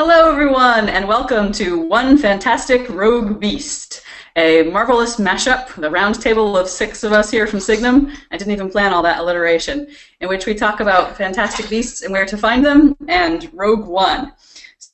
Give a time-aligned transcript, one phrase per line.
[0.00, 4.02] Hello, everyone, and welcome to One Fantastic Rogue Beast,
[4.36, 8.12] a marvelous mashup, the round table of six of us here from Signum.
[8.30, 9.88] I didn't even plan all that alliteration,
[10.20, 14.34] in which we talk about fantastic beasts and where to find them, and Rogue One.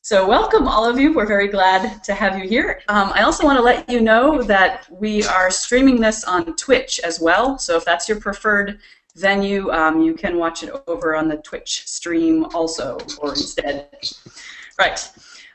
[0.00, 1.12] So, welcome, all of you.
[1.12, 2.80] We're very glad to have you here.
[2.88, 6.98] Um, I also want to let you know that we are streaming this on Twitch
[7.00, 7.58] as well.
[7.58, 8.78] So, if that's your preferred
[9.16, 13.90] venue, um, you can watch it over on the Twitch stream also, or instead.
[14.78, 15.10] Right.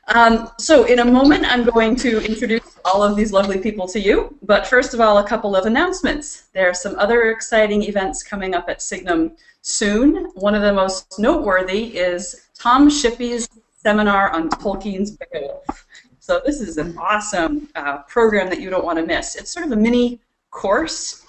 [0.08, 4.00] Um, so in a moment, I'm going to introduce all of these lovely people to
[4.00, 4.36] you.
[4.42, 6.44] But first of all, a couple of announcements.
[6.52, 10.26] There are some other exciting events coming up at Signum soon.
[10.34, 15.86] One of the most noteworthy is Tom Shippey's seminar on Tolkien's Beowulf.
[16.18, 19.36] So this is an awesome uh, program that you don't want to miss.
[19.36, 21.24] It's sort of a mini course.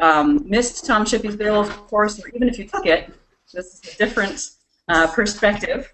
[0.00, 3.12] Um, missed Tom Shippey's Beowulf course, or even if you took it,
[3.52, 4.50] this is a different
[4.88, 5.92] uh, perspective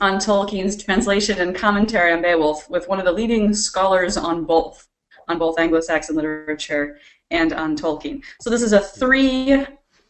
[0.00, 4.86] on Tolkien's translation and commentary on Beowulf with one of the leading scholars on both,
[5.28, 6.98] on both Anglo-Saxon literature
[7.30, 8.22] and on Tolkien.
[8.40, 9.66] So this is a three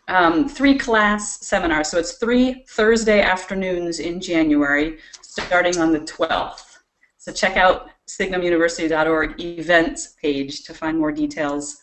[0.09, 1.85] um, three class seminar.
[1.85, 6.79] So it's three Thursday afternoons in January, starting on the 12th.
[7.19, 11.83] So check out signumuniversity.org events page to find more details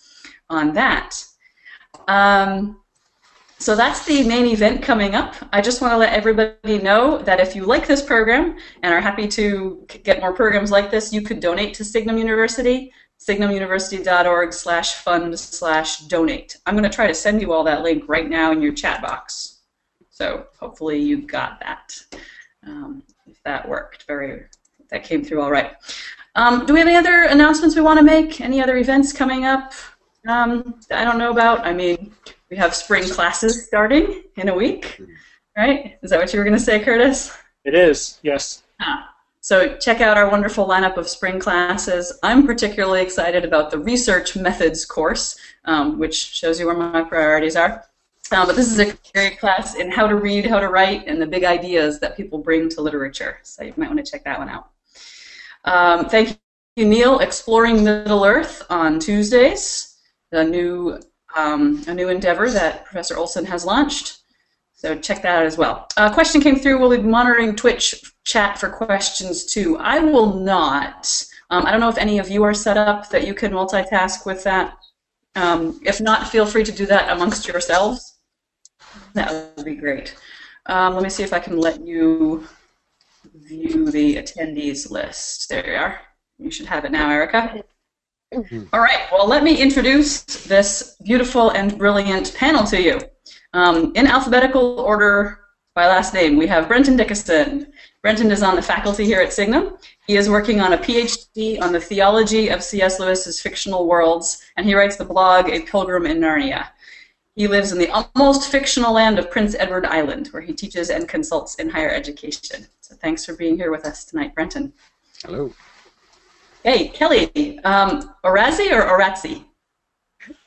[0.50, 1.24] on that.
[2.08, 2.82] Um,
[3.58, 5.36] so that's the main event coming up.
[5.54, 9.00] I just want to let everybody know that if you like this program and are
[9.00, 14.96] happy to get more programs like this, you could donate to Signum University, signumuniversity.org slash
[14.96, 16.58] fund slash donate.
[16.66, 19.02] I'm going to try to send you all that link right now in your chat
[19.02, 19.62] box.
[20.10, 21.98] So hopefully you got that.
[22.68, 24.44] Um, if that worked, very
[24.90, 25.74] that came through all right.
[26.36, 28.42] Um, do we have any other announcements we want to make?
[28.42, 29.74] Any other events coming up?
[30.28, 31.66] Um, I don't know about.
[31.66, 32.14] I mean,
[32.56, 35.02] we have spring classes starting in a week,
[35.58, 35.98] right?
[36.02, 37.38] Is that what you were going to say, Curtis?
[37.66, 38.64] It is, yes.
[38.80, 39.14] Ah.
[39.42, 42.18] So check out our wonderful lineup of spring classes.
[42.24, 47.58] I'm particularly excited about the research methods course, um, which shows you where my priorities
[47.58, 47.84] are.
[48.32, 51.22] Uh, but this is a great class in how to read, how to write, and
[51.22, 53.38] the big ideas that people bring to literature.
[53.44, 54.70] So you might want to check that one out.
[55.66, 56.40] Um, thank
[56.78, 57.20] you, Neil.
[57.20, 59.98] Exploring Middle Earth on Tuesdays,
[60.32, 61.02] the new
[61.36, 64.20] um, a new endeavor that Professor Olson has launched.
[64.74, 65.88] So check that out as well.
[65.98, 66.80] A question came through.
[66.80, 69.78] We'll be monitoring Twitch chat for questions too.
[69.78, 71.26] I will not.
[71.50, 74.26] Um, I don't know if any of you are set up that you can multitask
[74.26, 74.78] with that.
[75.36, 78.18] Um, if not, feel free to do that amongst yourselves.
[79.14, 80.16] That would be great.
[80.68, 82.48] Um, let me see if I can let you
[83.34, 85.50] view the attendees list.
[85.50, 86.00] There you are.
[86.38, 87.64] You should have it now, Erica.
[88.74, 93.00] All right, well, let me introduce this beautiful and brilliant panel to you.
[93.54, 95.40] Um, in alphabetical order
[95.74, 97.72] by last name, we have Brenton Dickieson.
[98.02, 99.78] Brenton is on the faculty here at Signum.
[100.06, 103.00] He is working on a PhD on the theology of C.S.
[103.00, 106.68] Lewis's fictional worlds, and he writes the blog A Pilgrim in Narnia.
[107.36, 111.08] He lives in the almost fictional land of Prince Edward Island, where he teaches and
[111.08, 112.68] consults in higher education.
[112.82, 114.72] So thanks for being here with us tonight, Brenton.
[115.24, 115.54] Hello.
[116.66, 119.44] Hey, Kelly, um, Orazi or Oratzi?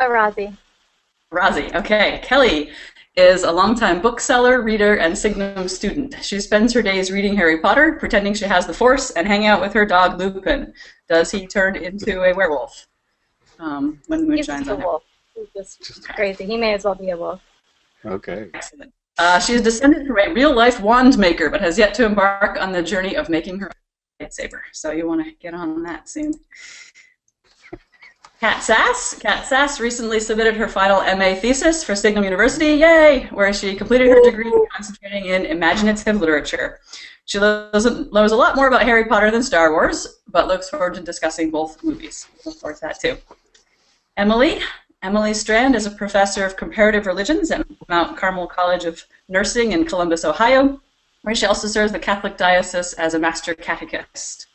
[0.01, 0.57] Orazi.
[1.33, 2.19] Orazi, okay.
[2.25, 2.71] Kelly
[3.15, 6.17] is a longtime bookseller, reader, and Signum student.
[6.21, 9.61] She spends her days reading Harry Potter, pretending she has the Force, and hanging out
[9.61, 10.75] with her dog Lupin.
[11.09, 12.89] Does he turn into a werewolf
[13.61, 14.87] um, when the moon He's shines just a on him?
[14.87, 15.05] wolf.
[15.55, 16.47] He's just crazy.
[16.47, 17.41] He may as well be a wolf.
[18.05, 18.49] Okay.
[18.55, 18.93] Excellent.
[19.19, 22.73] Uh, she is descended from a real-life wand maker, but has yet to embark on
[22.73, 23.73] the journey of making her own
[24.21, 24.61] lightsaber.
[24.73, 26.33] So you want to get on that soon.
[28.41, 29.19] Kat Sass.
[29.19, 34.09] Kat Sass recently submitted her final MA thesis for Signum University, yay, where she completed
[34.09, 36.79] her degree concentrating in imaginative literature.
[37.25, 41.01] She knows a lot more about Harry Potter than Star Wars, but looks forward to
[41.01, 42.29] discussing both movies.
[42.47, 43.19] Look forward to that too.
[44.17, 44.61] Emily.
[45.01, 49.85] Emily Strand is a professor of comparative religions at Mount Carmel College of Nursing in
[49.85, 50.81] Columbus, Ohio,
[51.29, 54.47] where she also serves the Catholic Diocese as a master catechist.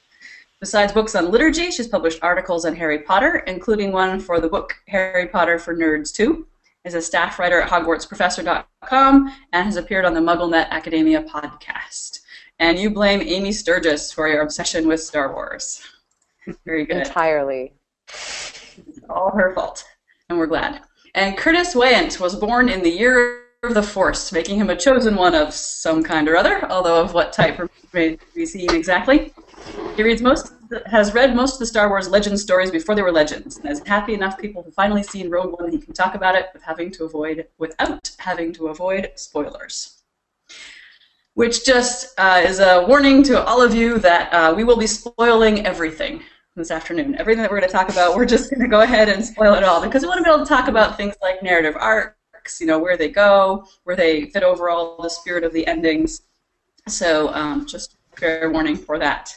[0.60, 4.74] Besides books on liturgy, she's published articles on Harry Potter, including one for the book
[4.88, 6.48] Harry Potter for Nerds 2,
[6.84, 12.22] is a staff writer at HogwartsProfessor.com, and has appeared on the MuggleNet Academia podcast.
[12.58, 15.80] And you blame Amy Sturgis for your obsession with Star Wars.
[16.66, 17.06] Very good.
[17.06, 17.74] Entirely.
[19.12, 19.86] All her fault,
[20.28, 20.82] and we're glad.
[21.14, 25.16] And Curtis Wayant was born in the year of the Force, making him a chosen
[25.16, 27.58] one of some kind or other, although of what type
[27.94, 29.34] remains to be seen exactly.
[29.96, 30.52] He reads most,
[30.86, 33.82] has read most of the Star Wars legend stories before they were legends, and is
[33.86, 36.92] happy enough people have finally seen Rogue One he can talk about it with having
[36.92, 40.02] to avoid, without having to avoid spoilers.
[41.36, 44.88] which just uh, is a warning to all of you that uh, we will be
[44.88, 46.22] spoiling everything
[46.56, 47.16] this afternoon.
[47.20, 49.54] Everything that we're going to talk about, we're just going to go ahead and spoil
[49.56, 51.76] it all because we want to be able to talk about things like narrative
[52.44, 56.24] arcs, you know, where they go, where they fit overall, the spirit of the endings.
[56.88, 59.36] So um, just fair warning for that.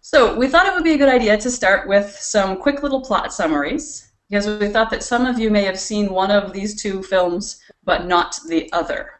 [0.00, 3.02] So we thought it would be a good idea to start with some quick little
[3.02, 6.80] plot summaries because we thought that some of you may have seen one of these
[6.80, 9.10] two films but not the other.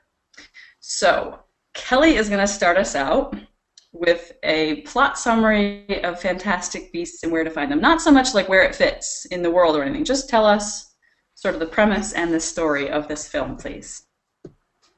[0.81, 1.41] So
[1.75, 3.37] Kelly is going to start us out
[3.93, 7.81] with a plot summary of Fantastic Beasts and where to find them.
[7.81, 10.05] Not so much like where it fits in the world or anything.
[10.05, 10.96] Just tell us
[11.37, 14.03] sort of the premise and the story of this film, please.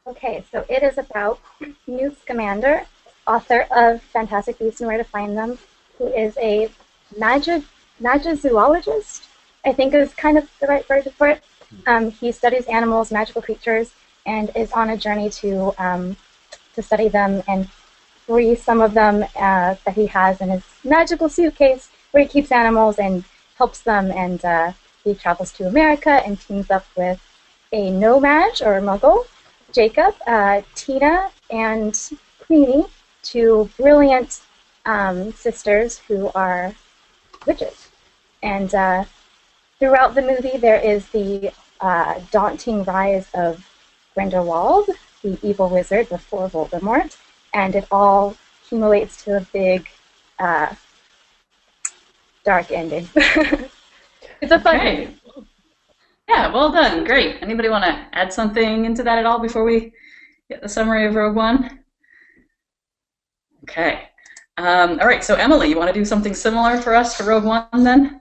[0.06, 1.38] Okay, so it is about
[1.86, 2.86] Newt Scamander,
[3.26, 5.58] author of Fantastic Beasts and Where to Find Them,
[5.98, 6.70] who is a
[7.18, 7.60] magi-
[8.00, 9.26] magizoologist,
[9.66, 11.42] I think is kind of the right word for it.
[11.86, 13.92] Um, he studies animals, magical creatures,
[14.24, 16.16] and is on a journey to um,
[16.74, 17.68] to study them and
[18.26, 22.52] free some of them uh, that he has in his magical suitcase, where he keeps
[22.52, 23.24] animals and
[23.56, 24.10] helps them.
[24.10, 24.72] And uh,
[25.08, 27.20] he travels to America and teams up with
[27.72, 29.26] a No-Maj or Muggle,
[29.72, 31.98] Jacob, uh, Tina, and
[32.40, 32.84] Queenie,
[33.22, 34.40] two brilliant
[34.86, 36.74] um, sisters who are
[37.46, 37.88] witches.
[38.42, 39.04] And uh,
[39.78, 43.66] throughout the movie, there is the uh, daunting rise of
[44.14, 44.88] Grindelwald,
[45.22, 47.16] the evil wizard before Voldemort,
[47.52, 49.88] and it all accumulates to a big,
[50.38, 50.74] uh,
[52.44, 53.08] dark ending.
[54.40, 55.14] it's a fun okay.
[56.28, 57.04] Yeah, well done.
[57.04, 57.36] Great.
[57.40, 59.92] Anybody want to add something into that at all before we
[60.50, 61.80] get the summary of Rogue One?
[63.64, 64.08] Okay.
[64.58, 67.44] Um, all right, so Emily, you want to do something similar for us for Rogue
[67.44, 68.20] One then?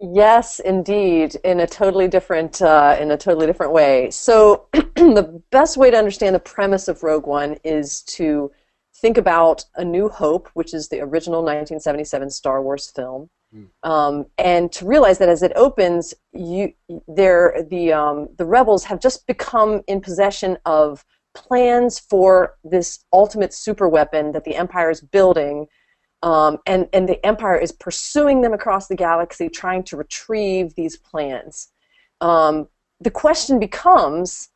[0.00, 4.10] Yes, indeed, in a totally different uh, in a totally different way.
[4.10, 8.52] So, the best way to understand the premise of Rogue One is to
[8.96, 13.28] think about A New Hope, which is the original 1977 Star Wars film.
[13.82, 16.72] Um, and to realize that as it opens, you
[17.06, 21.04] there the um, the rebels have just become in possession of
[21.34, 25.66] plans for this ultimate super weapon that the Empire is building
[26.22, 30.96] um, and, and the Empire is pursuing them across the galaxy, trying to retrieve these
[30.96, 31.68] plans.
[32.20, 32.68] Um,
[33.00, 34.48] the question becomes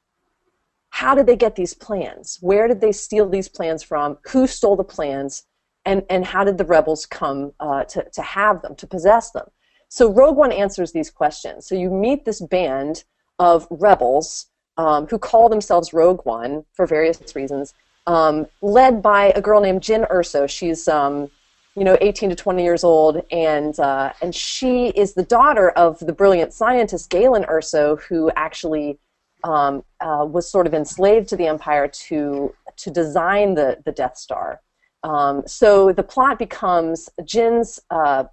[0.91, 2.39] how did they get these plans?
[2.41, 4.19] Where did they steal these plans from?
[4.29, 5.44] Who stole the plans?
[5.84, 9.46] And, and how did the rebels come uh, to, to have them, to possess them?
[9.88, 11.67] So Rogue One answers these questions.
[11.67, 13.05] So you meet this band
[13.38, 14.46] of rebels
[14.76, 17.75] um, who call themselves Rogue One for various reasons,
[18.06, 20.49] um, led by a girl named Jyn Erso.
[20.49, 21.31] She's um,
[21.75, 25.99] you know, 18 to 20 years old, and uh, and she is the daughter of
[26.00, 28.99] the brilliant scientist Galen Erso, who actually
[29.44, 34.19] um, uh, was sort of enslaved to the Empire to to design the the Death
[34.19, 34.61] Star.
[35.04, 38.25] Um, so the plot becomes Jyn's uh,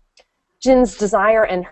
[0.61, 1.65] Jyn's desire and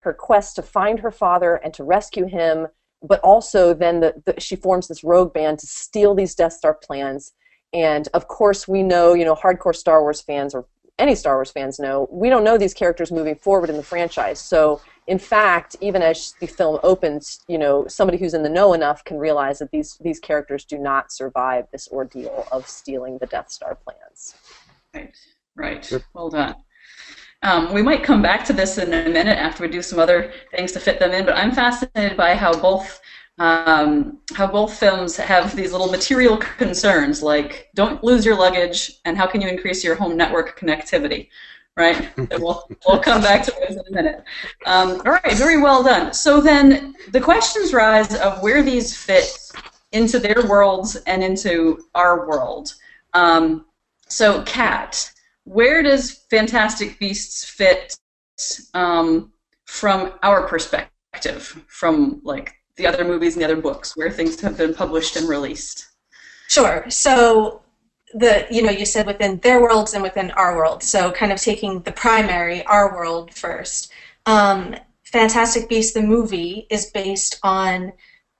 [0.00, 2.68] her quest to find her father and to rescue him,
[3.02, 6.74] but also then the, the, she forms this rogue band to steal these Death Star
[6.74, 7.32] plans.
[7.72, 10.66] And of course, we know, you know, hardcore Star Wars fans or
[10.98, 14.38] any Star Wars fans know, we don't know these characters moving forward in the franchise.
[14.38, 18.72] So, in fact, even as the film opens, you know, somebody who's in the know
[18.72, 23.26] enough can realize that these these characters do not survive this ordeal of stealing the
[23.26, 24.34] Death Star plans.
[24.94, 25.16] Right.
[25.56, 25.92] Right.
[26.14, 26.54] Well done.
[27.42, 30.32] Um, we might come back to this in a minute after we do some other
[30.50, 33.00] things to fit them in, but I'm fascinated by how both
[33.38, 39.18] um, how both films have these little material concerns like don't lose your luggage and
[39.18, 41.28] how can you increase your home network connectivity
[41.76, 44.24] right we'll, we'll come back to those in a minute
[44.66, 49.38] um, all right very well done so then the questions rise of where these fit
[49.92, 52.74] into their worlds and into our world
[53.12, 53.66] um,
[54.08, 55.10] so kat
[55.44, 57.94] where does fantastic beasts fit
[58.72, 59.32] um,
[59.66, 64.56] from our perspective from like the other movies and the other books where things have
[64.56, 65.86] been published and released?
[66.48, 66.84] Sure.
[66.88, 67.62] So
[68.14, 70.82] the you know you said within their worlds and within our world.
[70.82, 73.92] So kind of taking the primary our world first.
[74.26, 77.92] Um, Fantastic Beasts the movie is based on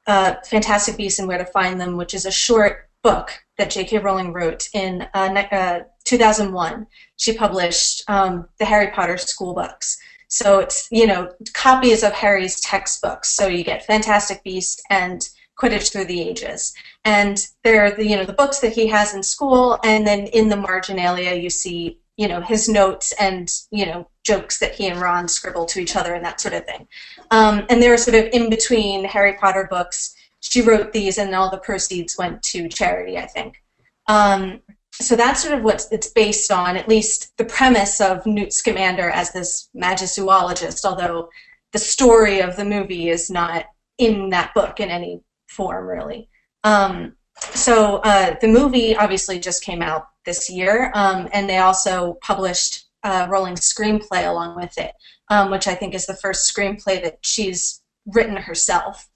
[0.06, 3.98] uh, Fantastic Beasts and Where to Find Them, which is a short book that J.K.
[3.98, 6.86] Rowling wrote in uh, uh, 2001.
[7.16, 9.98] She published um, the Harry Potter school books.
[10.28, 13.30] So it's you know copies of Harry's textbooks.
[13.36, 18.24] So you get Fantastic Beasts and Quidditch Through the Ages, and they're the you know
[18.24, 22.28] the books that he has in school, and then in the marginalia you see you
[22.28, 26.14] know his notes and you know jokes that he and Ron scribble to each other
[26.14, 26.88] and that sort of thing.
[27.30, 30.14] Um, and they're sort of in between Harry Potter books.
[30.40, 33.62] She wrote these, and all the proceeds went to charity, I think.
[34.06, 34.60] Um,
[34.92, 39.10] so that's sort of what it's based on, at least the premise of Newt Scamander
[39.10, 41.28] as this magizoologist, although
[41.72, 43.64] the story of the movie is not
[43.98, 45.20] in that book in any
[45.54, 46.28] form, really.
[46.64, 52.18] Um, so uh, the movie obviously just came out this year, um, and they also
[52.22, 54.92] published a Rowling screenplay along with it,
[55.28, 59.08] um, which I think is the first screenplay that she's written herself.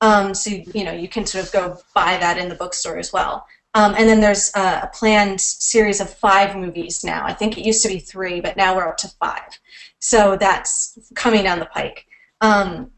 [0.00, 3.12] Um, so you know you can sort of go buy that in the bookstore as
[3.12, 3.46] well.
[3.74, 7.26] Um, and then there's a, a, planned series of five movies now.
[7.26, 9.58] I think it used to be three, but now we're up to five.
[9.98, 12.06] So that's coming down the pike.
[12.40, 12.90] Um,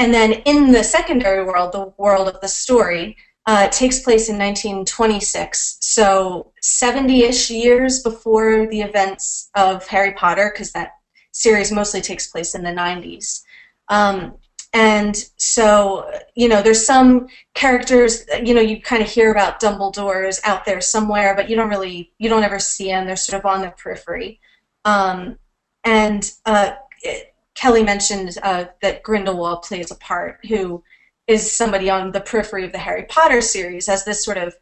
[0.00, 4.38] and then in the secondary world, the world of the story, uh, takes place in
[4.38, 5.76] 1926.
[5.82, 10.92] So 70-ish years before the events of Harry Potter, because that
[11.32, 13.42] series mostly takes place in the 90s.
[13.88, 14.36] Um,
[14.72, 20.40] and so, you know, there's some characters, you know, you kind of hear about Dumbledore's
[20.44, 23.06] out there somewhere, but you don't really, you don't ever see them.
[23.06, 24.40] They're sort of on the periphery.
[24.86, 25.38] Um,
[25.84, 30.82] and uh, it, Kelly mentioned uh, that Grindelwald plays a part, who
[31.26, 34.54] is somebody on the periphery of the Harry Potter series as this sort of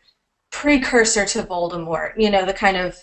[0.51, 2.97] precursor to Voldemort, you know, the kind of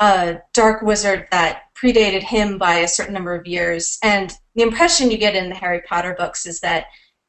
[0.00, 3.98] uh, dark wizard that predated him by a certain number of years.
[4.02, 6.86] And the impression you get in the Harry Potter books is that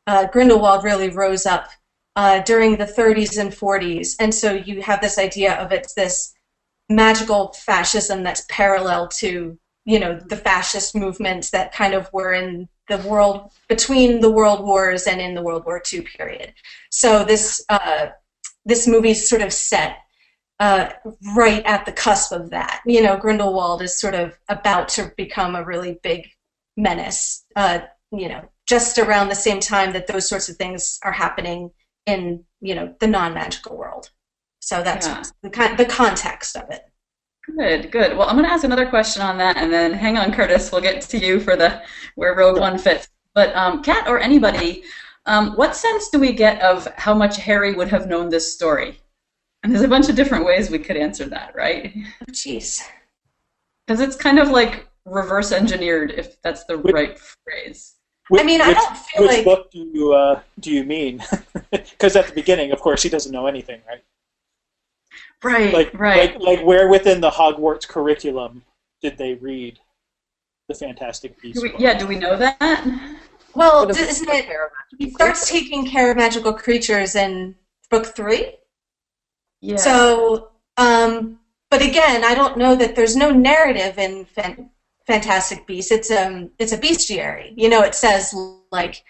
[0.08, 1.70] uh, Grindelwald really rose up
[2.16, 4.16] uh, during the 30s and 40s.
[4.20, 6.34] And so you have this idea of it's this
[6.90, 9.58] magical fascism that's parallel to,
[9.90, 14.64] you know, the fascist movements that kind of were in the world between the world
[14.64, 16.54] wars and in the World War II period.
[16.92, 18.10] So this uh,
[18.66, 19.98] this movie's sort of set
[20.60, 20.90] uh,
[21.36, 22.82] right at the cusp of that.
[22.86, 26.28] You know, Grindelwald is sort of about to become a really big
[26.78, 27.44] menace.
[27.56, 27.80] Uh,
[28.12, 31.72] you know, just around the same time that those sorts of things are happening
[32.06, 34.12] in you know the non-magical world.
[34.60, 35.24] So that's yeah.
[35.42, 36.84] the the context of it.
[37.58, 38.18] Good, good.
[38.18, 40.72] Well, I'm going to ask another question on that, and then hang on, Curtis.
[40.72, 41.82] We'll get to you for the
[42.16, 43.08] where Rogue One fits.
[43.34, 44.84] But um, Kat or anybody,
[45.26, 49.00] um, what sense do we get of how much Harry would have known this story?
[49.64, 51.94] And there's a bunch of different ways we could answer that, right?
[51.96, 52.82] Oh, jeez.
[53.86, 57.96] Because it's kind of like reverse engineered, if that's the which, right phrase.
[58.30, 59.38] Which, I mean, I don't feel which like.
[59.38, 61.24] Which book do you uh, do you mean?
[61.72, 64.04] Because at the beginning, of course, he doesn't know anything, right?
[65.44, 65.74] Right.
[65.74, 66.34] Like, right.
[66.40, 68.64] Like, like where within the Hogwarts curriculum
[69.02, 69.80] did they read
[70.68, 71.62] the Fantastic Beasts?
[71.62, 71.98] Do we, yeah.
[71.98, 73.18] Do we know that?
[73.56, 74.48] Well, isn't it?
[74.98, 77.56] He starts taking care of magical creatures in
[77.90, 78.56] book three.
[79.62, 79.78] Yeah.
[79.78, 81.40] So, um,
[81.72, 84.70] but again, I don't know that there's no narrative in Fan-
[85.08, 85.92] Fantastic Beasts.
[85.92, 87.54] It's um, it's a bestiary.
[87.56, 88.36] You know, it says
[88.72, 89.04] like,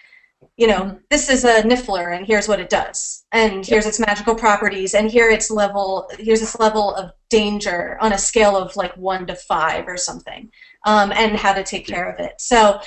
[0.57, 4.35] you know, this is a Niffler, and here's what it does, and here's its magical
[4.35, 8.95] properties, and here its level, here's its level of danger on a scale of like
[8.97, 10.49] one to five or something,
[10.85, 12.33] um, and how to take care of it.
[12.39, 12.81] So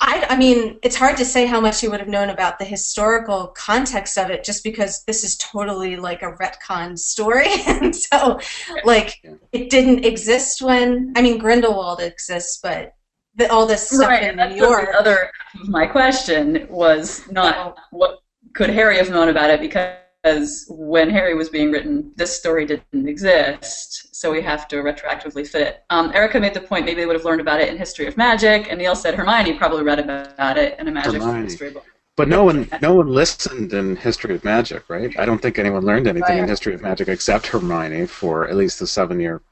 [0.00, 2.64] I, I mean, it's hard to say how much you would have known about the
[2.64, 8.40] historical context of it, just because this is totally like a retcon story, and so
[8.84, 9.20] like
[9.52, 11.12] it didn't exist when.
[11.16, 12.94] I mean, Grindelwald exists, but
[13.36, 14.90] the, all this stuff right, in New York.
[14.92, 15.30] The other
[15.64, 18.20] my question was not what
[18.54, 22.66] could Harry have known about it because because when Harry was being written, this story
[22.66, 25.84] didn't exist, so we have to retroactively fit it.
[25.90, 28.16] Um, Erica made the point maybe they would have learned about it in History of
[28.16, 31.44] Magic, and Neil said Hermione probably read about it in a Magic Hermione.
[31.44, 31.84] history book.
[32.16, 35.16] But no one, no one listened in History of Magic, right?
[35.16, 36.42] I don't think anyone learned anything right.
[36.42, 39.42] in History of Magic except Hermione for at least the seven-year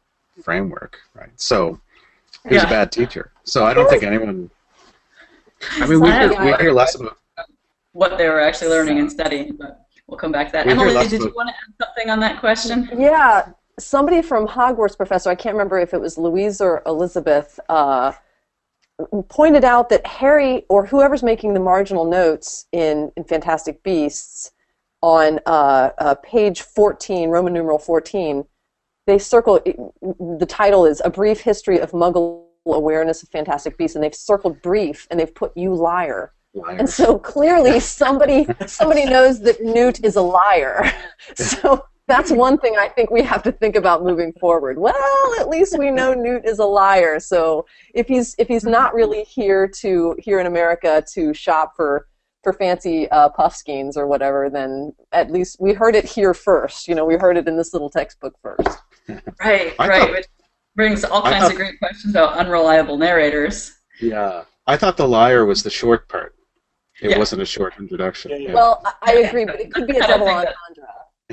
[0.43, 1.31] framework, right?
[1.37, 1.79] So
[2.49, 2.69] he was yeah.
[2.69, 3.33] a bad teacher.
[3.45, 4.51] So I don't think anyone.
[5.73, 7.17] I mean, we hear, we hear less about
[7.93, 10.67] what they were actually learning and studying, but we'll come back to that.
[10.67, 12.89] Emily, did you want to add something on that question?
[12.97, 13.49] Yeah,
[13.79, 18.13] somebody from Hogwarts professor, I can't remember if it was Louise or Elizabeth, uh,
[19.29, 24.53] pointed out that Harry or whoever's making the marginal notes in, in Fantastic Beasts
[25.03, 28.45] on uh, uh, page 14, Roman numeral 14,
[29.07, 34.03] they circle, the title is A Brief History of Muggle Awareness of Fantastic Beasts, and
[34.03, 36.33] they've circled brief, and they've put you liar.
[36.55, 36.79] Liars.
[36.79, 40.91] And so clearly somebody somebody knows that Newt is a liar.
[41.35, 44.79] So that's one thing I think we have to think about moving forward.
[44.79, 44.95] Well,
[45.41, 47.19] at least we know Newt is a liar.
[47.19, 52.07] So if he's if he's not really here to here in America to shop for
[52.43, 56.87] for fancy uh, puffskeins or whatever, then at least we heard it here first.
[56.87, 58.79] You know, we heard it in this little textbook first.
[59.41, 60.11] Right, right.
[60.11, 60.27] Which
[60.75, 63.77] brings all kinds thought, of great questions about unreliable narrators.
[64.01, 66.35] Yeah, I thought the liar was the short part.
[67.03, 67.19] It yeah.
[67.19, 68.31] wasn't a short introduction.
[68.31, 68.55] Yeah, yeah.
[68.55, 70.87] Well, I agree, but it could be a double entendre.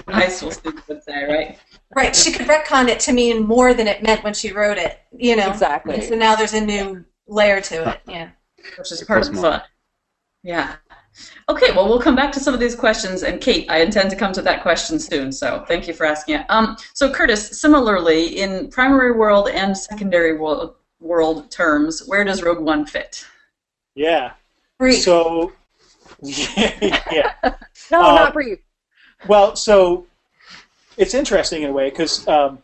[0.07, 1.59] high school student would say, right?
[1.95, 2.15] Right.
[2.15, 4.99] She could retcon it to mean more than it meant when she wrote it.
[5.17, 5.49] You know.
[5.49, 5.95] Exactly.
[5.95, 8.01] And so now there's a new layer to it.
[8.07, 8.29] Yeah.
[8.77, 9.61] Which is part of the fun.
[10.43, 10.75] Yeah.
[11.49, 14.15] Okay, well, we'll come back to some of these questions, and Kate, I intend to
[14.15, 16.45] come to that question soon, so thank you for asking it.
[16.49, 22.59] Um, so, Curtis, similarly, in primary world and secondary world, world terms, where does Rogue
[22.59, 23.25] One fit?
[23.95, 24.31] Yeah.
[24.77, 25.01] Brief.
[25.03, 25.51] So,
[26.21, 27.33] yeah.
[27.91, 28.59] No, Uh, not brief.
[29.27, 30.05] Well, so
[30.97, 32.59] it's interesting in a way because, um,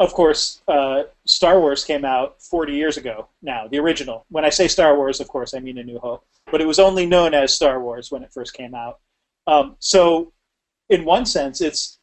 [0.00, 4.26] of course, uh, Star Wars came out 40 years ago now, the original.
[4.30, 6.24] When I say Star Wars, of course, I mean A New Hope.
[6.54, 9.00] But it was only known as Star Wars when it first came out.
[9.48, 10.32] Um, so,
[10.88, 11.98] in one sense, it's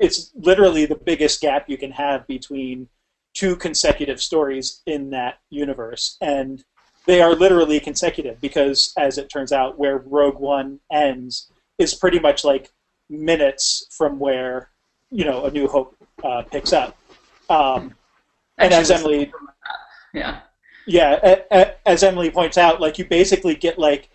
[0.00, 2.88] it's literally the biggest gap you can have between
[3.32, 6.64] two consecutive stories in that universe, and
[7.06, 12.18] they are literally consecutive because, as it turns out, where Rogue One ends is pretty
[12.18, 12.72] much like
[13.08, 14.70] minutes from where
[15.12, 15.94] you know A New Hope
[16.24, 16.98] uh, picks up.
[17.48, 17.94] Um,
[18.58, 19.32] and as Emily,
[20.12, 20.40] Yeah.
[20.86, 24.10] Yeah, a, a, as Emily points out, like you basically get like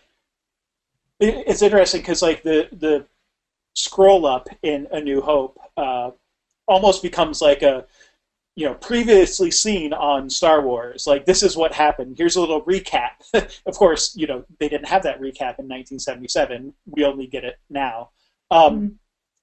[1.19, 3.05] it, it's interesting because like the the
[3.75, 6.11] scroll up in A New Hope uh,
[6.67, 7.85] almost becomes like a
[8.55, 11.07] you know previously seen on Star Wars.
[11.07, 12.15] Like this is what happened.
[12.17, 13.11] Here's a little recap.
[13.65, 16.73] of course, you know they didn't have that recap in 1977.
[16.87, 18.11] We only get it now.
[18.51, 18.99] Um,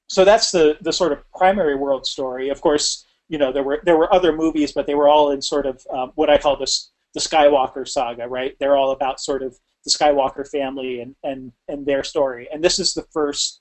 [0.08, 2.48] So that's the the sort of primary world story.
[2.50, 5.42] Of course, you know there were there were other movies, but they were all in
[5.42, 8.28] sort of um, what I call this the Skywalker saga.
[8.28, 8.56] Right?
[8.58, 12.48] They're all about sort of the Skywalker family and and and their story.
[12.52, 13.60] And this is the first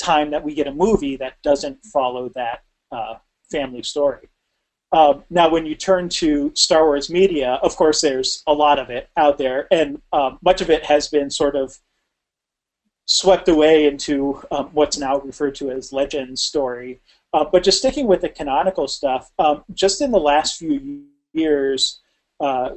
[0.00, 3.14] time that we get a movie that doesn't follow that uh,
[3.50, 4.28] family story.
[4.92, 8.90] Um, now, when you turn to Star Wars media, of course, there's a lot of
[8.90, 11.78] it out there, and um, much of it has been sort of
[13.06, 17.00] swept away into um, what's now referred to as legend story.
[17.32, 22.00] Uh, but just sticking with the canonical stuff, um, just in the last few years,
[22.40, 22.70] uh,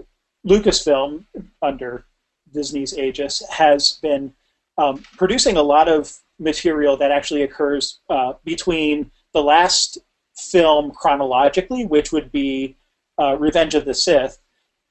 [0.46, 1.26] Lucasfilm,
[1.62, 2.06] under
[2.54, 4.34] Disney's aegis, has been
[4.78, 9.98] um, producing a lot of material that actually occurs uh, between the last
[10.38, 12.76] film chronologically, which would be
[13.20, 14.40] uh, Revenge of the Sith,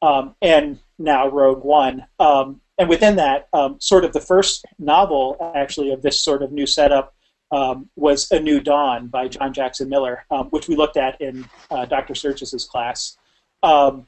[0.02, 2.06] um, and now Rogue One.
[2.18, 6.50] Um, and within that, um, sort of the first novel, actually, of this sort of
[6.50, 7.14] new setup
[7.52, 11.46] um, was A New Dawn by John Jackson Miller, um, which we looked at in
[11.70, 12.14] uh, Dr.
[12.14, 13.16] Sturgis's class.
[13.62, 14.06] Um,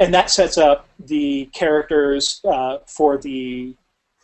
[0.00, 3.74] and that sets up the characters uh, for the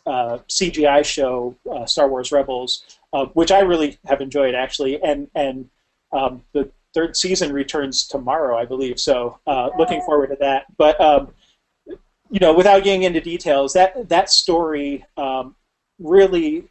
[0.07, 5.29] uh, CGI show uh, Star Wars Rebels, uh, which I really have enjoyed actually, and
[5.35, 5.69] and
[6.13, 8.99] um, the third season returns tomorrow, I believe.
[8.99, 10.67] So uh, looking forward to that.
[10.77, 11.29] But um,
[11.87, 15.55] you know, without getting into details, that that story um,
[15.99, 16.69] really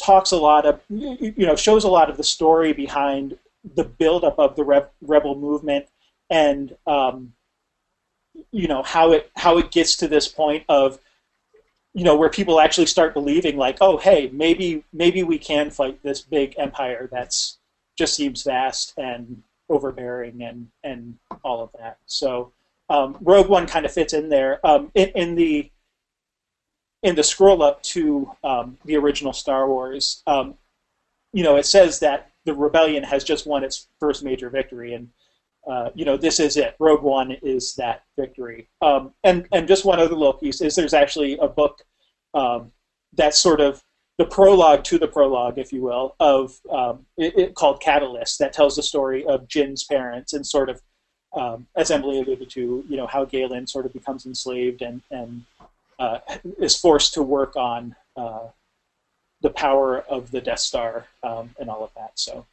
[0.00, 3.38] talks a lot of you know shows a lot of the story behind
[3.74, 5.86] the buildup of the Re- rebel movement
[6.30, 7.32] and um,
[8.52, 10.98] you know how it how it gets to this point of
[11.94, 16.02] you know where people actually start believing like oh hey maybe maybe we can fight
[16.02, 17.58] this big empire that's
[17.96, 22.52] just seems vast and overbearing and and all of that so
[22.88, 25.70] um, Rogue One kind of fits in there um, in, in the
[27.02, 30.22] in the scroll up to um, the original Star Wars.
[30.26, 30.54] Um,
[31.32, 35.10] you know, it says that the rebellion has just won its first major victory, and
[35.66, 36.76] uh, you know this is it.
[36.78, 38.68] Rogue One is that victory.
[38.82, 41.82] Um, and and just one other little piece is there's actually a book
[42.34, 42.72] um,
[43.14, 43.82] that's sort of
[44.18, 48.52] the prologue to the prologue, if you will, of um, it, it called Catalyst that
[48.52, 50.80] tells the story of Jyn's parents and sort of
[51.34, 55.44] um, as Emily alluded to, you know, how Galen sort of becomes enslaved and, and
[55.98, 56.18] uh,
[56.58, 58.48] is forced to work on uh,
[59.42, 62.12] the power of the Death Star um, and all of that.
[62.14, 62.46] So,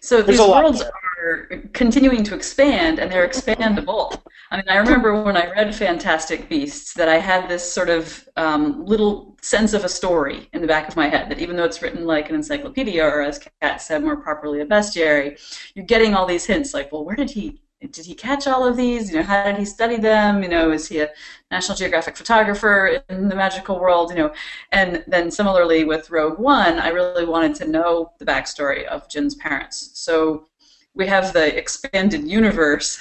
[0.00, 4.20] So There's these worlds are continuing to expand, and they're expandable.
[4.50, 8.28] I mean, I remember when I read Fantastic Beasts that I had this sort of
[8.36, 11.30] um, little sense of a story in the back of my head.
[11.30, 14.66] That even though it's written like an encyclopedia, or as Kat said more properly, a
[14.66, 15.38] bestiary,
[15.74, 16.74] you're getting all these hints.
[16.74, 19.10] Like, well, where did he did he catch all of these?
[19.10, 20.42] You know, how did he study them?
[20.42, 21.10] You know, is he a
[21.50, 24.10] National Geographic photographer in the magical world?
[24.10, 24.34] You know,
[24.70, 29.34] and then similarly with Rogue One, I really wanted to know the backstory of Jyn's
[29.34, 29.92] parents.
[29.94, 30.46] So
[30.94, 33.00] we have the expanded universe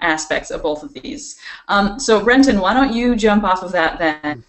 [0.00, 1.38] aspects of both of these.
[1.68, 4.44] Um, so Brenton, why don't you jump off of that then?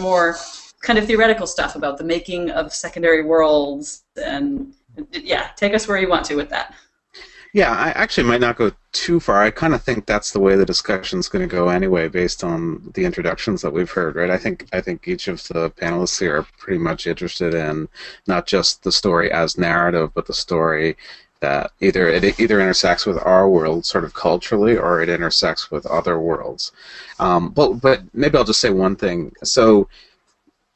[0.00, 0.36] More
[0.82, 4.72] kind of theoretical stuff about the making of secondary worlds and
[5.12, 6.74] yeah, take us where you want to with that.
[7.52, 9.42] Yeah, I actually might not go too far.
[9.42, 12.90] I kind of think that's the way the discussion's going to go anyway, based on
[12.94, 14.14] the introductions that we've heard.
[14.16, 14.30] Right?
[14.30, 17.88] I think I think each of the panelists here are pretty much interested in
[18.28, 20.96] not just the story as narrative, but the story
[21.40, 25.86] that either it either intersects with our world sort of culturally or it intersects with
[25.86, 26.72] other worlds.
[27.18, 29.32] Um, but but maybe I'll just say one thing.
[29.42, 29.88] So,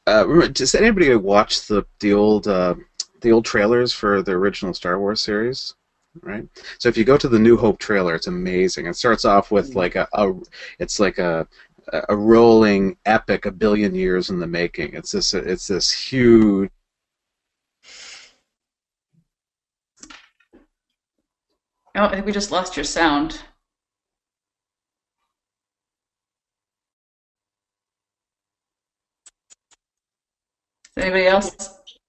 [0.07, 2.75] uh, does anybody watch the the old uh,
[3.21, 5.75] the old trailers for the original Star Wars series?
[6.21, 6.47] Right.
[6.79, 8.85] So if you go to the New Hope trailer, it's amazing.
[8.85, 9.75] It starts off with mm.
[9.75, 10.33] like a, a
[10.79, 11.47] it's like a
[12.09, 14.93] a rolling epic, a billion years in the making.
[14.93, 16.71] It's this it's this huge
[21.97, 23.39] Oh, I think we just lost your sound.
[30.97, 31.55] Anybody else?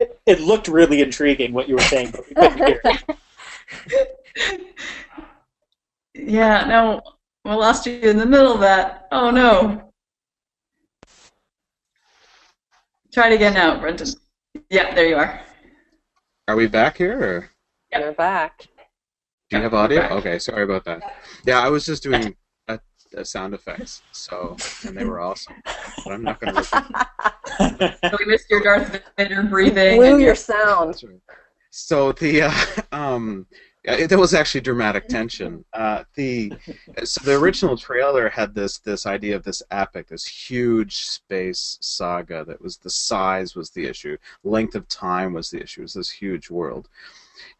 [0.01, 2.81] It, it, looked really intriguing what you were saying, but we couldn't hear
[6.14, 7.00] yeah, no,
[7.44, 9.09] we lost you in the middle of that.
[9.12, 9.92] Oh no.
[13.12, 14.09] Try it again now, Brenton.
[14.70, 15.40] Yeah, there you are.
[16.48, 17.18] Are we back here?
[17.18, 17.50] Or?
[17.92, 18.02] Yep.
[18.02, 18.66] We're back.
[19.48, 20.02] Do you have audio?
[20.16, 21.02] Okay, sorry about that.
[21.44, 22.37] Yeah, I was just doing
[22.68, 22.79] a,
[23.16, 25.55] a sound effects, so and they were awesome.
[26.05, 27.96] But I'm not going to.
[28.18, 29.98] we missed your Darth Vader breathing.
[29.98, 31.00] Blew your sound.
[31.79, 32.55] So the uh,
[32.93, 33.47] um,
[33.85, 35.65] there was actually dramatic tension.
[35.73, 36.53] Uh, the
[37.05, 42.45] so the original trailer had this this idea of this epic, this huge space saga
[42.45, 45.83] that was the size was the issue, length of time was the issue.
[45.83, 46.89] It was this huge world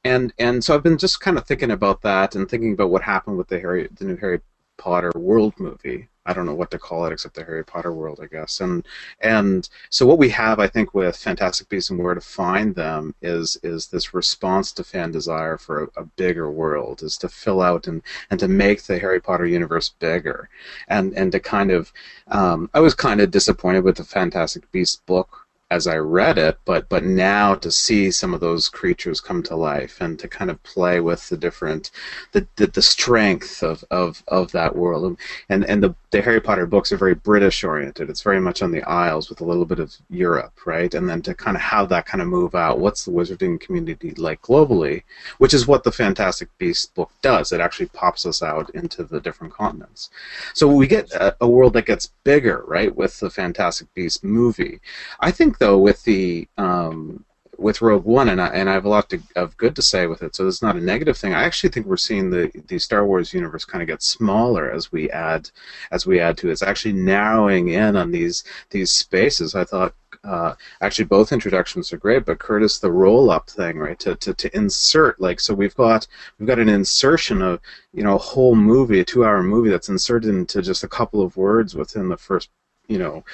[0.05, 3.03] and and so I've been just kind of thinking about that and thinking about what
[3.03, 4.41] happened with the Harry, the new Harry
[4.77, 6.09] Potter world movie.
[6.27, 8.61] I don't know what to call it except the Harry Potter world, I guess.
[8.61, 8.87] And
[9.21, 13.15] and so what we have, I think, with Fantastic Beasts and Where to Find Them
[13.23, 17.63] is is this response to fan desire for a, a bigger world, is to fill
[17.63, 20.49] out and and to make the Harry Potter universe bigger,
[20.89, 21.93] and and to kind of,
[22.29, 26.59] um, I was kind of disappointed with the Fantastic Beasts book as I read it,
[26.65, 30.51] but but now to see some of those creatures come to life and to kind
[30.51, 31.91] of play with the different
[32.33, 36.67] the the, the strength of, of, of that world and and the, the Harry Potter
[36.67, 38.09] books are very British oriented.
[38.09, 40.95] It's very much on the Isles with a little bit of Europe, right?
[40.95, 42.79] And then to kind of have that kind of move out.
[42.79, 45.03] What's the wizarding community like globally?
[45.39, 47.53] Which is what the Fantastic Beasts book does.
[47.53, 50.11] It actually pops us out into the different continents.
[50.55, 54.81] So we get a, a world that gets bigger, right, with the Fantastic Beasts movie.
[55.21, 57.25] I think though with the um,
[57.59, 60.07] with Rogue One, and I, and I have a lot to, of good to say
[60.07, 61.33] with it, so it's not a negative thing.
[61.33, 64.93] I actually think we're seeing the the Star Wars universe kind of get smaller as
[64.93, 65.51] we add
[65.91, 66.53] as we add to it.
[66.53, 69.55] It's actually narrowing in on these these spaces.
[69.55, 73.99] I thought uh, actually both introductions are great, but Curtis the roll up thing, right?
[74.01, 76.07] To, to, to insert like so we've got
[76.39, 77.61] we've got an insertion of
[77.93, 81.23] you know a whole movie, a two hour movie that's inserted into just a couple
[81.23, 82.51] of words within the first
[82.89, 83.25] you know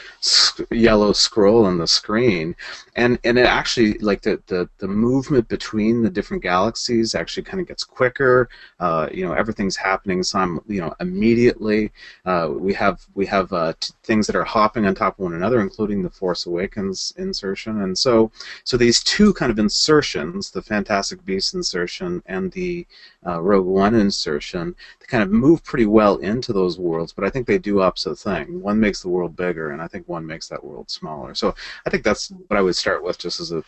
[0.70, 2.54] yellow scroll on the screen.
[2.96, 7.60] And and it actually like the the, the movement between the different galaxies actually kind
[7.60, 8.48] of gets quicker.
[8.80, 11.92] Uh, you know everything's happening some you know immediately.
[12.24, 15.34] Uh, we have we have uh, t- things that are hopping on top of one
[15.34, 17.82] another including the force awakens insertion.
[17.82, 18.30] And so
[18.64, 22.86] so these two kind of insertions the fantastic beast insertion and the
[23.26, 27.30] uh, rogue one insertion they kind of move pretty well into those worlds but i
[27.30, 30.48] think they do opposite thing one makes the world bigger, and I think one makes
[30.48, 31.34] that world smaller.
[31.34, 31.54] So
[31.86, 33.62] I think that's what I would start with, just as a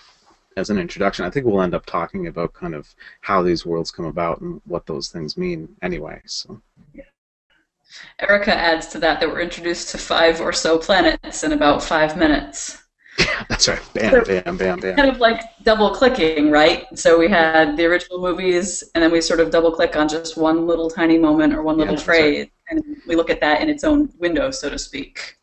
[0.56, 1.24] as an introduction.
[1.24, 4.60] I think we'll end up talking about kind of how these worlds come about and
[4.66, 6.20] what those things mean anyway.
[6.26, 6.60] So.
[8.20, 12.16] Erica adds to that that we're introduced to five or so planets in about five
[12.16, 12.83] minutes.
[13.18, 13.80] Yeah, that's right.
[13.94, 14.96] Bam, so bam, bam, bam.
[14.96, 16.86] Kind of like double clicking, right?
[16.98, 20.36] So we had the original movies, and then we sort of double click on just
[20.36, 22.52] one little tiny moment or one little yeah, phrase, right.
[22.70, 25.36] and we look at that in its own window, so to speak.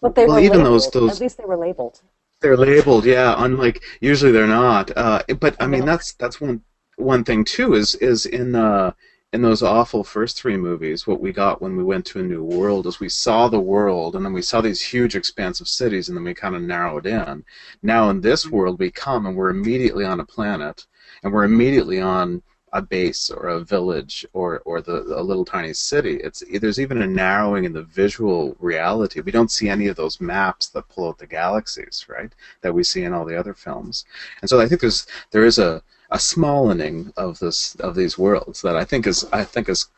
[0.00, 0.74] But they well, were even labeled.
[0.74, 2.00] those, those at least they were labeled.
[2.40, 3.36] They're labeled, yeah.
[3.38, 4.90] Unlike usually they're not.
[4.96, 6.62] Uh, but I mean, that's that's one
[6.96, 7.74] one thing too.
[7.74, 8.92] Is is in uh,
[9.32, 12.44] in those awful first three movies, what we got when we went to a new
[12.44, 16.16] world is we saw the world, and then we saw these huge, expansive cities, and
[16.16, 17.44] then we kind of narrowed in.
[17.82, 18.56] Now in this mm-hmm.
[18.56, 20.86] world, we come and we're immediately on a planet,
[21.22, 22.42] and we're immediately on
[22.74, 26.16] a base or a village or or the a little tiny city.
[26.16, 29.20] It's there's even a narrowing in the visual reality.
[29.20, 32.32] We don't see any of those maps that pull out the galaxies, right?
[32.62, 34.04] That we see in all the other films.
[34.40, 35.82] And so I think there's there is a
[36.12, 39.88] a smallening of this of these worlds that I think is I think is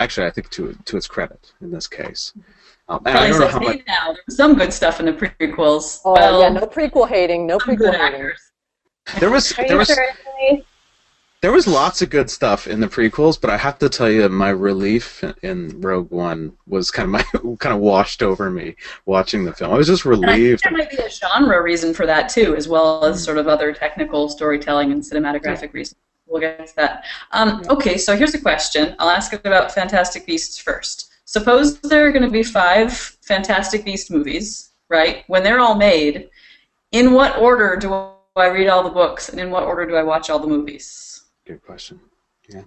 [0.00, 2.32] actually I think to to its credit in this case.
[2.88, 3.82] Um, and I don't know how much.
[3.88, 4.12] Now.
[4.12, 6.00] There was some good stuff in the prequels.
[6.04, 8.32] Oh well, yeah, no prequel hating, no prequel hating.
[9.18, 9.88] There was there was.
[9.88, 10.04] Sure
[11.42, 14.28] There was lots of good stuff in the prequels, but I have to tell you,
[14.28, 19.44] my relief in Rogue One was kind of my kind of washed over me watching
[19.44, 19.72] the film.
[19.72, 20.64] I was just relieved.
[20.64, 23.72] there might be a genre reason for that too, as well as sort of other
[23.72, 26.00] technical storytelling and cinematographic reasons.
[26.26, 27.04] We'll get to that.
[27.32, 28.96] Um, okay, so here's a question.
[28.98, 31.12] I'll ask it about Fantastic Beasts first.
[31.26, 35.24] Suppose there are going to be five Fantastic Beast movies, right?
[35.28, 36.30] When they're all made,
[36.92, 37.92] in what order do
[38.36, 41.05] I read all the books, and in what order do I watch all the movies?
[41.46, 42.00] Good question.
[42.48, 42.62] Yeah.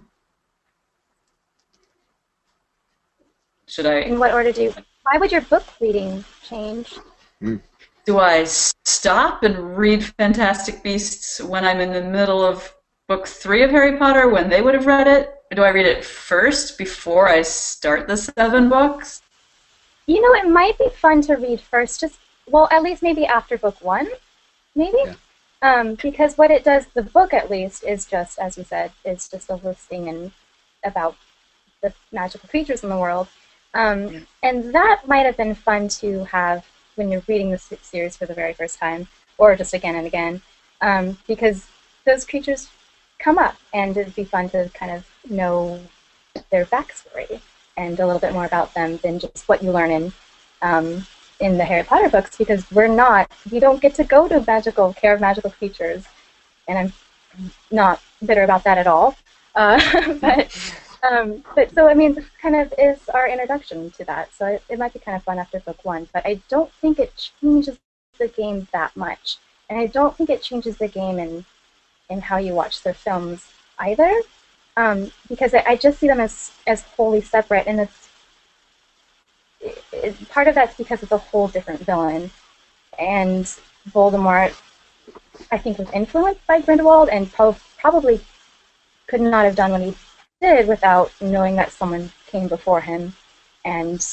[3.66, 4.00] Should I?
[4.00, 4.74] In what order do you?
[5.02, 6.98] Why would your book reading change?
[7.42, 7.60] Mm.
[8.06, 12.74] Do I stop and read Fantastic Beasts when I'm in the middle of
[13.06, 15.34] book three of Harry Potter when they would have read it?
[15.50, 19.20] Or do I read it first before I start the seven books?
[20.06, 23.58] You know, it might be fun to read first, just well, at least maybe after
[23.58, 24.08] book one,
[24.74, 24.98] maybe.
[25.04, 25.14] Yeah.
[25.62, 29.28] Um, because what it does, the book at least, is just, as you said, is
[29.28, 30.32] just a listing and
[30.84, 31.16] about
[31.82, 33.28] the magical creatures in the world.
[33.74, 34.20] Um, yeah.
[34.42, 38.34] And that might have been fun to have when you're reading the series for the
[38.34, 39.06] very first time,
[39.38, 40.42] or just again and again,
[40.80, 41.66] um, because
[42.04, 42.68] those creatures
[43.18, 45.80] come up, and it'd be fun to kind of know
[46.50, 47.40] their backstory
[47.76, 50.12] and a little bit more about them than just what you learn in
[50.62, 51.06] um,
[51.40, 54.92] in the Harry Potter books because we're not, we don't get to go to magical
[54.92, 56.04] care of magical creatures,
[56.68, 59.16] and I'm not bitter about that at all.
[59.54, 59.80] Uh,
[60.20, 60.74] but
[61.08, 64.32] um, but so I mean, this kind of is our introduction to that.
[64.34, 66.98] So it, it might be kind of fun after book one, but I don't think
[66.98, 67.78] it changes
[68.18, 71.44] the game that much, and I don't think it changes the game in
[72.10, 73.48] in how you watch the films
[73.78, 74.12] either,
[74.76, 78.09] um, because I, I just see them as as wholly separate, and it's it,
[80.28, 82.30] part of that's because it's a whole different villain,
[82.98, 83.44] and
[83.90, 84.54] Voldemort,
[85.50, 88.20] I think, was influenced by Grindelwald, and pro- probably
[89.06, 89.94] could not have done what he
[90.40, 93.14] did without knowing that someone came before him
[93.64, 94.06] and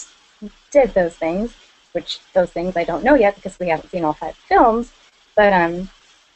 [0.71, 1.53] did those things.
[1.93, 4.91] Which those things I don't know yet because we haven't seen all five films,
[5.35, 5.89] but um,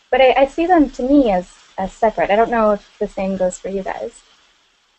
[0.10, 2.32] but I, I see them to me as as separate.
[2.32, 4.24] I don't know if the same goes for you guys.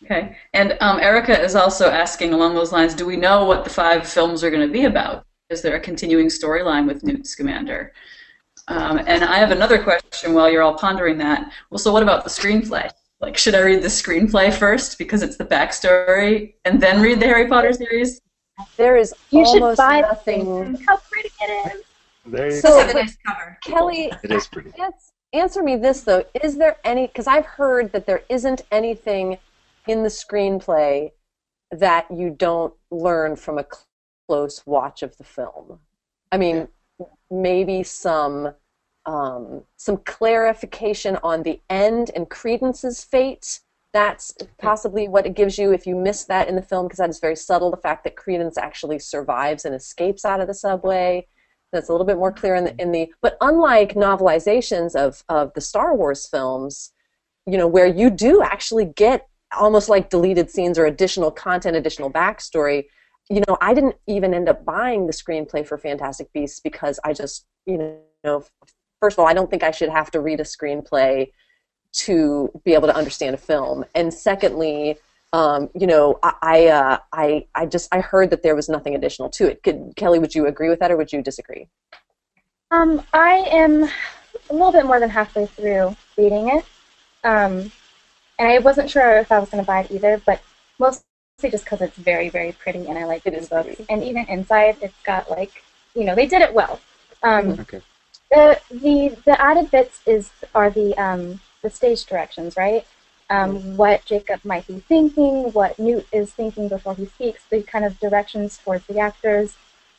[0.05, 0.37] Okay.
[0.53, 4.07] And um, Erica is also asking along those lines do we know what the five
[4.07, 5.27] films are going to be about?
[5.51, 7.93] Is there a continuing storyline with Newt Scamander?
[8.69, 11.53] Um, and I have another question while you're all pondering that.
[11.71, 12.91] Well, so what about the screenplay?
[13.21, 17.27] Like, should I read the screenplay first because it's the backstory and then read the
[17.27, 18.21] Harry Potter series?
[18.77, 20.77] There is you almost should buy nothing.
[20.87, 21.83] How pretty it is!
[22.27, 22.79] There you So- go.
[22.81, 23.59] Have a nice cover.
[23.65, 24.73] Kelly, It is pretty.
[25.33, 27.07] answer me this though: Is there any?
[27.07, 29.39] Because I've heard that there isn't anything
[29.87, 31.11] in the screenplay
[31.71, 33.67] that you don't learn from a
[34.29, 35.79] close watch of the film.
[36.31, 36.69] I mean,
[37.31, 38.55] maybe some
[39.05, 43.61] um, some clarification on the end and Credence's fate.
[43.93, 47.11] That's possibly what it gives you if you miss that in the film, because that
[47.11, 47.71] is very subtle.
[47.71, 51.27] The fact that Credence actually survives and escapes out of the subway.
[51.73, 53.11] That's a little bit more clear in the in the.
[53.21, 56.93] But unlike novelizations of of the Star Wars films,
[57.47, 62.11] you know, where you do actually get almost like deleted scenes or additional content, additional
[62.11, 62.85] backstory.
[63.31, 67.13] You know, I didn't even end up buying the screenplay for Fantastic Beasts because I
[67.13, 68.45] just, you know,
[69.01, 71.31] first of all, I don't think I should have to read a screenplay
[71.93, 74.97] to be able to understand a film, and secondly,
[75.35, 78.95] um, you know, I, I, uh, I, I just I heard that there was nothing
[78.95, 79.63] additional to it.
[79.63, 81.69] Could, Kelly, would you agree with that, or would you disagree?
[82.71, 86.65] Um, I am a little bit more than halfway through reading it.
[87.25, 87.71] Um,
[88.43, 90.43] and I wasn't sure if I was going to buy it either, but
[90.81, 91.05] mostly
[91.49, 93.67] just because it's very, very pretty and I like It these is books.
[93.69, 93.87] pretty.
[93.89, 95.63] And even inside, it's got like,
[95.95, 96.81] you know, they did it well.
[97.23, 97.81] Um, Okay.
[98.33, 102.85] the the the added bits is are the um, the stage directions, right?
[103.31, 107.85] Um, what Jacob might be thinking, what Newt is thinking before he speaks, the kind
[107.85, 109.55] of directions towards the actors,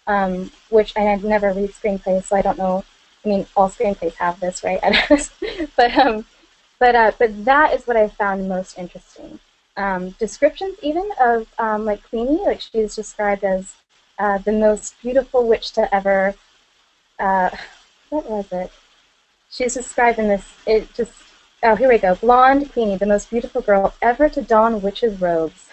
[0.05, 2.83] um, which I never read screenplays, so I don't know.
[3.23, 4.81] I mean, all screenplays have this, right?
[5.77, 6.25] but um,
[6.83, 9.39] but uh, but that is what I found most interesting.
[9.77, 13.75] Um, descriptions even of um, like Queenie, like she's described as
[14.19, 16.35] uh, the most beautiful witch to ever.
[17.17, 17.51] Uh,
[18.09, 18.69] what was it?
[19.49, 20.45] She's described in this.
[20.67, 21.13] It just.
[21.65, 22.15] Oh, here we go.
[22.15, 25.69] Blonde Queenie, the most beautiful girl ever to don witches' robes.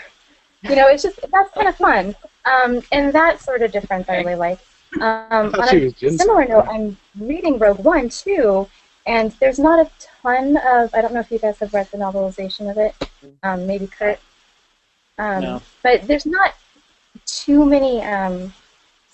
[0.63, 4.09] You know, it's just that's kind of fun, um, and that's sort of different.
[4.09, 4.61] I really like.
[5.01, 8.69] Um, on a similar note, I'm reading Rogue One too,
[9.07, 9.91] and there's not a
[10.23, 10.95] ton of.
[10.95, 12.95] I don't know if you guys have read the novelization of it.
[13.43, 14.19] Um, maybe Kurt.
[15.19, 15.63] Um, No.
[15.83, 16.55] But there's not
[17.27, 18.53] too many um,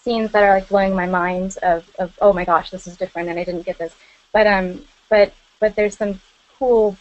[0.07, 3.29] scenes that are like blowing my mind of, of oh my gosh this is different
[3.29, 3.92] and I didn't get this.
[4.33, 6.20] But um but but there's some
[6.59, 6.96] cool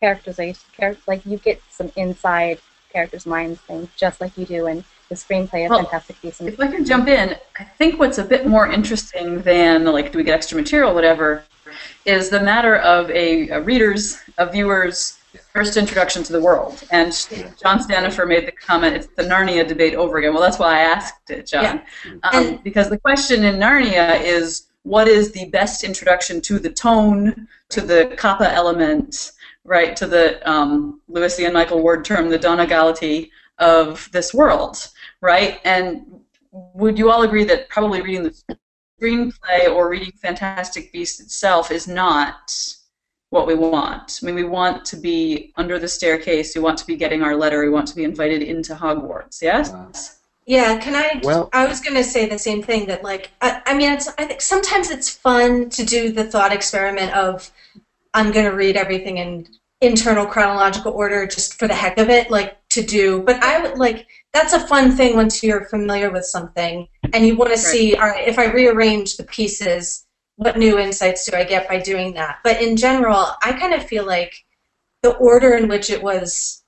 [0.00, 2.58] characterization, char- like you get some inside
[2.92, 6.40] characters' minds things, just like you do in the screenplay of Well, Fantastic Beasts.
[6.40, 10.18] If I can jump in, I think what's a bit more interesting than like do
[10.18, 11.44] we get extra material, whatever,
[12.04, 15.18] is the matter of a, a reader's, a viewer's
[15.52, 16.82] first introduction to the world.
[16.90, 17.12] And
[17.62, 20.32] John Stanifer made the comment, it's the Narnia debate over again.
[20.32, 21.82] Well, that's why I asked it, John.
[22.22, 27.48] Um, because the question in Narnia is what is the best introduction to the tone,
[27.70, 29.32] to the kappa element,
[29.64, 34.88] right, to the um, Lewis and Michael Ward term, the donegality of this world,
[35.20, 35.60] right?
[35.64, 36.06] And
[36.52, 38.58] would you all agree that probably reading the
[39.00, 42.56] screenplay or reading Fantastic Beasts itself is not
[43.30, 44.20] what we want?
[44.22, 46.54] I mean, we want to be under the staircase.
[46.54, 47.62] We want to be getting our letter.
[47.62, 49.42] We want to be invited into Hogwarts.
[49.42, 49.70] Yes.
[49.70, 49.90] Wow.
[50.46, 51.20] Yeah, can I?
[51.22, 52.86] Well- I was gonna say the same thing.
[52.86, 54.08] That like, I, I mean, it's.
[54.16, 57.50] I think sometimes it's fun to do the thought experiment of,
[58.14, 59.46] I'm gonna read everything in
[59.82, 63.22] internal chronological order just for the heck of it, like to do.
[63.22, 67.36] But I would like that's a fun thing once you're familiar with something and you
[67.36, 67.96] want to see.
[67.96, 72.14] All right, if I rearrange the pieces, what new insights do I get by doing
[72.14, 72.38] that?
[72.44, 74.34] But in general, I kind of feel like
[75.02, 76.64] the order in which it was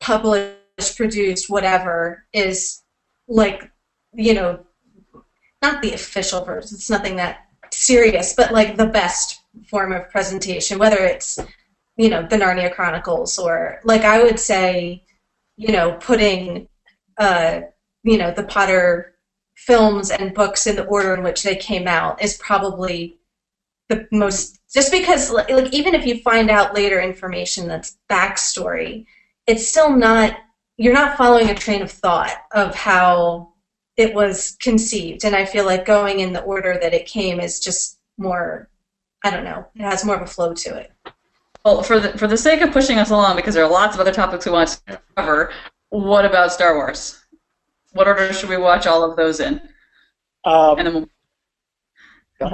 [0.00, 2.82] published, produced, whatever, is
[3.28, 3.70] like
[4.14, 4.60] you know
[5.62, 10.78] not the official version it's nothing that serious but like the best form of presentation
[10.78, 11.38] whether it's
[11.96, 15.02] you know the narnia chronicles or like i would say
[15.56, 16.68] you know putting
[17.18, 17.60] uh
[18.02, 19.14] you know the potter
[19.54, 23.18] films and books in the order in which they came out is probably
[23.88, 29.04] the most just because like even if you find out later information that's backstory
[29.46, 30.36] it's still not
[30.76, 33.52] you're not following a train of thought of how
[33.96, 35.24] it was conceived.
[35.24, 38.68] And i feel like going in the order that it came is just more
[39.22, 40.93] i don't know it has more of a flow to it
[41.64, 44.00] Well, for the for the sake of pushing us along, because there are lots of
[44.00, 45.52] other topics we want to cover.
[45.88, 47.24] What about Star Wars?
[47.92, 49.60] What order should we watch all of those in?
[50.44, 51.08] Um, And then we'll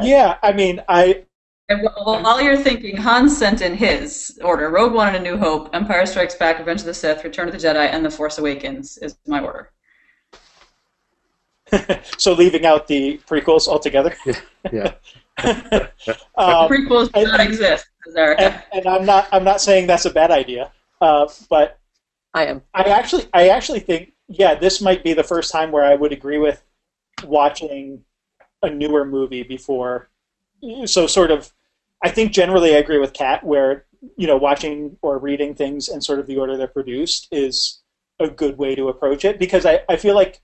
[0.03, 1.25] yeah, I mean, I
[1.69, 5.37] And wh- while you're thinking, Hans sent in his order: Rogue One and A New
[5.39, 8.39] Hope, Empire Strikes Back, Revenge of the Sith, Return of the Jedi, and The Force
[8.39, 9.73] Awakens is my order.
[12.19, 14.15] so leaving out the prequels altogether.
[14.71, 14.93] Yeah.
[16.37, 17.90] um, Prequels do not exist, says Erica.
[18.39, 21.79] And, and I'm not I'm not saying that's a bad idea, uh, but
[22.35, 22.63] I am.
[22.75, 26.13] I actually I actually think yeah this might be the first time where I would
[26.13, 26.63] agree with
[27.25, 28.05] watching
[28.63, 30.11] a newer movie before.
[30.85, 31.53] So sort of,
[32.03, 33.87] I think generally I agree with Kat where
[34.17, 37.81] you know watching or reading things in sort of the order they're produced is
[38.19, 40.41] a good way to approach it because I, I feel like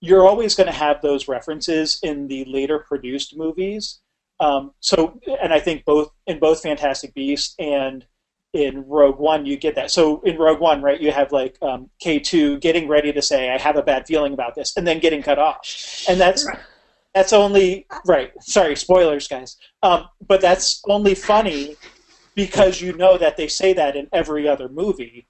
[0.00, 4.00] you're always going to have those references in the later produced movies.
[4.42, 8.04] Um, so and I think both in both Fantastic Beasts and
[8.52, 9.90] in Rogue One, you get that.
[9.92, 13.58] So in Rogue One, right, you have like um, K2 getting ready to say, "I
[13.58, 15.60] have a bad feeling about this," and then getting cut off,
[16.08, 16.58] and that's Right.
[17.14, 18.32] that's only right.
[18.42, 19.56] Sorry, spoilers, guys.
[19.84, 21.76] Um, but that's only funny
[22.34, 25.28] because you know that they say that in every other movie,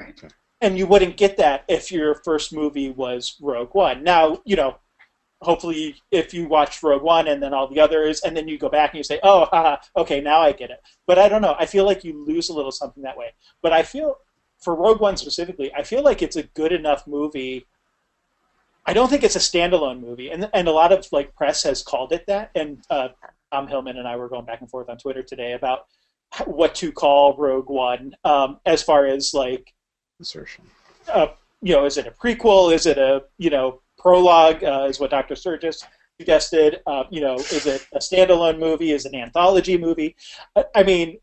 [0.00, 0.18] Right.
[0.62, 4.02] and you wouldn't get that if your first movie was Rogue One.
[4.02, 4.78] Now, you know.
[5.42, 8.68] Hopefully, if you watch Rogue One and then all the others, and then you go
[8.68, 11.54] back and you say, "Oh, haha, okay, now I get it." But I don't know.
[11.58, 13.32] I feel like you lose a little something that way.
[13.62, 14.16] But I feel
[14.58, 17.66] for Rogue One specifically, I feel like it's a good enough movie.
[18.84, 21.82] I don't think it's a standalone movie, and and a lot of like press has
[21.82, 22.50] called it that.
[22.56, 23.08] And uh,
[23.52, 25.86] Tom Hillman and I were going back and forth on Twitter today about
[26.46, 29.72] what to call Rogue One, um, as far as like
[30.18, 30.64] Insertion.
[31.12, 31.28] uh,
[31.62, 32.72] you know, is it a prequel?
[32.72, 34.64] Is it a you know prologue?
[34.64, 35.36] Uh, is what Dr.
[35.36, 35.84] Sturgis
[36.18, 36.80] suggested?
[36.86, 38.92] Uh, you know, is it a standalone movie?
[38.92, 40.16] Is it an anthology movie?
[40.56, 41.18] I, I mean,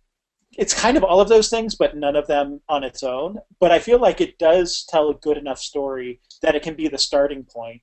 [0.55, 3.39] it's kind of all of those things, but none of them on its own.
[3.59, 6.87] But I feel like it does tell a good enough story that it can be
[6.87, 7.81] the starting point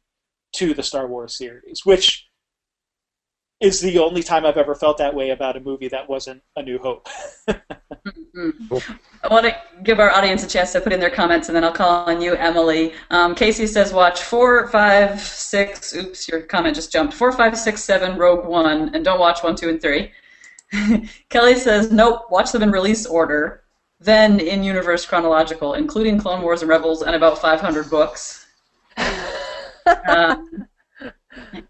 [0.52, 2.28] to the Star Wars series, which
[3.62, 6.62] is the only time I've ever felt that way about a movie that wasn't A
[6.62, 7.08] New Hope.
[8.34, 8.98] Mhm.
[9.22, 11.62] I want to give our audience a chance to put in their comments, and then
[11.62, 12.92] I'll call on you, Emily.
[13.10, 15.94] Um, Casey says, "Watch four, five, six.
[15.94, 17.14] Oops, your comment just jumped.
[17.14, 20.10] Four, five, six, seven, Rogue One, and don't watch one, two, and three.
[21.28, 22.26] Kelly says, "Nope.
[22.30, 23.62] Watch them in release order,
[24.00, 28.46] then in universe chronological, including Clone Wars and Rebels, and about 500 books."
[29.84, 30.36] Uh,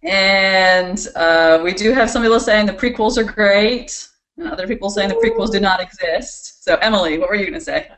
[0.03, 4.91] and uh, we do have some people saying the prequels are great, and other people
[4.91, 6.65] saying the prequels do not exist.
[6.65, 7.91] So, Emily, what were you going to say?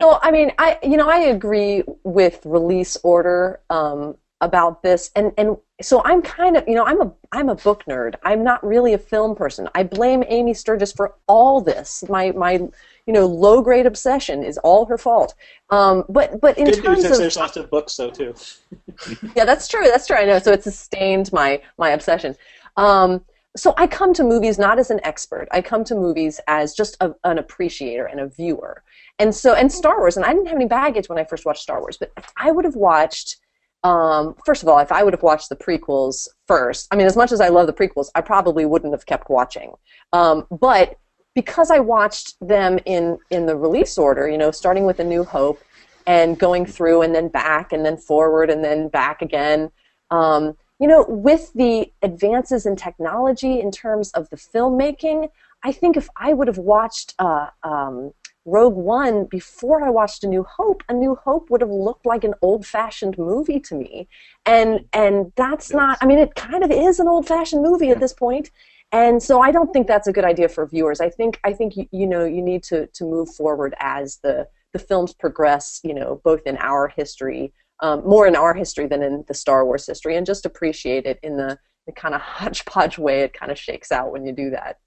[0.00, 5.32] No, I mean, I you know I agree with release order um, about this, and
[5.38, 8.14] and so I'm kind of you know I'm a I'm a book nerd.
[8.22, 9.68] I'm not really a film person.
[9.74, 12.04] I blame Amy Sturgis for all this.
[12.08, 12.68] My my
[13.10, 15.34] you know low grade obsession is all her fault.
[15.70, 18.36] Um, but but in Good terms news of there's lots of books though too.
[19.34, 19.82] yeah, that's true.
[19.82, 20.16] That's true.
[20.16, 20.38] I know.
[20.38, 22.36] So it sustained my my obsession.
[22.76, 23.24] Um,
[23.56, 25.48] so I come to movies not as an expert.
[25.50, 28.84] I come to movies as just a, an appreciator and a viewer.
[29.18, 31.62] And so, and Star Wars, and I didn't have any baggage when I first watched
[31.62, 33.38] Star Wars, but I would have watched,
[33.82, 37.16] um, first of all, if I would have watched the prequels first, I mean, as
[37.16, 39.72] much as I love the prequels, I probably wouldn't have kept watching.
[40.12, 40.96] Um, but
[41.34, 45.24] because I watched them in in the release order, you know, starting with A New
[45.24, 45.60] Hope
[46.06, 49.70] and going through and then back and then forward and then back again.
[50.10, 55.28] Um, you know, with the advances in technology in terms of the filmmaking,
[55.62, 58.12] I think if I would have watched uh, um,
[58.46, 62.24] Rogue One before I watched A New Hope, A New Hope would have looked like
[62.24, 64.08] an old-fashioned movie to me,
[64.46, 65.98] and and that's not.
[66.00, 68.50] I mean, it kind of is an old-fashioned movie at this point,
[68.92, 71.00] and so I don't think that's a good idea for viewers.
[71.00, 74.48] I think I think you, you know you need to to move forward as the
[74.72, 75.80] the films progress.
[75.82, 79.64] You know, both in our history um, more in our history than in the Star
[79.64, 83.50] Wars history, and just appreciate it in the, the kind of hodgepodge way it kind
[83.50, 84.78] of shakes out when you do that.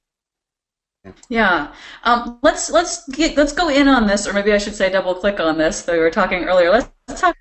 [1.27, 1.73] Yeah,
[2.03, 5.15] um, let's let's get let's go in on this, or maybe I should say double
[5.15, 5.81] click on this.
[5.81, 6.69] Though we were talking earlier.
[6.69, 7.35] Let's, let's talk.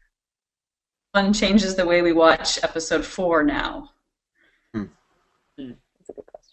[1.12, 3.90] One changes the way we watch Episode Four now.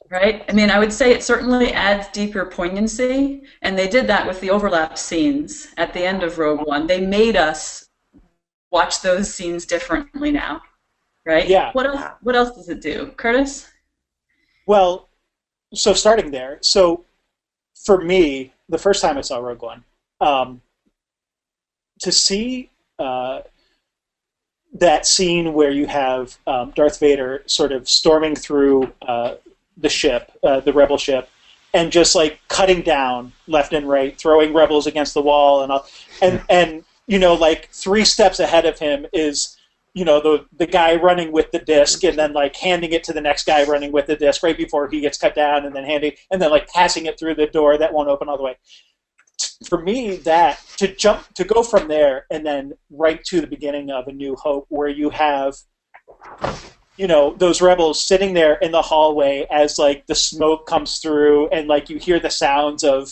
[0.10, 0.44] Right?
[0.50, 4.42] I mean, I would say it certainly adds deeper poignancy, and they did that with
[4.42, 6.88] the overlap scenes at the end of Rogue One.
[6.88, 7.90] They made us
[8.72, 10.62] watch those scenes differently now,
[11.26, 11.48] right?
[11.48, 11.72] Yeah.
[11.74, 12.02] What else?
[12.22, 13.70] What else does it do, Curtis?
[14.66, 15.10] Well,
[15.74, 17.06] so starting there, so
[17.76, 19.84] for me, the first time I saw Rogue One,
[20.22, 20.62] um,
[22.00, 23.42] to see uh,
[24.74, 29.36] that scene where you have um, Darth Vader sort of storming through uh,
[29.80, 31.30] the ship, uh, the Rebel ship,
[31.74, 35.86] and just like cutting down left and right, throwing rebels against the wall, and all,
[36.22, 39.58] and and you know, like three steps ahead of him is,
[39.94, 43.14] you know, the the guy running with the disc, and then like handing it to
[43.14, 45.84] the next guy running with the disc right before he gets cut down, and then
[45.84, 48.56] handing, and then like passing it through the door that won't open all the way.
[49.68, 53.90] For me, that to jump to go from there and then right to the beginning
[53.90, 55.56] of A New Hope, where you have,
[57.00, 61.48] you know, those rebels sitting there in the hallway as like the smoke comes through,
[61.48, 63.12] and like you hear the sounds of.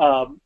[0.00, 0.40] Um,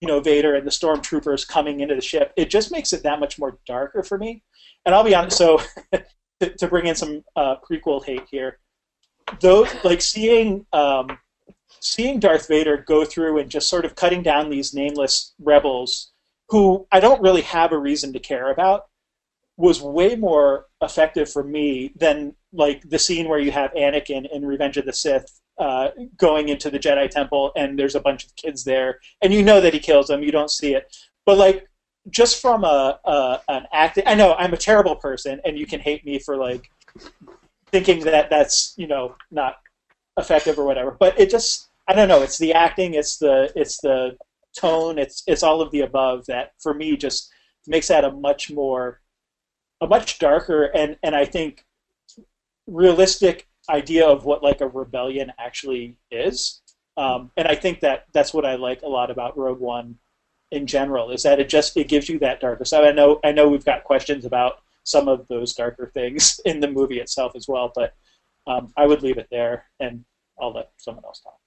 [0.00, 3.20] you know Vader and the stormtroopers coming into the ship, it just makes it that
[3.20, 4.42] much more darker for me.
[4.84, 5.60] And I'll be honest, so
[6.40, 8.58] to, to bring in some uh, prequel hate here,
[9.40, 11.18] though, like seeing um,
[11.78, 16.10] seeing Darth Vader go through and just sort of cutting down these nameless rebels
[16.48, 18.86] who I don't really have a reason to care about
[19.56, 24.44] was way more effective for me than like the scene where you have Anakin in
[24.44, 28.34] Revenge of the Sith uh, going into the Jedi Temple, and there's a bunch of
[28.36, 30.22] kids there, and you know that he kills them.
[30.22, 31.68] You don't see it, but like
[32.10, 35.80] just from a, a an acting, I know I'm a terrible person, and you can
[35.80, 36.68] hate me for like
[37.70, 39.56] thinking that that's you know not
[40.18, 40.90] effective or whatever.
[40.90, 42.22] But it just I don't know.
[42.22, 42.94] It's the acting.
[42.94, 44.16] It's the it's the
[44.56, 44.98] tone.
[44.98, 47.30] It's it's all of the above that for me just
[47.66, 49.01] makes that a much more
[49.82, 51.66] a much darker and and I think
[52.66, 56.62] realistic idea of what like a rebellion actually is.
[56.96, 59.96] Um, and I think that that's what I like a lot about Rogue One
[60.50, 62.84] in general is that it just it gives you that darker side.
[62.84, 66.70] I know I know we've got questions about some of those darker things in the
[66.70, 67.94] movie itself as well, but
[68.46, 70.04] um, I would leave it there and
[70.40, 71.38] I'll let someone else talk.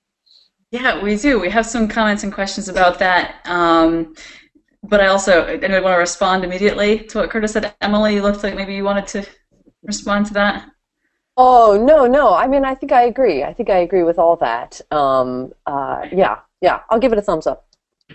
[0.72, 1.40] Yeah, we do.
[1.40, 3.36] We have some comments and questions about that.
[3.46, 4.16] Um,
[4.90, 7.74] but I also anybody want to respond immediately to what Curtis said.
[7.82, 9.26] Emily, you looked like maybe you wanted to
[9.84, 10.70] respond to that.
[11.38, 12.34] Oh no, no.
[12.34, 13.44] I mean, I think I agree.
[13.44, 14.80] I think I agree with all that.
[14.92, 16.82] Um, uh, yeah, yeah.
[16.90, 17.68] I'll give it a thumbs up.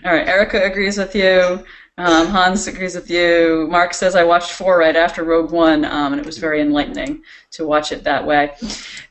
[0.03, 1.63] All right, Erica agrees with you.
[1.97, 3.67] Um, Hans agrees with you.
[3.69, 7.21] Mark says I watched four right after Rogue One, um, and it was very enlightening
[7.51, 8.53] to watch it that way.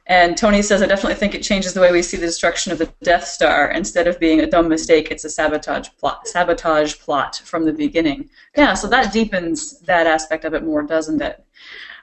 [0.06, 2.78] And Tony says I definitely think it changes the way we see the destruction of
[2.78, 3.70] the Death Star.
[3.70, 6.26] Instead of being a dumb mistake, it's a sabotage plot.
[6.26, 8.28] Sabotage plot from the beginning.
[8.56, 11.44] Yeah, so that deepens that aspect of it more, doesn't it?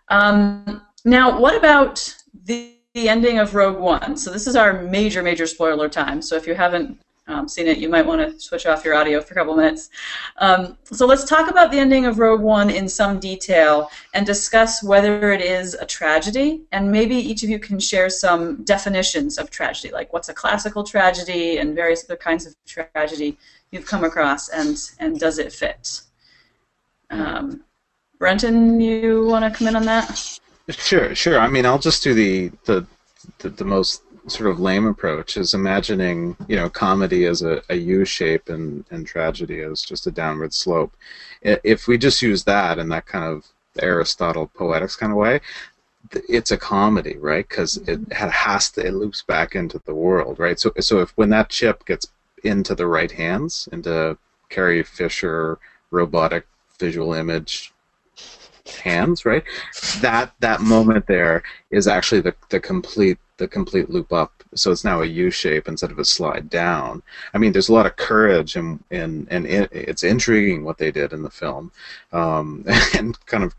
[0.07, 2.15] Um, now, what about
[2.45, 4.15] the, the ending of Rogue One?
[4.15, 6.21] So this is our major, major spoiler time.
[6.21, 9.21] So if you haven't um, seen it, you might want to switch off your audio
[9.21, 9.89] for a couple minutes.
[10.37, 14.81] Um, so let's talk about the ending of Rogue One in some detail and discuss
[14.81, 19.49] whether it is a tragedy, and maybe each of you can share some definitions of
[19.49, 23.37] tragedy, like what's a classical tragedy and various other kinds of tragedy
[23.71, 26.01] you've come across, and and does it fit?
[27.09, 27.63] Um,
[28.19, 30.39] Brenton, you want to come in on that?
[30.69, 31.39] Sure, sure.
[31.39, 32.85] I mean, I'll just do the the
[33.39, 37.75] the, the most sort of lame approach is imagining you know comedy as a, a
[37.75, 40.95] U shape and and tragedy as just a downward slope.
[41.41, 43.45] If we just use that in that kind of
[43.79, 45.39] Aristotle poetics kind of way,
[46.29, 47.47] it's a comedy, right?
[47.47, 48.11] Because mm-hmm.
[48.11, 50.59] it has to it loops back into the world, right?
[50.59, 52.07] So so if when that chip gets
[52.43, 54.17] into the right hands, into
[54.49, 55.59] Carrie Fisher
[55.91, 56.45] robotic
[56.79, 57.73] visual image
[58.83, 59.43] hands, right?
[60.01, 64.43] That that moment there is actually the the complete the complete loop up.
[64.55, 67.03] So it's now a U shape instead of a slide down.
[67.33, 70.91] I mean, there's a lot of courage and and and it, it's intriguing what they
[70.91, 71.71] did in the film,
[72.11, 72.65] um,
[72.95, 73.55] and kind of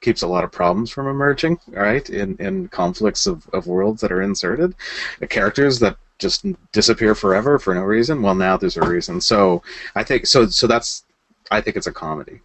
[0.00, 2.08] keeps a lot of problems from emerging, right?
[2.10, 4.74] In in conflicts of, of worlds that are inserted,
[5.18, 8.22] the characters that just disappear forever for no reason.
[8.22, 9.20] Well, now there's a reason.
[9.20, 9.62] So
[9.94, 10.46] I think so.
[10.46, 11.04] So that's
[11.50, 12.40] I think it's a comedy.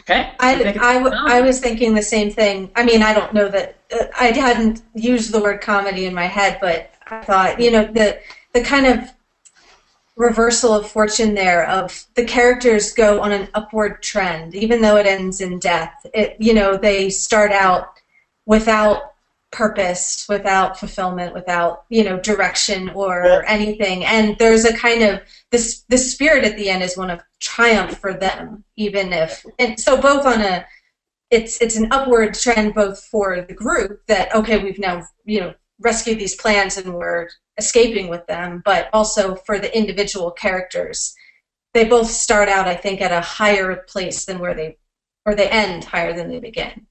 [0.00, 0.32] Okay.
[0.38, 2.70] I was thinking the same thing.
[2.76, 6.26] I mean, I don't know that uh, I hadn't used the word comedy in my
[6.26, 8.18] head, but I thought, you know, the
[8.52, 9.10] the kind of
[10.16, 15.06] reversal of fortune there of the characters go on an upward trend, even though it
[15.06, 16.06] ends in death.
[16.12, 17.94] It, you know, they start out
[18.46, 19.09] without
[19.52, 25.20] purpose, without fulfillment, without you know direction or anything, and there's a kind of
[25.50, 29.78] this the spirit at the end is one of triumph for them, even if and
[29.78, 30.64] so both on a
[31.30, 35.54] it's it's an upward trend both for the group that okay we've now you know
[35.80, 37.28] rescued these plans and we're
[37.58, 41.14] escaping with them, but also for the individual characters.
[41.72, 44.76] They both start out, I think, at a higher place than where they
[45.26, 46.86] or they end higher than they begin.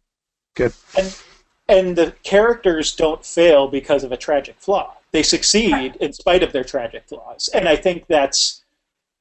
[0.55, 0.73] Good.
[0.97, 1.23] And
[1.69, 4.95] and the characters don't fail because of a tragic flaw.
[5.11, 7.49] They succeed in spite of their tragic flaws.
[7.53, 8.63] And I think that's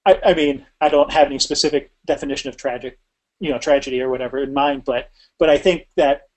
[0.06, 2.98] I, I mean, I don't have any specific definition of tragic,
[3.40, 6.28] you know, tragedy or whatever in mind, but but I think that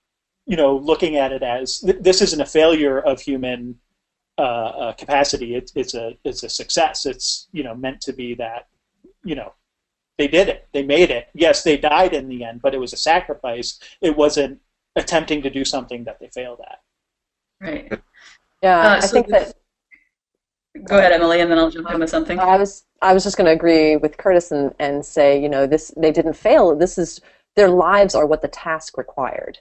[0.48, 3.80] you know, looking at it as th- this isn't a failure of human
[4.38, 5.56] uh, uh, capacity.
[5.56, 7.06] It's it's a it's a success.
[7.06, 8.68] It's you know meant to be that
[9.24, 9.54] you know
[10.18, 10.68] they did it.
[10.74, 11.30] They made it.
[11.34, 13.80] Yes, they died in the end, but it was a sacrifice.
[14.02, 14.60] It wasn't
[14.96, 16.80] attempting to do something that they failed at.
[17.60, 17.92] Right.
[18.62, 19.56] Yeah, Uh, I so think that
[20.86, 22.40] Go ahead, Emily, and then I'll jump in with something.
[22.40, 25.68] I was I was just going to agree with Curtis and, and say, you know,
[25.68, 26.76] this they didn't fail.
[26.76, 27.20] This is
[27.56, 29.60] their lives are what the task required,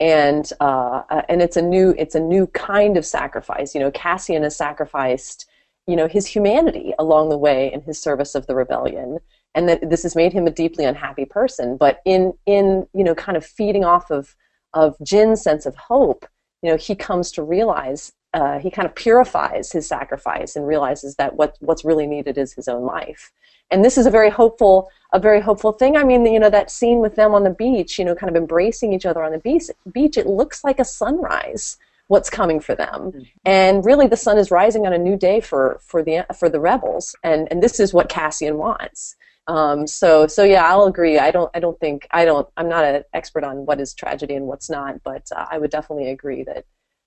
[0.00, 3.72] and uh, uh, and it's a new it's a new kind of sacrifice.
[3.72, 5.46] You know, Cassian has sacrificed,
[5.86, 9.18] you know, his humanity along the way in his service of the rebellion,
[9.54, 11.76] and that this has made him a deeply unhappy person.
[11.76, 14.34] But in in you know, kind of feeding off of
[14.74, 16.26] of Jyn's sense of hope,
[16.62, 21.14] you know, he comes to realize uh, he kind of purifies his sacrifice and realizes
[21.16, 23.32] that what what's really needed is his own life.
[23.70, 25.96] And this is a very hopeful a very hopeful thing.
[25.96, 28.36] I mean, you know, that scene with them on the beach, you know, kind of
[28.36, 29.64] embracing each other on the beach.
[29.92, 31.76] Beach, it looks like a sunrise.
[32.08, 33.22] What's coming for them, Mm-hmm.
[33.44, 36.58] and really, the sun is rising on a new day for for the for the
[36.58, 39.14] rebels, and and this is what Cassian wants.
[39.48, 41.18] Um, so so yeah, I'll agree.
[41.18, 44.34] I don't I don't think I don't I'm not an expert on what is tragedy
[44.34, 46.64] and what's not, but uh, I would definitely agree that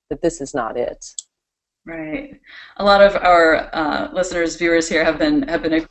[0.09, 1.05] that this is not it.
[1.85, 2.39] Right.
[2.77, 5.87] A lot of our uh, listeners, viewers here have been have been agreeing.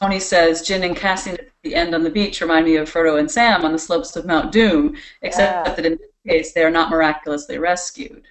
[0.00, 3.18] Tony says Jyn and Cassie at the end on the beach remind me of Frodo
[3.18, 5.74] and Sam on the slopes of Mount Doom, except Yeah.
[5.74, 8.24] that in this case they are not miraculously rescued.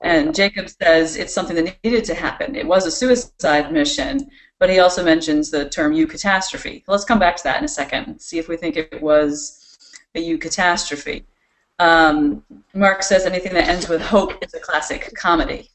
[0.00, 2.56] And Jacob says it's something that needed to happen.
[2.56, 4.28] It was a suicide mission,
[4.62, 6.84] but he also mentions the term eucatastrophe.
[6.86, 9.76] Let's come back to that in a second see if we think it was
[10.14, 11.24] a eucatastrophe.
[11.80, 15.70] Um, Mark says anything that ends with hope is a classic comedy.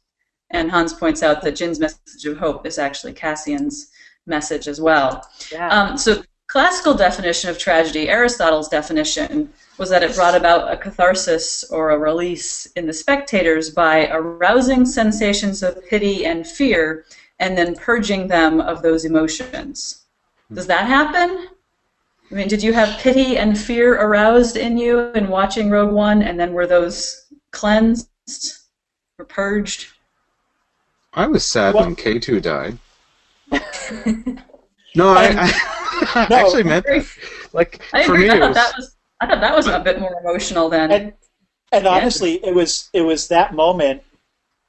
[0.51, 3.91] And Hans points out that Jyn's message of hope is actually Cassian's
[4.25, 5.27] message as well.
[5.51, 5.67] Yeah.
[5.67, 11.65] Um, so, classical definition of tragedy, Aristotle's definition, was that it brought about a catharsis
[11.71, 17.03] or a release in the spectators by arousing sensations of pity and fear
[17.39, 20.05] and then purging them of those emotions.
[20.49, 20.55] Hmm.
[20.55, 21.47] Does that happen?
[22.29, 26.21] I mean, did you have pity and fear aroused in you in watching Rogue One,
[26.23, 28.09] and then were those cleansed
[29.17, 29.88] or purged?
[31.13, 32.77] I was sad Well- when K2 died.
[34.95, 35.53] no, I, um, I,
[36.15, 36.35] I No.
[36.35, 37.07] actually meant that.
[37.53, 39.79] Like I for me, I it thought was, that was I thought that was a
[39.79, 41.13] bit more emotional than And
[41.71, 44.03] and honestly, it was it was that moment,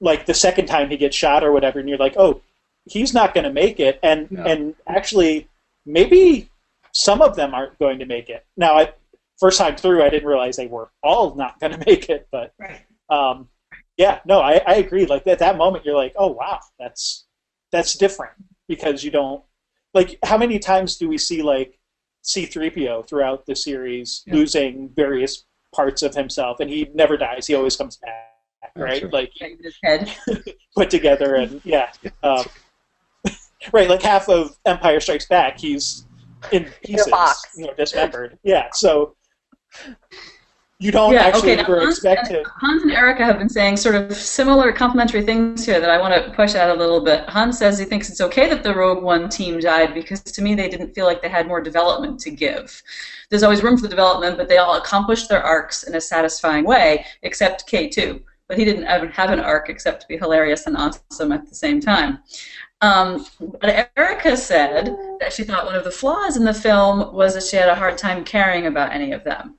[0.00, 2.40] like the second time he gets shot or whatever, and you're like, oh,
[2.88, 4.44] he's not going to make it, and No.
[4.44, 5.48] and actually,
[5.86, 6.50] maybe
[6.92, 8.44] some of them aren't going to make it.
[8.56, 8.92] Now, I
[9.38, 12.52] first time through, I didn't realize they were all not going to make it, but
[12.58, 12.80] Right.
[13.10, 13.48] um,
[13.96, 15.06] yeah, no, I, I agree.
[15.06, 17.26] Like at that moment, you're like, oh wow, that's
[17.72, 18.32] that's different
[18.68, 19.42] because you don't
[19.94, 21.78] like how many times do we see like
[22.24, 24.34] C3PO throughout the series Yeah.
[24.34, 27.46] losing various parts of himself, and he never dies.
[27.46, 28.24] He always comes back.
[28.76, 29.10] right?
[29.12, 30.12] Like His head.
[30.76, 31.90] put together and yeah,
[32.22, 32.44] um,
[33.72, 33.88] right.
[33.88, 36.06] Like half of Empire Strikes Back, he's
[36.52, 37.42] in pieces, box.
[37.56, 38.38] you know, dismembered.
[38.42, 39.16] Yeah, so
[40.80, 42.44] you don't Yeah, actually okay, ever Hans expect and, him.
[42.60, 46.14] Hans and Erica have been saying sort of similar complimentary things here that I want
[46.14, 47.28] to push out a little bit.
[47.28, 50.54] Hans says he thinks it's okay that the Rogue One team died because to me
[50.54, 52.80] they didn't feel like they had more development to give.
[53.28, 57.04] There's always room for development, but they all accomplished their arcs in a satisfying way,
[57.22, 58.22] except K2.
[58.46, 61.54] But he didn't even have an arc except to be hilarious and awesome at the
[61.56, 62.20] same time.
[62.80, 63.26] Um,
[63.60, 67.42] but Erica said that she thought one of the flaws in the film was that
[67.42, 69.58] she had a hard time caring about any of them.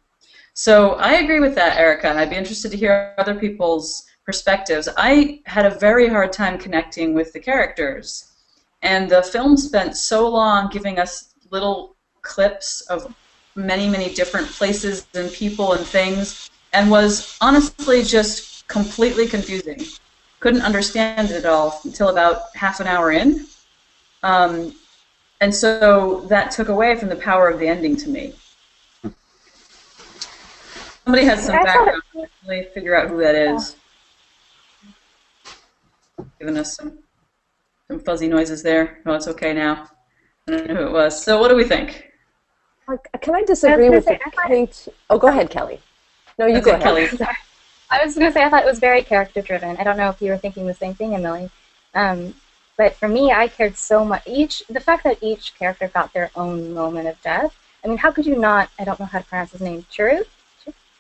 [0.54, 4.88] So I agree with that, Erica, and I'd be interested to hear other people's perspectives.
[4.98, 8.32] I had a very hard time connecting with the characters,
[8.82, 13.14] and the film spent so long giving us little clips of
[13.56, 19.82] many, many different places and people and things, and was honestly just completely confusing.
[20.40, 23.46] Couldn't understand it at all until about half an hour in.
[24.24, 24.74] Um,
[25.42, 28.34] and so that took away from the power of the ending to me.
[31.04, 32.30] Somebody has some I thought background.
[32.48, 33.76] Really figure out who that is.
[36.40, 37.00] Giving us some
[37.88, 39.00] some fuzzy noises there.
[39.06, 39.90] Oh, it's okay now.
[40.48, 41.22] I don't know who it was.
[41.24, 42.12] So, what do we think?
[43.22, 44.88] Can I disagree gonna with say, I thought- Kate?
[45.10, 45.80] Oh, go ahead, Kelly.
[46.38, 46.84] No, you That's go ahead.
[47.10, 47.28] Kelly.
[47.90, 48.02] Sorry.
[48.02, 49.78] I was going to say I thought it was very character driven.
[49.78, 51.50] I don't know if you were thinking the same thing, Emily.
[51.94, 52.36] Um,
[52.78, 54.24] but for me, I cared so much.
[54.26, 57.54] Each the fact that each character got their own moment of death.
[57.84, 58.70] I mean, how could you not?
[58.80, 59.86] I don't know how to pronounce his name.
[59.92, 60.26] Chirrut.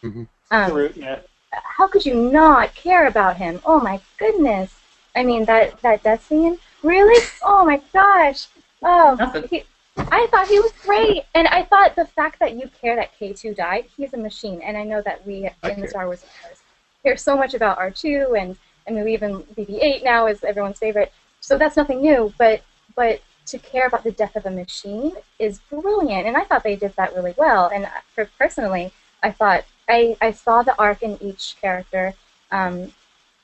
[0.03, 0.27] Mhm.
[0.51, 1.19] Um, Root, yeah.
[1.51, 3.61] how could you not care about him?
[3.65, 4.73] Oh my goodness!
[5.15, 6.57] I mean that that death scene.
[6.83, 7.23] Really?
[7.43, 8.47] Oh my gosh!
[8.81, 9.47] Oh, Nothing.
[9.49, 9.63] he,
[9.97, 13.33] I thought he was great, and I thought the fact that you care that K
[13.33, 15.87] two died, he's a machine, and I know that we I in the.
[15.87, 16.58] Star Wars universe
[17.03, 20.79] hear so much about R two, and I mean even BB eight now is everyone's
[20.79, 22.33] favorite, so that's nothing new.
[22.37, 22.61] But
[22.95, 26.75] but to care about the death of a machine is brilliant, and I thought they
[26.75, 27.69] did that really well.
[27.73, 28.91] And for personally,
[29.23, 32.13] I thought I, I saw the arc in each character.
[32.51, 32.93] Um,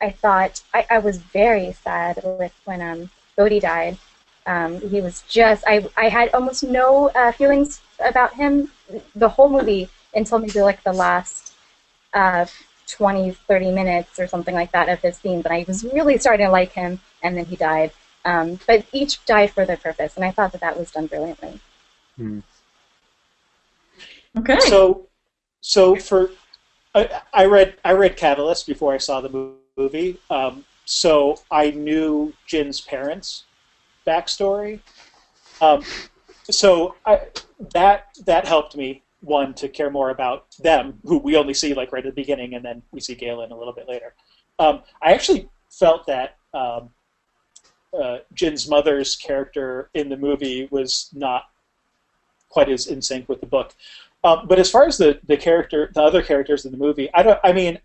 [0.02, 3.98] I thought I, I was very sad with when um, Bodhi died.
[4.46, 8.70] Um, he was just I, I had almost no uh, feelings about him
[9.16, 11.54] the whole movie until maybe like the last
[12.14, 12.46] uh,
[12.88, 16.46] 20, 30 minutes or something like that of his scenes, and I was really starting
[16.46, 17.92] to like him, and then he died.
[18.26, 21.60] Um, but each died for their purpose, and I thought that that was done brilliantly.
[24.38, 24.60] Okay.
[24.62, 25.08] So,
[25.62, 26.32] so for
[26.94, 32.34] I, I read I read Catalyst before I saw the movie, um, so I knew
[32.48, 33.44] Jyn's parents'
[34.08, 34.80] backstory.
[35.62, 35.84] Um,
[36.50, 37.22] so I,
[37.74, 41.92] that that helped me one to care more about them, who we only see like
[41.92, 44.14] right at the beginning, and then we see Galen a little bit later.
[44.60, 46.90] Um, I actually felt that um,
[47.94, 51.44] uh, Jyn's mother's character in the movie was not
[52.50, 53.74] quite as in sync with the book.
[54.24, 57.22] Um, but as far as the, the character, the other characters in the movie, I
[57.22, 57.40] don't.
[57.44, 57.80] I mean,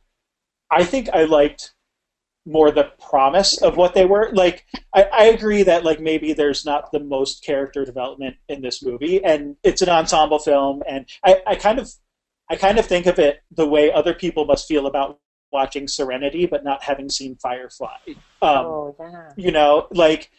[0.71, 1.73] I think I liked
[2.47, 4.31] more the promise of what they were.
[4.33, 8.83] Like, I, I agree that like maybe there's not the most character development in this
[8.83, 11.91] movie, and it's an ensemble film, and I, I kind of,
[12.49, 15.21] I kind of think of it the way other people must feel about
[15.53, 17.97] watching Serenity, but not having seen Firefly.
[18.43, 19.33] Um, oh, yeah.
[19.37, 20.31] you know, like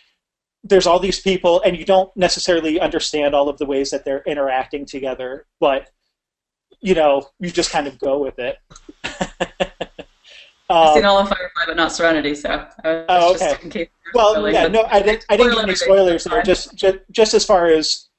[0.63, 4.23] there's all these people, and you don't necessarily understand all of the ways that they're
[4.25, 5.89] interacting together, but
[6.81, 8.57] you know, you just kind of go with it.
[10.73, 12.67] I've seen Um, all of Firefly, but not Serenity, so.
[12.83, 13.63] Oh, just okay.
[13.63, 15.25] in case well, spoiling, yeah, no, I didn't.
[15.29, 16.43] I didn't give any spoilers there.
[16.43, 18.09] Just, just, just as far as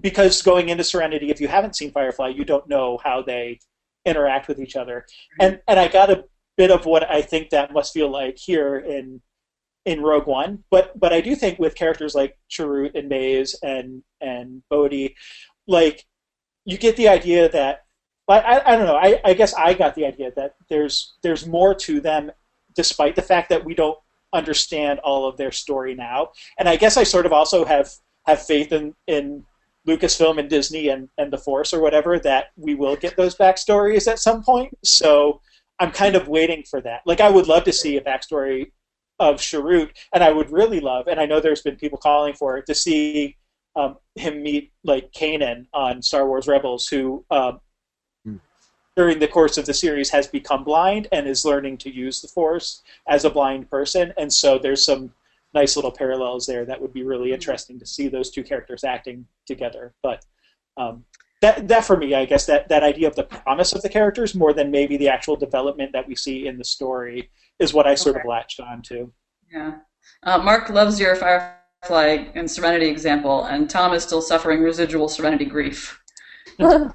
[0.00, 3.58] because going into Serenity, if you haven't seen Firefly, you don't know how they
[4.04, 5.06] interact with each other,
[5.40, 6.24] and and I got a
[6.56, 9.20] bit of what I think that must feel like here in
[9.84, 10.64] in Rogue One.
[10.70, 15.16] But but I do think with characters like Chirrut and Baze and and Bodhi,
[15.66, 16.04] like
[16.64, 17.84] you get the idea that
[18.28, 18.96] I, I, I don't know.
[18.96, 22.30] I, I guess I got the idea that there's there's more to them,
[22.74, 23.98] despite the fact that we don't
[24.32, 26.30] understand all of their story now.
[26.58, 27.90] And I guess I sort of also have
[28.26, 29.44] have faith in in
[29.86, 34.06] Lucasfilm and Disney and, and the Force or whatever that we will get those backstories
[34.06, 34.76] at some point.
[34.84, 35.40] So
[35.78, 37.00] I'm kind of waiting for that.
[37.06, 38.72] Like I would love to see a backstory
[39.18, 42.56] of Chirrut, and I would really love, and I know there's been people calling for
[42.58, 43.36] it to see
[43.74, 47.60] um, him meet like Kanan on Star Wars Rebels, who um,
[48.98, 52.26] during the course of the series has become blind and is learning to use the
[52.26, 55.12] Force as a blind person, and so there's some
[55.54, 59.24] nice little parallels there that would be really interesting to see those two characters acting
[59.46, 59.94] together.
[60.02, 60.24] But
[60.76, 61.04] um,
[61.42, 64.34] that that for me, I guess that that idea of the promise of the characters
[64.34, 67.30] more than maybe the actual development that we see in the story
[67.60, 68.22] is what I sort okay.
[68.22, 69.12] of latched on to.
[69.48, 69.74] Yeah,
[70.24, 75.44] uh, Mark loves your Firefly and Serenity example, and Tom is still suffering residual Serenity
[75.44, 76.02] grief.
[76.58, 76.92] um,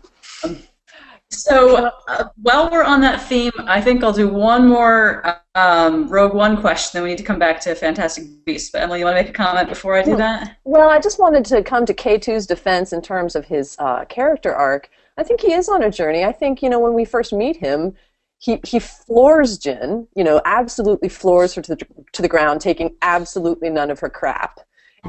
[1.34, 6.34] so uh, while we're on that theme, I think I'll do one more um, Rogue
[6.34, 6.98] One question.
[6.98, 8.70] Then we need to come back to Fantastic Beasts.
[8.72, 10.58] But Emily, you want to make a comment before I do that?
[10.64, 14.54] Well, I just wanted to come to K2's defense in terms of his uh, character
[14.54, 14.90] arc.
[15.18, 16.24] I think he is on a journey.
[16.24, 17.94] I think you know when we first meet him,
[18.40, 20.08] he he floors Jyn.
[20.16, 24.10] You know, absolutely floors her to the to the ground, taking absolutely none of her
[24.10, 24.60] crap.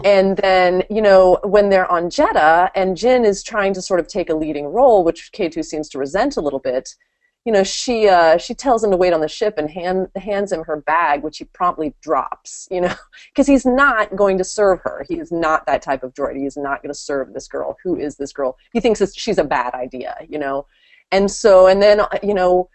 [0.02, 4.08] And then, you know, when they're on Jedha and Jyn is trying to sort of
[4.08, 6.96] take a leading role, which K2 seems to resent a little bit,
[7.44, 10.50] you know, she uh, she tells him to wait on the ship and hand, hands
[10.50, 12.94] him her bag, which he promptly drops, you know,
[13.32, 15.04] because he's not going to serve her.
[15.08, 16.36] He is not that type of droid.
[16.36, 17.76] He is not going to serve this girl.
[17.84, 18.56] Who is this girl?
[18.72, 20.66] He thinks she's a bad idea, you know.
[21.12, 22.70] And so, and then, you know,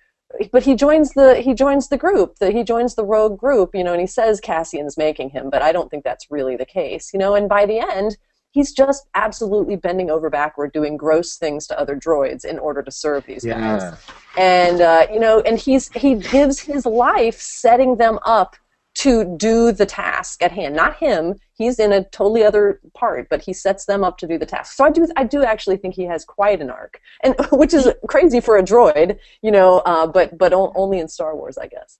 [0.51, 3.83] but he joins the he joins the group the, he joins the rogue group you
[3.83, 7.11] know and he says cassian's making him but i don't think that's really the case
[7.13, 8.17] you know and by the end
[8.51, 12.91] he's just absolutely bending over backward doing gross things to other droids in order to
[12.91, 13.59] serve these yeah.
[13.59, 13.99] guys
[14.37, 18.55] and uh, you know and he's he gives his life setting them up
[18.99, 20.75] to do the task at hand.
[20.75, 21.35] Not him.
[21.53, 24.73] He's in a totally other part, but he sets them up to do the task.
[24.73, 27.87] So I do, I do actually think he has quite an arc, and which is
[28.09, 29.79] crazy for a droid, you know.
[29.79, 31.99] Uh, but but only in Star Wars, I guess.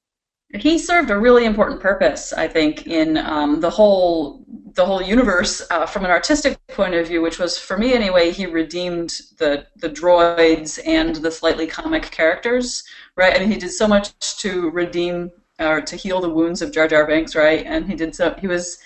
[0.54, 4.44] He served a really important purpose, I think, in um, the whole
[4.74, 8.32] the whole universe uh, from an artistic point of view, which was, for me anyway,
[8.32, 12.84] he redeemed the the droids and the slightly comic characters,
[13.16, 13.36] right?
[13.36, 16.88] I mean, he did so much to redeem or to heal the wounds of Jar
[16.88, 17.66] Jar Binks, right?
[17.66, 18.36] And he did so.
[18.40, 18.80] He was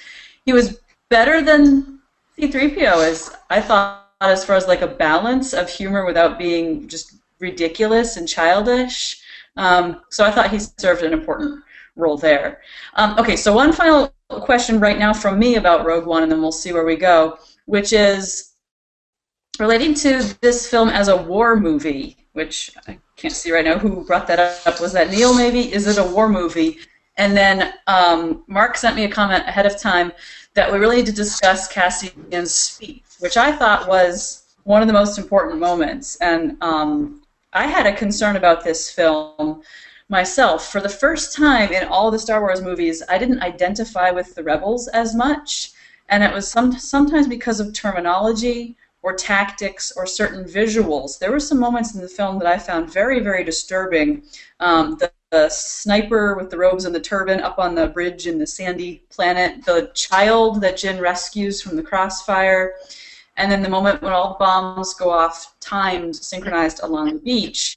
[0.46, 2.00] he was better than
[2.36, 3.32] C-3PO is.
[3.50, 8.28] I thought as far as like a balance of humor without being just ridiculous and
[8.28, 9.22] childish.
[9.58, 11.64] Um, so I thought he served an important
[11.96, 12.62] role there.
[12.96, 16.42] Um, okay, so one final question right now from me about Rogue One, and then
[16.42, 18.54] we'll see where we go, which is
[19.60, 24.04] relating to this film as a war movie, which I can't see right now who
[24.06, 24.82] brought that up.
[24.82, 25.36] Was that Neil?
[25.36, 26.80] Maybe is it a war movie?
[27.18, 30.12] And then um, Mark sent me a comment ahead of time
[30.56, 34.94] that we really need to discuss Cassian's speech, which I thought was one of the
[34.94, 36.16] most important moments.
[36.18, 37.22] And um,
[37.54, 39.62] I had a concern about this film
[40.10, 40.72] myself.
[40.72, 44.44] For the first time in all the Star Wars movies, I didn't identify with the
[44.44, 45.72] rebels as much,
[46.10, 51.20] and it was some, sometimes because of terminology or tactics or certain visuals.
[51.20, 54.24] There were some moments in the film that I found very, very disturbing.
[54.62, 58.40] Um, the, the, sniper with the robes and the turban up on the bridge in
[58.40, 62.76] the sandy planet, the child that Jyn rescues from the crossfire,
[63.36, 67.76] and then the moment when all the bombs go off, timed, synchronized along the beach.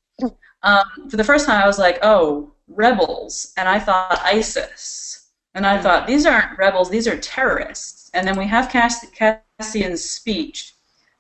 [0.63, 3.53] Um, for the first time, I was like, oh, rebels.
[3.57, 5.31] And I thought ISIS.
[5.55, 8.11] And I thought, these aren't rebels, these are terrorists.
[8.13, 10.76] And then we have Cass- Cassian's speech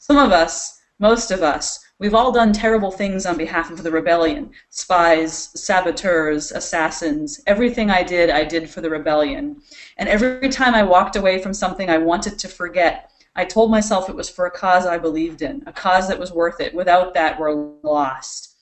[0.06, 3.90] some of us, most of us, we've all done terrible things on behalf of the
[3.90, 7.40] rebellion spies, saboteurs, assassins.
[7.48, 9.60] Everything I did, I did for the rebellion.
[9.96, 14.08] And every time I walked away from something I wanted to forget, I told myself
[14.08, 16.72] it was for a cause I believed in, a cause that was worth it.
[16.72, 18.54] Without that, we're lost.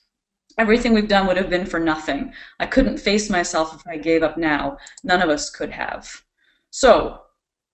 [0.57, 2.33] Everything we've done would have been for nothing.
[2.59, 4.79] I couldn't face myself if I gave up now.
[5.03, 6.23] None of us could have.
[6.71, 7.21] So,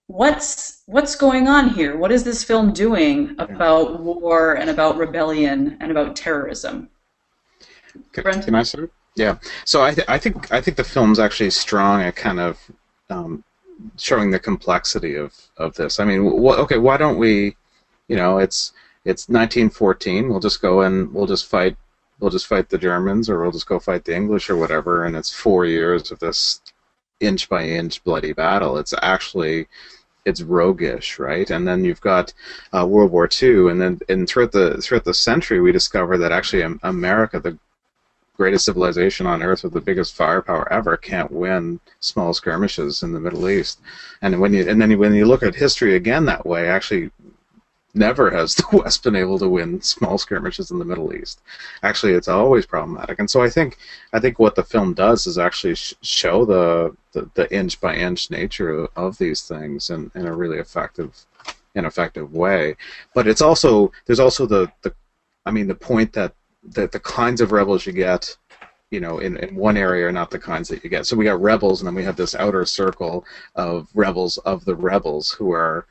[0.07, 1.96] what's what's going on here?
[1.96, 6.89] What is this film doing about war and about rebellion and about terrorism?
[8.12, 8.92] Can, can I start?
[9.16, 9.38] Yeah.
[9.66, 12.60] So I, th- I think I think the film's actually strong at kind of
[13.10, 13.44] um,
[13.98, 16.00] showing the complexity of, of this.
[16.00, 17.56] I mean, wh- okay, why don't we?
[18.08, 18.74] You know, it's
[19.06, 20.30] it's 1914.
[20.30, 21.78] We'll just go and we'll just fight.
[22.20, 25.06] We'll just fight the Germans, or we'll just go fight the English, or whatever.
[25.06, 26.62] And it's four years of this
[27.20, 28.78] inch by inch bloody battle.
[28.78, 29.68] It's actually
[30.26, 31.49] it's roguish, right?
[31.49, 32.34] And then you've got
[32.74, 36.32] uh, World War II, and then and throughout the throughout the century, we discover that
[36.32, 37.57] actually America, the
[38.38, 43.19] greatest civilization on earth with the biggest firepower ever, can't win small skirmishes in the
[43.19, 43.80] Middle East.
[44.22, 47.11] And when you and then when you look at history again that way, actually
[47.94, 51.42] never has the West been able to win small skirmishes in the Middle East.
[51.84, 53.20] Actually, it's always problematic.
[53.20, 53.78] And so I think
[54.14, 57.96] I think what the film does is actually sh- show the, the, the inch by
[57.96, 61.26] inch nature of these things in, in a really effective
[61.76, 62.76] in effective way.
[63.14, 64.94] But it's also there's also the, the
[65.46, 66.34] I mean the point that
[66.64, 68.38] that the kinds of rebels you get
[68.92, 71.06] you know, in, in one area are not the kinds that you get.
[71.06, 73.26] So we got rebels, and then we have this outer circle
[73.56, 75.88] of rebels of the rebels who are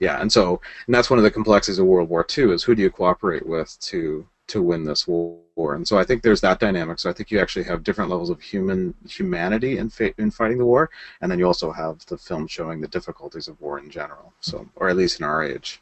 [0.00, 2.74] Yeah, and so and that's one of the complexities of World War II is who
[2.74, 5.74] do you cooperate with to to win this war.
[5.74, 6.98] And so I think there's that dynamic.
[6.98, 10.58] So I think you actually have different levels of human humanity in fa- in fighting
[10.58, 10.90] the war,
[11.20, 14.32] and then you also have the film showing the difficulties of war in general.
[14.40, 15.80] So, or at least in our age.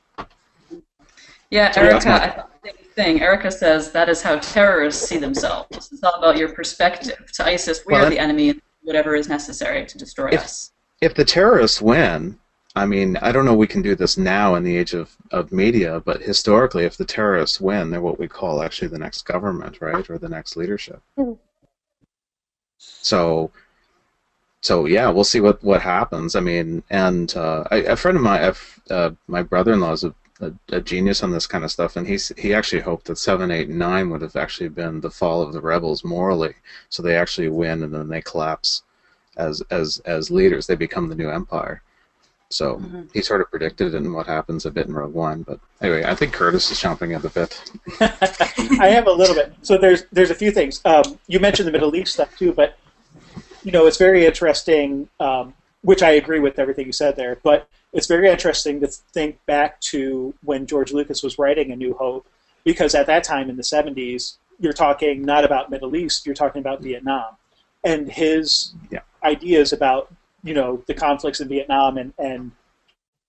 [1.51, 3.23] Yeah, so Erica, same thing.
[3.23, 5.69] Erica says that is how terrorists see themselves.
[5.71, 7.33] This is all about your perspective.
[7.35, 10.73] To ISIS, we well, are the enemy, whatever is necessary to destroy if, us.
[11.01, 12.39] If the terrorists win,
[12.79, 15.51] I mean, I don't know we can do this now in the age of, of
[15.51, 19.81] media, but historically, if the terrorists win, they're what we call actually the next government,
[19.81, 21.03] right, or the next leadership.
[21.18, 21.33] Mm-hmm.
[22.79, 23.51] So,
[24.61, 26.37] so yeah, we'll see what, what happens.
[26.37, 28.55] I mean, and uh, I, a friend of mine,
[28.91, 32.29] uh, my brother-in-law is a, a, a, genius on this kind of stuff, and he's
[32.39, 35.61] he actually hoped that seven, eight, nine would have actually been the fall of the
[35.61, 36.55] rebels morally,
[36.91, 38.83] so they actually win and then they collapse
[39.37, 40.68] as as as leaders.
[40.68, 41.83] They become the new empire.
[42.51, 43.03] So mm-hmm.
[43.12, 45.42] he sort of predicted it and what happens a bit in Rogue One.
[45.42, 47.61] But anyway, I think Curtis is chomping at the bit.
[48.80, 49.53] I have a little bit.
[49.62, 50.80] So there's there's a few things.
[50.84, 52.78] Um, you mentioned the Middle East stuff too, but
[53.64, 55.09] you know it's very interesting.
[55.20, 59.38] Um, which I agree with everything you said there, but it's very interesting to think
[59.46, 62.26] back to when George Lucas was writing A New Hope,
[62.64, 66.61] because at that time in the 70s, you're talking not about Middle East, you're talking
[66.61, 67.36] about Vietnam,
[67.84, 69.01] and his yeah.
[69.22, 70.12] ideas about
[70.49, 72.53] you know the conflicts in Vietnam and and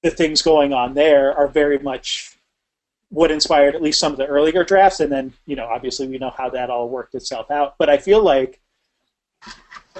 [0.01, 2.37] the things going on there are very much
[3.09, 6.17] what inspired at least some of the earlier drafts, and then you know obviously we
[6.17, 7.75] know how that all worked itself out.
[7.77, 8.59] But I feel like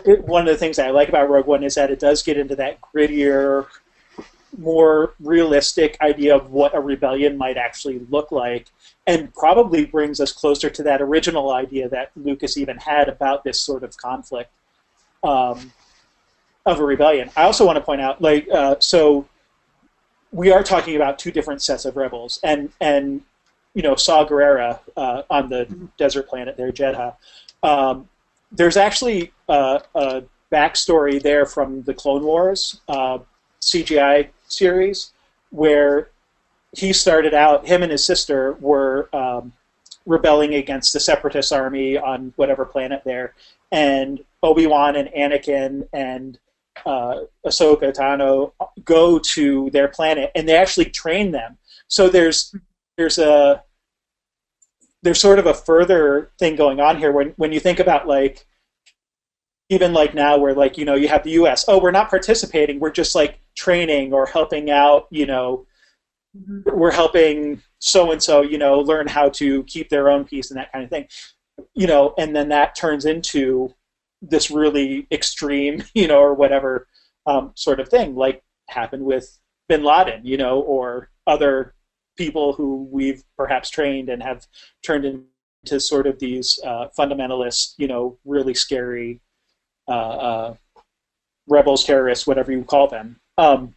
[0.05, 2.37] it, one of the things I like about Rogue One is that it does get
[2.37, 3.67] into that grittier,
[4.57, 8.67] more realistic idea of what a rebellion might actually look like,
[9.07, 13.59] and probably brings us closer to that original idea that Lucas even had about this
[13.59, 14.51] sort of conflict.
[15.23, 15.73] Um,
[16.69, 17.29] of a rebellion.
[17.35, 19.27] I also want to point out, like, uh, so
[20.31, 23.21] we are talking about two different sets of rebels, and and
[23.73, 25.85] you know Saw Gerrera uh, on the mm-hmm.
[25.97, 27.15] desert planet there, Jedha.
[27.63, 28.07] Um,
[28.51, 33.19] there's actually uh, a backstory there from the Clone Wars uh,
[33.61, 35.11] CGI series
[35.51, 36.09] where
[36.75, 37.67] he started out.
[37.67, 39.53] Him and his sister were um,
[40.05, 43.33] rebelling against the Separatist army on whatever planet there,
[43.71, 46.37] and Obi Wan and Anakin and
[46.85, 48.53] uh, Ahsoka Tano
[48.83, 51.57] go to their planet, and they actually train them.
[51.87, 52.53] So there's
[52.97, 53.63] there's a
[55.03, 58.45] there's sort of a further thing going on here when when you think about like
[59.69, 62.79] even like now where like you know you have the US oh we're not participating
[62.79, 65.65] we're just like training or helping out you know
[66.35, 66.77] mm-hmm.
[66.77, 70.59] we're helping so and so you know learn how to keep their own peace and
[70.59, 71.07] that kind of thing
[71.73, 73.73] you know and then that turns into
[74.21, 76.87] this really extreme, you know, or whatever
[77.25, 81.73] um, sort of thing, like happened with Bin Laden, you know, or other
[82.17, 84.45] people who we've perhaps trained and have
[84.83, 86.87] turned into sort of these uh,
[87.77, 89.21] you know, really scary
[89.87, 90.55] uh, uh,
[91.47, 93.19] rebels, terrorists, whatever you call them.
[93.37, 93.75] Um,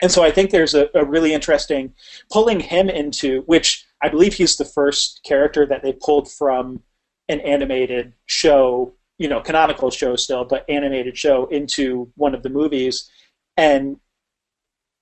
[0.00, 1.94] and so I think there's a, a, really interesting
[2.30, 6.82] pulling him into which I believe he's the first character that they pulled from
[7.28, 12.50] an animated show you know canonical show still, but animated show into one of the
[12.50, 13.10] movies,
[13.56, 13.98] and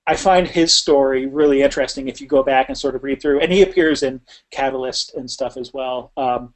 [0.07, 3.41] I find his story really interesting if you go back and sort of read through.
[3.41, 6.11] And he appears in Catalyst and stuff as well.
[6.17, 6.53] Um,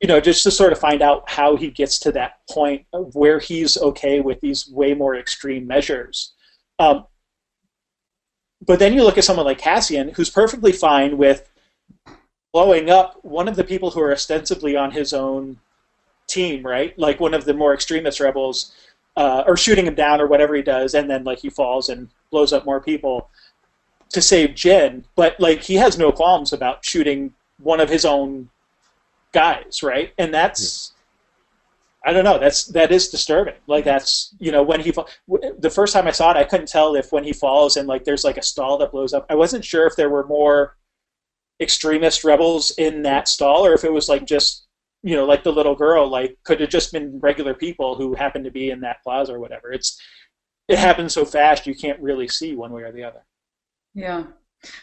[0.00, 3.38] you know, just to sort of find out how he gets to that point where
[3.38, 6.34] he's okay with these way more extreme measures.
[6.78, 7.06] Um,
[8.64, 11.50] but then you look at someone like Cassian, who's perfectly fine with
[12.52, 15.58] blowing up one of the people who are ostensibly on his own
[16.26, 16.98] team, right?
[16.98, 18.74] Like one of the more extremist rebels,
[19.16, 22.08] uh, or shooting him down or whatever he does, and then like he falls and
[22.30, 23.30] blows up more people
[24.10, 25.04] to save Jyn.
[25.14, 28.50] But like he has no qualms about shooting one of his own
[29.32, 30.12] guys, right?
[30.18, 30.92] And that's.
[32.06, 32.38] I don't know.
[32.38, 33.54] That's that is disturbing.
[33.66, 34.92] Like that's you know when he
[35.58, 38.04] the first time I saw it, I couldn't tell if when he falls and like
[38.04, 39.24] there's like a stall that blows up.
[39.30, 40.76] I wasn't sure if there were more
[41.60, 44.63] extremist rebels in that stall or if it was like just
[45.04, 48.46] you know, like the little girl, like could have just been regular people who happened
[48.46, 49.70] to be in that plaza or whatever.
[49.70, 50.00] It's
[50.66, 53.22] it happens so fast you can't really see one way or the other.
[53.92, 54.24] Yeah.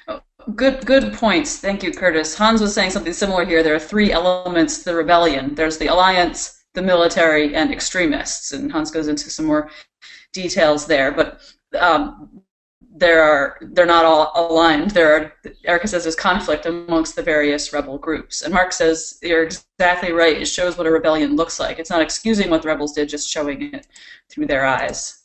[0.08, 0.22] Oh,
[0.56, 1.58] good good points.
[1.58, 2.36] Thank you, Curtis.
[2.36, 3.64] Hans was saying something similar here.
[3.64, 5.56] There are three elements to the rebellion.
[5.56, 8.52] There's the alliance, the military, and extremists.
[8.52, 9.72] And Hans goes into some more
[10.34, 11.12] details there.
[11.12, 11.42] But
[11.80, 12.44] um,
[12.94, 14.92] there are they're not all aligned.
[14.92, 15.34] There are
[15.66, 20.42] Erica says there's conflict amongst the various rebel groups, and Mark says you're exactly right.
[20.42, 21.80] It shows what a rebellion looks like.
[21.80, 23.88] It's not excusing what the rebels did, just showing it
[24.30, 25.24] through their eyes.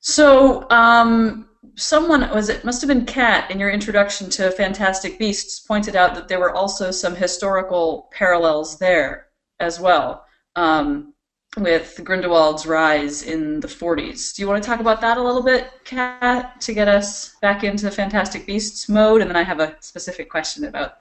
[0.00, 5.60] So um, someone was it must have been Kat in your introduction to Fantastic Beasts
[5.60, 9.28] pointed out that there were also some historical parallels there
[9.60, 10.26] as well.
[10.56, 11.09] Um,
[11.56, 14.34] with Grindelwald's rise in the 40s.
[14.34, 17.64] Do you want to talk about that a little bit, Kat, to get us back
[17.64, 19.20] into the Fantastic Beasts mode?
[19.20, 20.98] And then I have a specific question about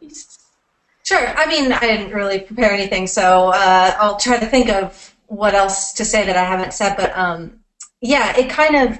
[0.00, 0.38] beasts.
[1.02, 1.28] Sure.
[1.36, 5.54] I mean, I didn't really prepare anything, so uh, I'll try to think of what
[5.54, 6.96] else to say that I haven't said.
[6.96, 7.60] But um,
[8.00, 8.98] yeah, it kind of,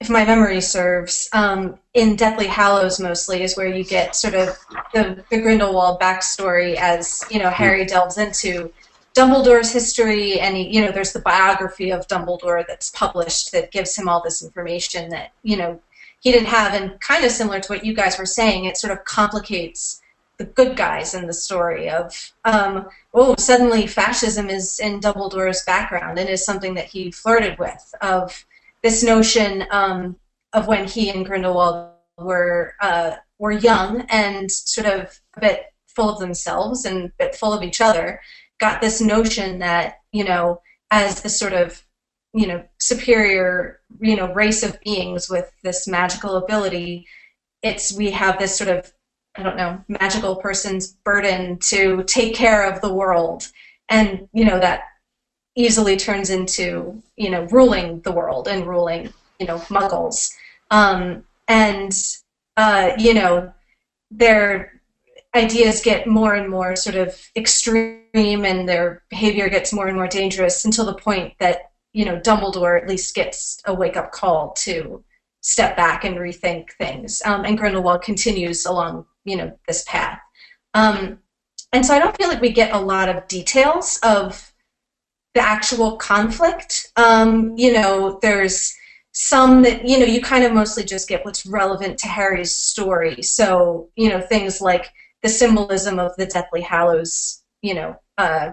[0.00, 4.58] if my memory serves, um, in Deathly Hallows mostly is where you get sort of
[4.92, 8.72] the, the Grindelwald backstory as you know Harry delves into
[9.16, 13.96] Dumbledore's history, and he, you know, there's the biography of Dumbledore that's published that gives
[13.96, 15.80] him all this information that you know
[16.20, 18.92] he didn't have, and kind of similar to what you guys were saying, it sort
[18.92, 20.02] of complicates
[20.38, 26.18] the good guys in the story of um, oh suddenly fascism is in Dumbledore's background
[26.18, 28.44] and is something that he flirted with of
[28.82, 30.16] this notion um,
[30.52, 36.10] of when he and Grindelwald were uh, were young and sort of a bit full
[36.10, 38.20] of themselves and a bit full of each other
[38.58, 41.82] got this notion that you know as the sort of
[42.32, 47.06] you know superior you know race of beings with this magical ability
[47.62, 48.92] it's we have this sort of
[49.36, 53.48] i don't know magical person's burden to take care of the world.
[53.88, 54.82] And you know that
[55.54, 60.32] easily turns into you know ruling the world and ruling you know muggles.
[60.70, 61.92] Um, and
[62.56, 63.52] uh, you know
[64.10, 64.75] they're
[65.36, 68.04] ideas get more and more sort of extreme
[68.44, 72.80] and their behavior gets more and more dangerous until the point that you know Dumbledore
[72.80, 75.04] at least gets a wake up call to
[75.40, 77.22] step back and rethink things.
[77.24, 80.20] Um, and Grindelwald continues along you know this path.
[80.74, 81.20] Um,
[81.72, 84.52] and so I don't feel like we get a lot of details of
[85.34, 86.90] the actual conflict.
[86.96, 88.74] Um, you know, there's
[89.12, 93.22] some that you know you kind of mostly just get what's relevant to Harry's story.
[93.22, 94.90] So you know things like
[95.26, 98.52] the symbolism of the Deathly Hallows, you know, uh,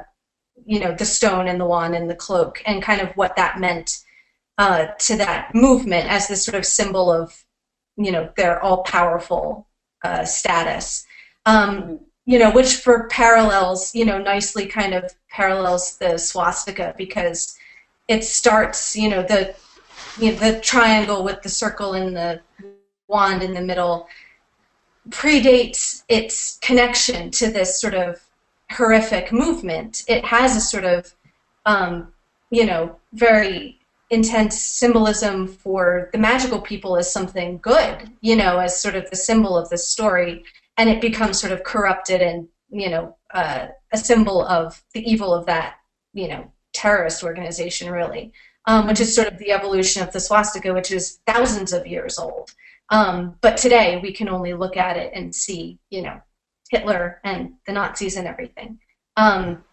[0.65, 3.59] you know, the stone and the wand and the cloak, and kind of what that
[3.59, 3.99] meant
[4.57, 7.45] uh, to that movement as this sort of symbol of,
[7.95, 9.67] you know, their all-powerful
[10.03, 11.05] uh, status.
[11.45, 17.55] Um, you know, which for parallels, you know, nicely kind of parallels the swastika because
[18.07, 19.53] it starts, you know, the
[20.17, 22.41] you know, the triangle with the circle and the
[23.07, 24.07] wand in the middle
[25.09, 28.21] predates its connection to this sort of
[28.71, 30.03] horrific movement.
[30.07, 31.13] It has a sort of,
[31.65, 32.13] um,
[32.49, 33.79] you know, very
[34.09, 39.15] intense symbolism for the magical people as something good, you know, as sort of the
[39.15, 40.43] symbol of the story,
[40.77, 45.33] and it becomes sort of corrupted and, you know, uh, a symbol of the evil
[45.33, 45.75] of that,
[46.13, 48.31] you know, terrorist organization, really,
[48.65, 52.17] um, which is sort of the evolution of the swastika, which is thousands of years
[52.19, 52.51] old.
[52.89, 56.21] Um, but today we can only look at it and see, you know,
[56.69, 58.79] Hitler and the Nazis and everything.
[59.17, 59.63] Um,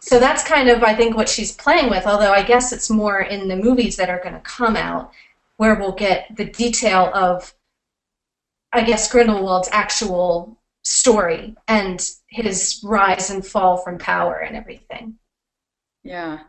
[0.00, 3.20] so that's kind of, I think, what she's playing with, although I guess it's more
[3.20, 5.12] in the movies that are going to come out
[5.56, 7.52] where we'll get the detail of,
[8.72, 15.18] I guess, Grindelwald's actual story and his rise and fall from power and everything.
[16.04, 16.40] Yeah.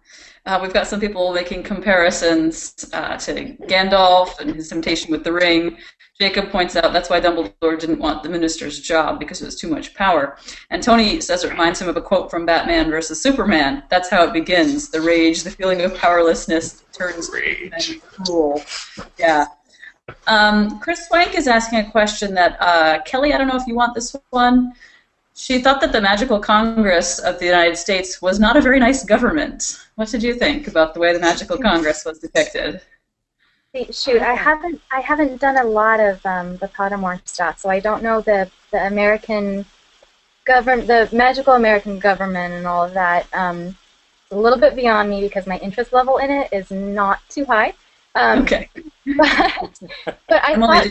[0.45, 5.33] Uh, we've got some people making comparisons uh, to Gandalf and his temptation with the
[5.33, 5.77] ring
[6.19, 9.69] Jacob points out that's why Dumbledore didn't want the minister's job because it was too
[9.69, 10.37] much power.
[10.69, 13.83] And Tony says it reminds him of a quote from Batman versus Superman.
[13.89, 14.89] That's how it begins.
[14.89, 18.01] The rage, the feeling of powerlessness turns rage.
[18.01, 18.61] cruel.
[19.17, 19.45] Yeah.
[20.27, 23.75] Um, Chris Swank is asking a question that uh, Kelly, I don't know if you
[23.75, 24.73] want this one.
[25.39, 29.05] She thought that the Magical Congress of the United States was not a very nice
[29.05, 29.79] government.
[29.95, 32.81] What did you think about the way the Magical Congress was depicted?
[33.89, 37.79] Shoot, I haven't I haven't done a lot of um, the Pottermore stuff, so I
[37.79, 39.65] don't know the the American
[40.43, 43.25] government, the magical American government, and all of that.
[43.31, 47.21] Um, it's a little bit beyond me because my interest level in it is not
[47.29, 47.73] too high.
[48.13, 48.69] Um, okay.
[49.17, 50.85] But, but I thought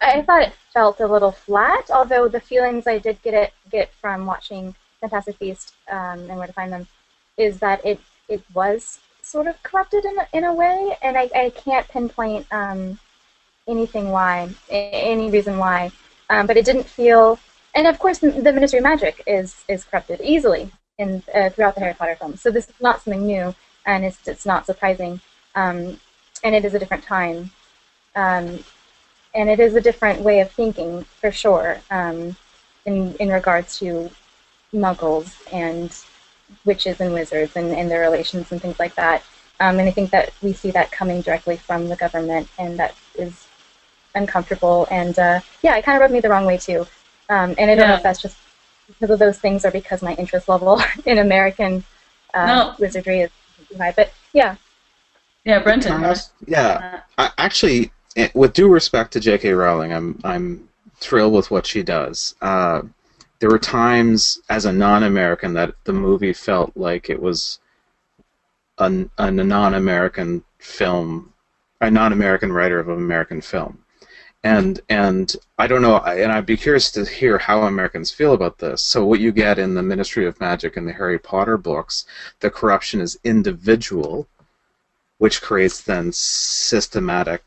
[0.00, 3.88] I thought it felt a little flat, although the feelings I did get it get
[4.02, 6.86] from watching Fantastic Beast um, and Where to Find Them
[7.36, 11.30] is that it it was sort of corrupted in a, in a way, and I,
[11.34, 12.98] I can't pinpoint um,
[13.66, 15.90] anything why, any reason why.
[16.30, 17.38] Um, but it didn't feel,
[17.74, 21.80] and of course, the Ministry of Magic is is corrupted easily in uh, throughout the
[21.80, 22.40] Harry Potter films.
[22.40, 23.54] So this is not something new,
[23.86, 25.20] and it's it's not surprising,
[25.54, 26.00] um,
[26.42, 27.50] and it is a different time,
[28.16, 28.64] um,
[29.34, 32.36] and it is a different way of thinking for sure um,
[32.86, 34.10] in in regards to
[34.74, 35.94] Muggles and
[36.64, 39.22] witches and wizards and, and their relations and things like that.
[39.60, 42.94] Um, and I think that we see that coming directly from the government, and that
[43.16, 43.46] is
[44.14, 46.86] uncomfortable, and uh, yeah, it kind of rubbed me the wrong way too.
[47.28, 47.88] Um, and I don't Yeah.
[47.88, 48.36] know if that's just
[48.88, 51.84] because of those things or because my interest level in American
[52.34, 52.74] uh, No.
[52.78, 53.30] wizardry is
[53.78, 53.92] high.
[53.96, 54.56] But yeah,
[55.44, 56.00] Yeah, Brenton.
[56.46, 57.90] Yeah, Uh, I, actually,
[58.34, 59.52] with due respect to J.K.
[59.52, 62.34] Rowling, I'm I'm thrilled with what she does.
[62.40, 62.82] Uh,
[63.40, 67.58] there were times as a non-American that the movie felt like it was
[68.78, 71.32] a, a non-American film,
[71.80, 73.84] a non-American writer of an American film,
[74.42, 78.58] and and I don't know, and I'd be curious to hear how Americans feel about
[78.58, 78.82] this.
[78.82, 82.06] So what you get in the Ministry of Magic and the Harry Potter books,
[82.40, 84.28] the corruption is individual
[85.18, 87.42] which creates then systematic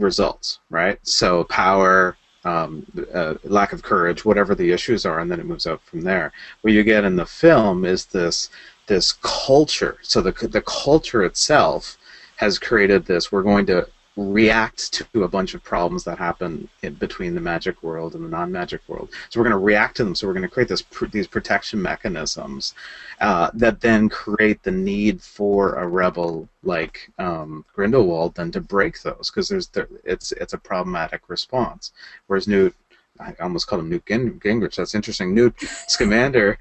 [0.00, 0.98] results, right?
[1.06, 5.66] So power, um, uh, lack of courage, whatever the issues are, and then it moves
[5.66, 6.32] up from there.
[6.62, 8.50] What you get in the film is this
[8.86, 9.98] this culture.
[10.02, 11.98] So the the culture itself
[12.36, 13.30] has created this.
[13.30, 13.86] We're going to
[14.16, 18.80] react to a bunch of problems that happen between the magic world and the non-magic
[18.88, 19.08] world.
[19.28, 20.14] So we're going to react to them.
[20.14, 22.74] So we're going to create this pr- these protection mechanisms
[23.20, 29.00] uh, that then create the need for a rebel like um, Grindelwald then to break
[29.02, 31.92] those because there's there, it's it's a problematic response.
[32.26, 32.74] Whereas Newt,
[33.18, 34.76] I almost called him Newt Ging- Gingrich.
[34.76, 35.34] That's interesting.
[35.34, 35.54] Newt
[35.86, 36.58] Scamander.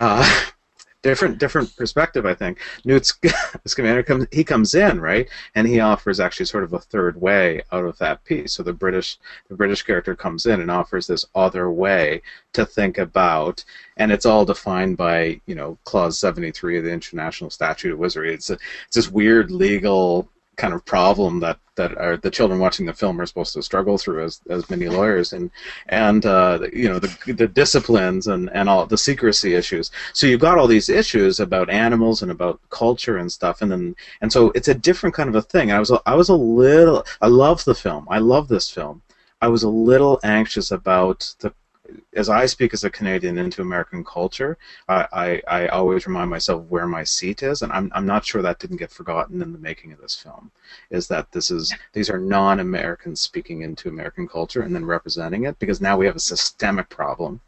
[0.00, 0.44] Uh,
[1.04, 2.60] Different, different perspective, I think.
[2.86, 3.26] Newt Sc-
[3.66, 7.60] Scamander comes, he comes in, right, and he offers actually sort of a third way
[7.72, 8.54] out of that piece.
[8.54, 12.22] So the British, the British character comes in and offers this other way
[12.54, 13.62] to think about,
[13.98, 18.32] and it's all defined by you know clause 73 of the international statute of wizardry
[18.32, 18.54] it's, a,
[18.86, 23.20] it's this weird legal kind of problem that that are the children watching the film
[23.20, 25.50] are supposed to struggle through as as many lawyers and
[25.88, 29.90] and uh, you know the the disciplines and and all the secrecy issues.
[30.12, 33.96] So you've got all these issues about animals and about culture and stuff and then
[34.20, 35.72] and so it's a different kind of a thing.
[35.72, 38.06] I was i was a little i love the film.
[38.10, 39.02] I love this film.
[39.40, 41.52] I was a little anxious about the
[42.14, 44.56] as I speak as a Canadian into American culture,
[44.88, 48.42] I, I, I always remind myself where my seat is, and I'm, I'm not sure
[48.42, 50.50] that didn't get forgotten in the making of this film.
[50.90, 55.58] Is that this is these are non-Americans speaking into American culture and then representing it
[55.58, 57.40] because now we have a systemic problem,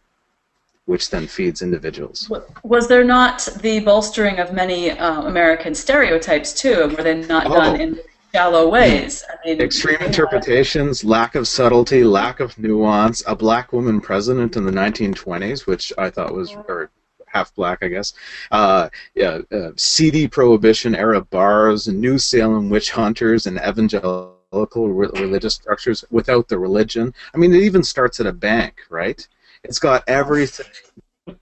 [0.85, 2.31] which then feeds individuals.
[2.63, 6.95] Was there not the bolstering of many uh, American stereotypes too?
[6.97, 7.55] Were they not Oh.
[7.55, 8.01] done in
[8.37, 9.25] shallow ways?
[9.31, 13.23] I mean, Extreme interpretations, lack of subtlety, lack of nuance.
[13.27, 16.91] A black woman president in the 1920s, which I thought was, or
[17.27, 18.13] half black, I guess.
[18.51, 25.55] Uh, yeah, uh, seedy prohibition era bars, New Salem witch hunters, and evangelical re- religious
[25.55, 27.15] structures without the religion.
[27.35, 29.27] I mean, it even starts at a bank, right?
[29.65, 30.67] It's got everything.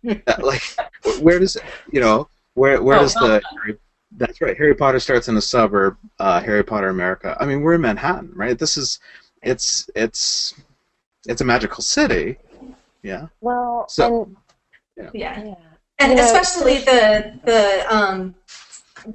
[0.38, 0.62] Like,
[1.20, 1.58] where does
[1.92, 3.42] you know where where Oh, does the
[4.16, 4.56] that's right.
[4.56, 5.96] Harry Potter starts in a suburb.
[6.18, 7.36] Uh, Harry Potter America.
[7.40, 8.58] I mean, we're in Manhattan, right?
[8.58, 9.00] This is
[9.42, 10.54] it's it's
[11.26, 12.36] it's a magical city.
[13.02, 13.26] Yeah.
[13.40, 14.36] Well, So- and
[14.96, 15.10] Yeah.
[15.44, 15.54] yeah.
[15.98, 18.34] and You know, especially the the um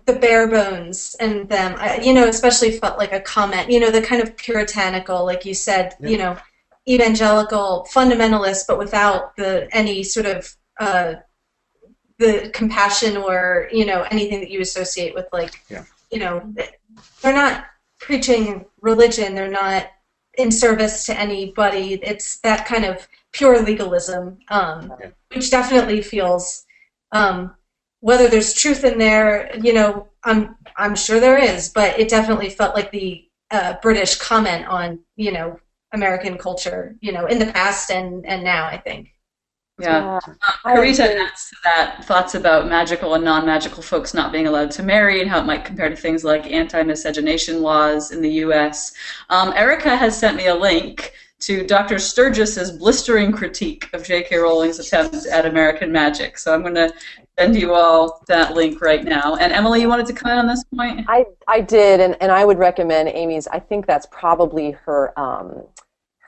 [0.05, 4.03] the Barebones and them I, you know especially felt like a comment you know the
[4.03, 6.09] kind of puritanical like you said Yeah.
[6.09, 6.37] you know
[6.87, 11.15] evangelical fundamentalist but without the any sort of uh
[12.19, 15.85] the compassion or you know anything that you associate with like Yeah.
[16.11, 16.53] you know
[17.21, 17.65] they're not
[17.99, 19.87] preaching religion they're not
[20.37, 25.09] in service to anybody it's that kind of pure legalism um, Yeah.
[25.33, 26.65] which definitely feels
[27.11, 27.55] um,
[28.01, 32.49] whether there's truth in there you know i'm i'm sure there is but it definitely
[32.49, 35.57] felt like the uh, british comment on you know
[35.93, 39.13] american culture you know in the past and and now i think
[39.79, 40.19] yeah.
[40.65, 41.21] I Karita agree.
[41.21, 45.29] adds to that thoughts about magical and non-magical folks not being allowed to marry and
[45.29, 48.93] how it might compare to things like anti-miscegenation laws in the U.S.
[49.29, 51.99] Um, Erica has sent me a link to Dr.
[51.99, 54.37] Sturgis's blistering critique of J.K.
[54.37, 56.37] Rowling's attempt at American magic.
[56.37, 56.93] So I'm going to
[57.37, 59.37] send you all that link right now.
[59.37, 61.05] And Emily, you wanted to comment on this point?
[61.07, 63.47] I, I did, and, and I would recommend Amy's.
[63.47, 65.63] I think that's probably her um,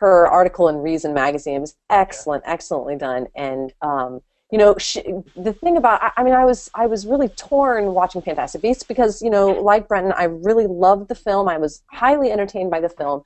[0.01, 1.61] her article in Reason magazine.
[1.61, 3.27] Was excellent, excellently done.
[3.35, 4.21] And um,
[4.51, 5.01] you know, she,
[5.37, 8.83] the thing about I, I mean, I was I was really torn watching Fantastic Beasts
[8.83, 11.47] because you know, like Brenton, I really loved the film.
[11.47, 13.23] I was highly entertained by the film.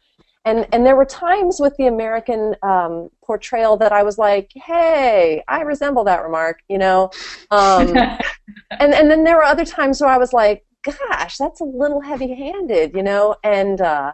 [0.48, 5.44] And, and there were times with the American um, portrayal that I was like, "Hey,
[5.48, 7.10] I resemble that remark," you know.
[7.50, 7.88] Um,
[8.80, 12.00] and and then there were other times where I was like, gosh, that's a little
[12.00, 14.14] heavy-handed, you know, and uh,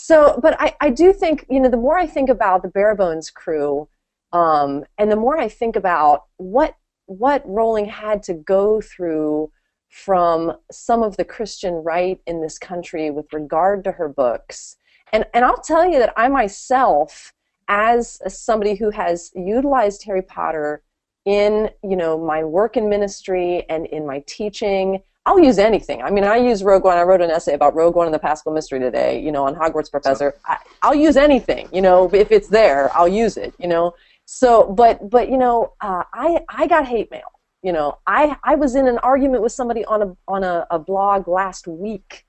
[0.00, 3.34] so, but I, I do think, you know, the more I think about the Barebones
[3.34, 3.88] crew,
[4.32, 6.76] um, and the more I think about what
[7.06, 9.50] what Rowling had to go through
[9.88, 14.76] from some of the Christian right in this country with regard to her books,
[15.12, 17.32] And and I'll tell you that I myself,
[17.66, 20.84] as somebody who has utilized Harry Potter
[21.24, 26.02] in you know my work in ministry and in my teaching I'll use anything.
[26.02, 26.96] I mean, I use Rogue One.
[26.96, 29.54] I wrote an essay about Rogue One and the Paschal Mystery today, you know, on
[29.54, 30.34] Hogwarts Professor.
[30.46, 30.56] I,
[30.88, 33.94] will use anything, you know, if it's there, I'll use it, you know.
[34.24, 37.30] So, but, but you know, uh, I, I got hate mail.
[37.62, 40.78] You know, I, I was in an argument with somebody on a, on a, a
[40.78, 42.24] blog last week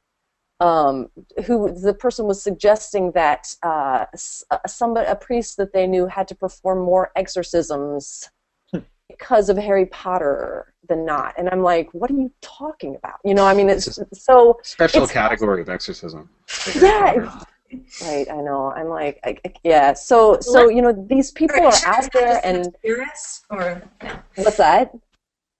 [0.59, 1.07] um,
[1.45, 4.07] who the person was suggesting that uh,
[4.67, 8.29] somebody, a priest that they knew had to perform more exorcisms
[9.09, 11.33] because of Harry Potter than not.
[11.37, 13.15] And I'm like, what are you talking about?
[13.25, 16.29] You know, I mean, it's, it's so special it's, category of exorcism.
[16.75, 17.43] Yeah.
[18.01, 18.71] Right, I know.
[18.75, 19.93] I'm like, I, I, yeah.
[19.93, 22.75] So, so you know, these people are, are out there, and
[23.51, 24.19] or no.
[24.37, 24.91] what's that?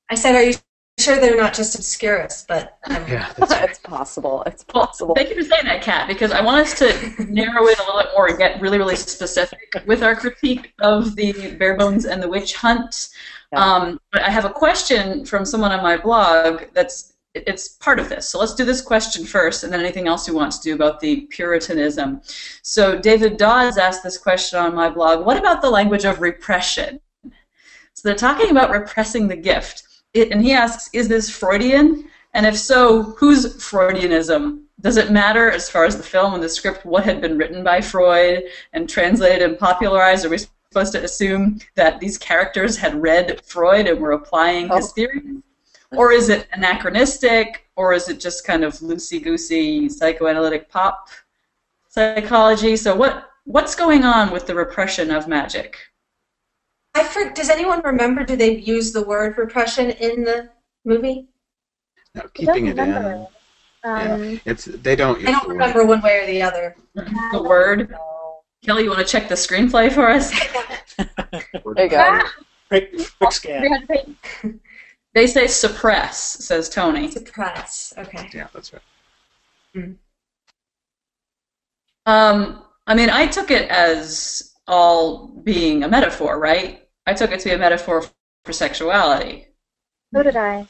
[0.09, 0.55] I said, are you
[0.99, 2.45] sure they're not just obscurists?
[2.47, 4.41] But um, yeah, it's possible.
[4.47, 5.13] It's possible.
[5.13, 7.83] Well, thank you for saying that, Kat, because I want us to narrow it a
[7.83, 12.23] little bit more and get really, really specific with our critique of the Barebones and
[12.23, 13.09] the witch hunt.
[13.55, 18.09] Um, but I have a question from someone on my blog that's it's part of
[18.09, 18.27] this.
[18.27, 20.99] So let's do this question first, and then anything else you want to do about
[20.99, 22.21] the Puritanism.
[22.63, 25.25] So David Dawes asked this question on my blog.
[25.25, 26.99] What about the language of repression?
[27.93, 32.09] So they're talking about repressing the gift, it, and he asks, is this Freudian?
[32.33, 34.63] And if so, whose Freudianism?
[34.81, 37.63] Does it matter as far as the film and the script what had been written
[37.63, 38.43] by Freud
[38.73, 40.25] and translated and popularized?
[40.25, 40.37] Are we
[40.71, 44.93] supposed to assume that these characters had read Freud and were applying his oh.
[44.93, 45.41] theories?
[45.91, 47.65] Or is it anachronistic?
[47.75, 51.09] Or is it just kind of loosey goosey psychoanalytic pop
[51.87, 52.75] psychology?
[52.75, 55.77] So, what what's going on with the repression of magic?
[56.93, 58.23] I for, does anyone remember?
[58.23, 60.49] Do they use the word repression in the
[60.85, 61.29] movie?
[62.13, 62.93] No, keeping it in.
[62.93, 63.27] Um,
[63.83, 65.25] yeah, it's they don't.
[65.27, 66.75] I don't remember one way or the other.
[66.93, 67.95] The word.
[68.63, 70.31] Kelly, you want to check the screenplay for us?
[71.75, 72.21] there you go.
[72.67, 73.87] Quick, quick scan.
[75.13, 77.09] They say suppress, says Tony.
[77.09, 77.93] Suppress.
[77.97, 78.29] Okay.
[78.33, 78.81] Yeah, that's right.
[79.75, 79.95] Mm.
[82.05, 86.87] Um, I mean, I took it as all being a metaphor, right?
[87.07, 88.05] I took it to be a metaphor
[88.45, 89.47] for sexuality.
[90.13, 90.67] So did I.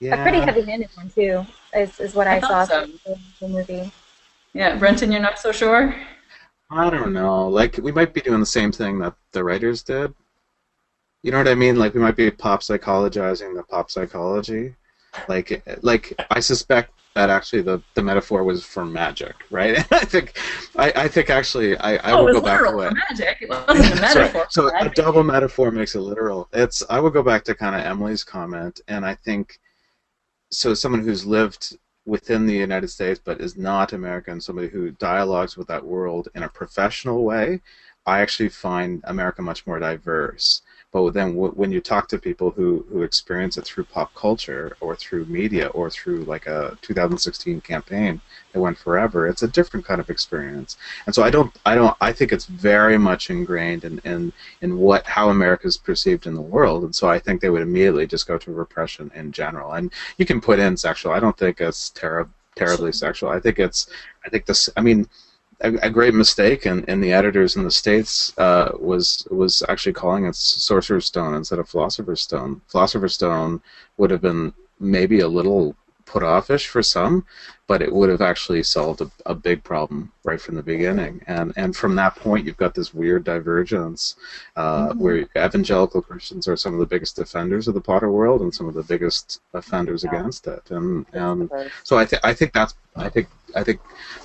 [0.00, 0.20] Yeah.
[0.20, 2.86] A pretty heavy-handed one too, is, is what I, I saw so.
[2.86, 3.92] from the movie.
[4.54, 5.94] Yeah, Brenton, you're not so sure?
[6.70, 7.12] I don't hmm.
[7.12, 7.48] know.
[7.48, 10.14] Like, we might be doing the same thing that the writers did.
[11.22, 11.76] You know what I mean?
[11.76, 14.74] Like, we might be pop psychologizing the pop psychology.
[15.28, 19.78] Like, like I suspect that actually the, the metaphor was for magic, right?
[19.92, 20.38] I think,
[20.76, 22.94] I, I think actually I, I oh, will go back to it.
[23.08, 23.38] magic.
[23.40, 24.40] It wasn't a metaphor.
[24.42, 24.52] right.
[24.52, 26.48] So a double metaphor makes it literal.
[26.52, 29.58] It's I will go back to kind of Emily's comment, and I think
[30.50, 30.74] so.
[30.74, 31.76] Someone who's lived
[32.06, 36.42] within the United States but is not American, somebody who dialogues with that world in
[36.42, 37.60] a professional way,
[38.06, 40.62] I actually find America much more diverse.
[40.94, 44.76] But then w- when you talk to people who, who experience it through pop culture
[44.80, 48.20] or through media or through like a 2016 campaign
[48.52, 50.76] that went forever, it's a different kind of experience.
[51.06, 54.78] And so I don't I don't I think it's very much ingrained in, in, in
[54.78, 56.84] what how America is perceived in the world.
[56.84, 59.72] And so I think they would immediately just go to repression in general.
[59.72, 61.12] And you can put in sexual.
[61.12, 63.30] I don't think it's ter- terribly sexual.
[63.30, 63.88] I think it's
[64.24, 65.08] I think this I mean
[65.64, 69.94] a, a, great mistake, and, and the editors in the states uh, was was actually
[69.94, 72.60] calling it Sorcerer's Stone instead of Philosopher's Stone.
[72.68, 73.62] Philosopher's Stone
[73.96, 75.74] would have been maybe a little
[76.04, 77.24] put offish for some,
[77.66, 81.22] but it would have actually solved a, a, big problem right from the beginning.
[81.26, 84.16] And and from that point, you've got this weird divergence
[84.56, 84.98] uh, mm-hmm.
[84.98, 88.68] where evangelical Christians are some of the biggest defenders of the Potter world and some
[88.68, 90.10] of the biggest offenders yeah.
[90.10, 90.70] against it.
[90.70, 91.50] And and
[91.82, 93.80] so I think I think that's I think I think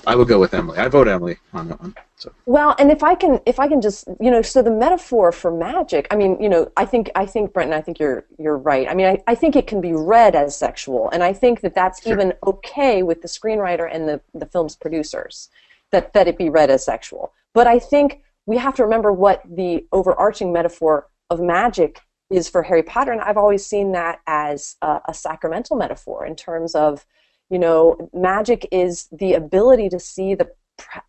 [0.06, 0.78] I would go with Emily.
[0.78, 1.94] I vote Emily on that one.
[2.16, 2.32] So.
[2.44, 5.50] Well, and if I can, if I can just, you know, so the metaphor for
[5.50, 6.06] magic.
[6.10, 8.86] I mean, you know, I think, I think, Brenton, I think you're, you're right.
[8.88, 11.74] I mean, I, I think it can be read as sexual, and I think that
[11.74, 12.12] that's sure.
[12.12, 15.48] even okay with the screenwriter and the the film's producers,
[15.90, 17.32] that that it be read as sexual.
[17.54, 22.00] But I think we have to remember what the overarching metaphor of magic
[22.30, 26.36] is for Harry Potter, and I've always seen that as a, a sacramental metaphor in
[26.36, 27.04] terms of
[27.50, 30.50] you know, magic is the ability to see the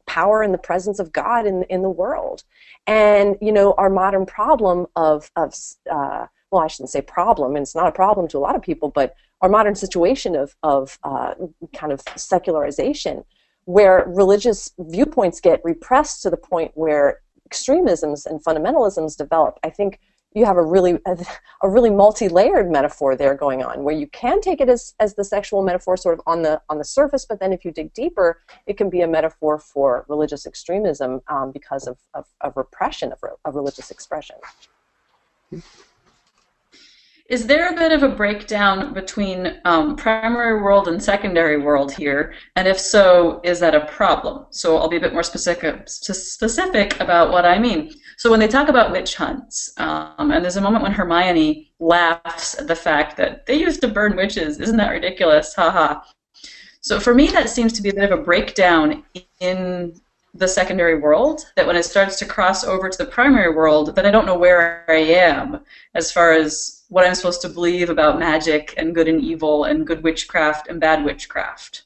[0.06, 2.43] power and the presence of God in in the world.
[2.88, 5.53] And you know, our modern problem of of
[5.89, 8.61] uh, well, I shouldn't say problem, and it's not a problem to a lot of
[8.61, 11.34] people, but our modern situation of of uh,
[11.76, 13.23] kind of secularization,
[13.65, 19.59] where religious viewpoints get repressed to the point where extremisms and fundamentalisms develop.
[19.63, 19.99] I think
[20.34, 24.61] you have a really a, really multi-layered metaphor there going on where you can take
[24.61, 27.51] it as, as the sexual metaphor sort of on the on the surface but then
[27.51, 31.97] if you dig deeper it can be a metaphor for religious extremism um, because of,
[32.13, 34.35] of, of, repression of, of religious expression
[37.32, 42.34] is there a bit of a breakdown between um, primary world and secondary world here?
[42.58, 44.48] And if so, is that a problem?
[44.49, 47.94] So I'll be a bit more specific, specific about what I mean.
[48.18, 52.60] So when they talk about witch hunts, um, and there's a moment when Hermione laughs
[52.60, 54.60] at the fact that they used to burn witches.
[54.60, 55.56] Isn't that ridiculous?
[55.56, 56.06] Ha ha.
[56.82, 59.06] So for me, that seems to be a bit of a breakdown
[59.40, 59.94] in
[60.34, 64.06] the secondary world that when it starts to cross over to the primary world, then
[64.06, 65.62] I don't know where I am
[65.94, 69.88] as far as what I'm supposed to believe about magic and good and evil and
[69.88, 71.84] good witchcraft and bad witchcraft.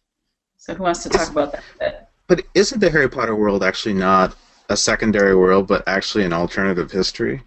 [0.58, 2.08] So who wants to talk about that bit?
[2.26, 4.36] But isn't the Harry Potter world actually not
[4.68, 7.44] a secondary world, but actually an alternative history?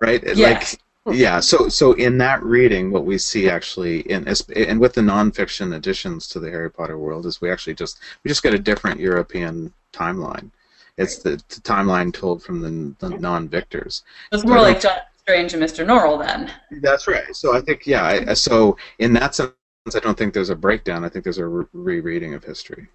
[0.00, 0.20] Right?
[0.34, 0.76] Yes.
[1.06, 1.38] Like, yeah.
[1.38, 6.26] So, so in that reading, what we see actually in and with the nonfiction additions
[6.28, 9.72] to the Harry Potter world is we actually just we just get a different European
[9.92, 10.50] timeline.
[10.98, 14.02] It's the, the timeline told from the, the non-victors.
[14.32, 15.86] It's more like John Strange and Mr.
[15.86, 16.52] Norrell then.
[16.82, 17.34] That's right.
[17.34, 18.04] So I think yeah.
[18.04, 19.52] I, so in that sense,
[19.94, 21.04] I don't think there's a breakdown.
[21.04, 22.88] I think there's a re- rereading of history.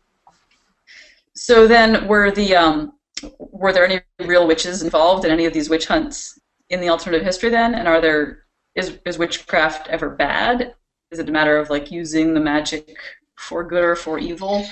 [1.34, 2.94] So then, were the um,
[3.40, 6.40] were there any real witches involved in any of these witch hunts
[6.70, 7.76] in the alternative history then?
[7.76, 8.46] And are there
[8.76, 10.76] is is witchcraft ever bad?
[11.12, 12.98] Is it a matter of like using the magic
[13.36, 14.66] for good or for evil?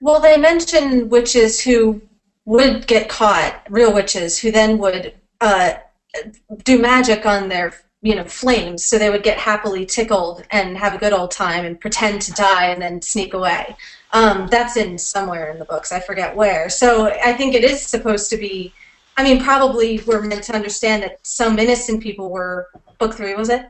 [0.00, 2.02] Well, they mention witches who
[2.44, 5.74] would get caught, real witches, who then would uh,
[6.64, 10.94] do magic on their you know flames so they would get happily tickled and have
[10.94, 13.76] a good old time and pretend to die and then sneak away.
[14.12, 16.68] Um, that's in somewhere in the books i forget where.
[16.68, 18.72] So i think it is supposed to be
[19.16, 22.68] i mean probably we're meant to understand that some innocent people were
[22.98, 23.66] book three was it?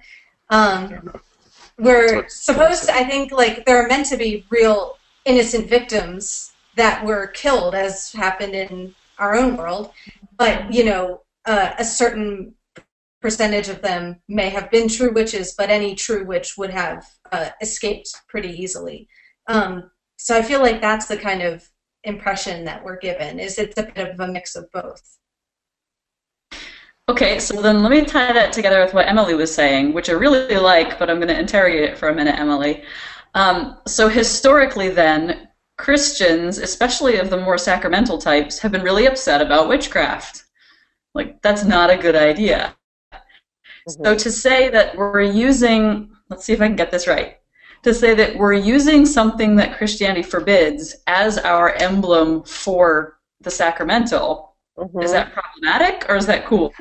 [0.51, 1.13] Um,
[1.79, 7.05] we're supposed to i think like there are meant to be real innocent victims that
[7.05, 9.91] were killed as happened in our own world.
[10.37, 12.55] But you know uh, a certain
[13.21, 17.49] percentage of them may have been true witches, but any true witch would have uh,
[17.61, 19.09] escaped pretty easily.
[19.49, 21.69] Um, so I feel like that's the kind of
[22.05, 25.03] impression that we're given is it's a bit of a mix of both.
[27.09, 30.13] Okay, so then let me tie that together with what Emily was saying, which I
[30.13, 32.85] really like, but I'm going to interrogate it for a minute, Emily.
[33.35, 35.49] Um, so historically, then,
[35.79, 40.45] Christians, especially of the more sacramental types, have been really upset about witchcraft.
[41.19, 42.77] Like, that's not a good idea.
[43.13, 44.05] Mm-hmm.
[44.05, 47.39] So to say that we're using, let's see if I can get this right,
[47.83, 54.55] to say that we're using something that Christianity forbids as our emblem for the sacramental,
[54.79, 55.01] mm-hmm.
[55.01, 56.73] is that problematic or is that cool?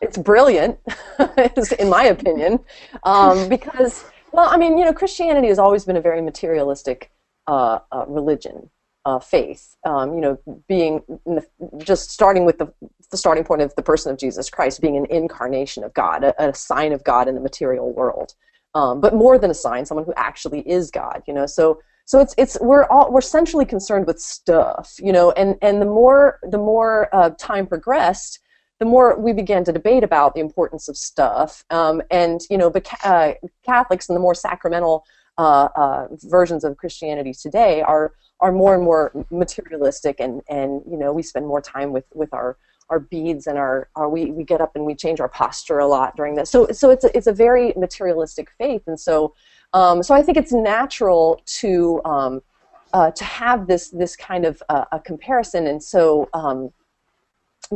[0.00, 0.78] it's brilliant,
[1.80, 2.60] in my opinion,
[3.02, 7.10] um, because, well, I mean, you know, Christianity has always been a very materialistic
[7.48, 8.70] uh, uh, religion
[9.04, 9.76] uh, faith.
[9.84, 10.38] Um, you know,
[10.68, 11.44] being the,
[11.78, 12.72] just starting with the,
[13.12, 16.48] the starting point of the person of Jesus Christ being an incarnation of God, a,
[16.48, 18.34] a sign of God in the material world.
[18.74, 21.22] Um, but more than a sign, someone who actually is God.
[21.28, 24.94] You know, so so it's it's we're all we're centrally concerned with stuff.
[24.98, 28.40] You know, and and the more the more uh, time progressed.
[28.80, 32.68] The more we began to debate about the importance of stuff, um, and you know,
[32.68, 33.34] but uh,
[33.64, 35.04] Catholics and the more sacramental
[35.38, 40.96] uh, uh, versions of Christianity today are are more and more materialistic, and and you
[40.96, 42.56] know we spend more time with with our
[42.92, 45.88] our beads and our, our we, we get up and we change our posture a
[45.96, 46.48] lot during this.
[46.54, 49.34] So so it's a, it's a very materialistic faith, and so
[49.72, 51.24] um, so I think it's natural
[51.60, 51.72] to
[52.04, 52.32] um,
[52.92, 56.28] uh, to have this this kind of uh, a comparison, and so.
[56.40, 56.58] Um,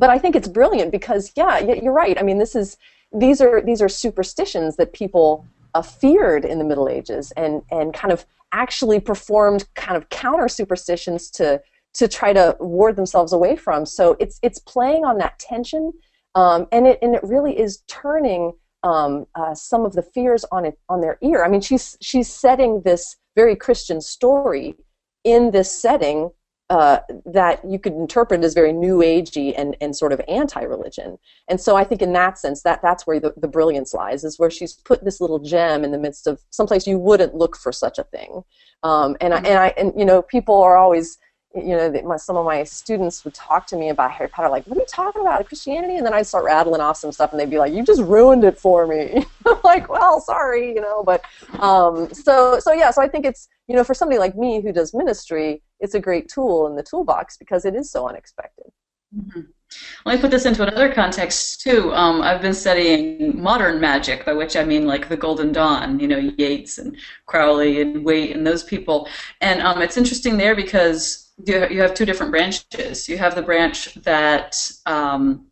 [0.03, 2.19] but I think it's brilliant because yeah, you're right.
[2.21, 2.77] I mean, this is
[3.25, 7.93] these are these are superstitions that people uh, feared in the Middle Ages and, and
[7.93, 11.61] kind of actually performed kind of counter superstitions to,
[11.97, 13.87] to try to ward themselves away from.
[13.87, 15.93] So it's, it's playing on that tension,
[16.35, 18.53] um, and, it, and it really is turning
[18.83, 21.45] um, uh, some of the fears on, it, on their ear.
[21.45, 24.75] I mean, she's, she's setting this very Christian story
[25.25, 26.31] in this setting
[26.69, 31.17] uh, that you could interpret as very new agey and, and sort of anti-religion.
[31.49, 34.39] And so I think in that sense that that's where the, the brilliance lies, is
[34.39, 37.73] where she's put this little gem in the midst of someplace you wouldn't look for
[37.73, 38.43] such a thing.
[38.83, 41.19] Um, and, I, and I and you know people are always
[41.57, 44.67] you know, my, some of my students would talk to me about Harry Potter, like,
[44.67, 45.97] what are you talking about, Christianity?
[45.97, 48.45] And then I'd start rattling off some stuff, and they'd be like, you just ruined
[48.45, 49.25] it for me.
[49.63, 51.25] Like, well, sorry, you know, but,
[51.61, 54.73] um, so, so yeah, so I think it's, you know, for somebody like me who
[54.73, 58.67] does ministry, it's a great tool in the toolbox because it is so unexpected.
[59.17, 59.43] Mm-hmm.
[60.05, 61.93] Let me put this into another context too.
[61.93, 66.07] Um, I've been studying modern magic, by which I mean like the Golden Dawn, you
[66.07, 66.97] know, Yeats and
[67.27, 69.09] Crowley and Waite and those people.
[69.41, 73.09] And um, it's interesting there because you have two different branches.
[73.09, 75.47] You have the branch that um,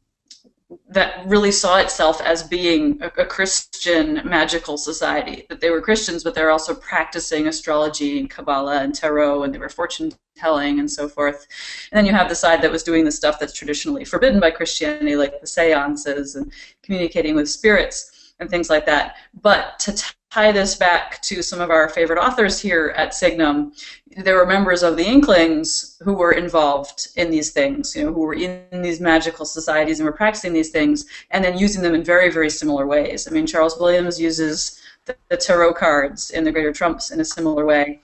[0.89, 5.47] that really saw itself as being a, a, Christian magical society.
[5.48, 9.55] That they were Christians, but they were also practicing astrology and Kabbalah and tarot, and
[9.55, 11.47] they were fortune telling and so forth.
[11.93, 14.51] And then you have the side that was doing the stuff that's traditionally forbidden by
[14.51, 16.51] Christianity, like the seances and
[16.82, 19.16] communicating with spirits and things like that.
[19.43, 23.73] But to tie this back to some of our favorite authors here at Signum,
[24.16, 28.20] there were members of the Inklings who were involved in these things, you know, who
[28.20, 32.02] were in these magical societies and were practicing these things, and then using them in
[32.02, 33.28] very, very similar ways.
[33.28, 37.24] I mean, Charles Williams uses the, the tarot cards in the Greater Trumps in a
[37.24, 38.01] similar way.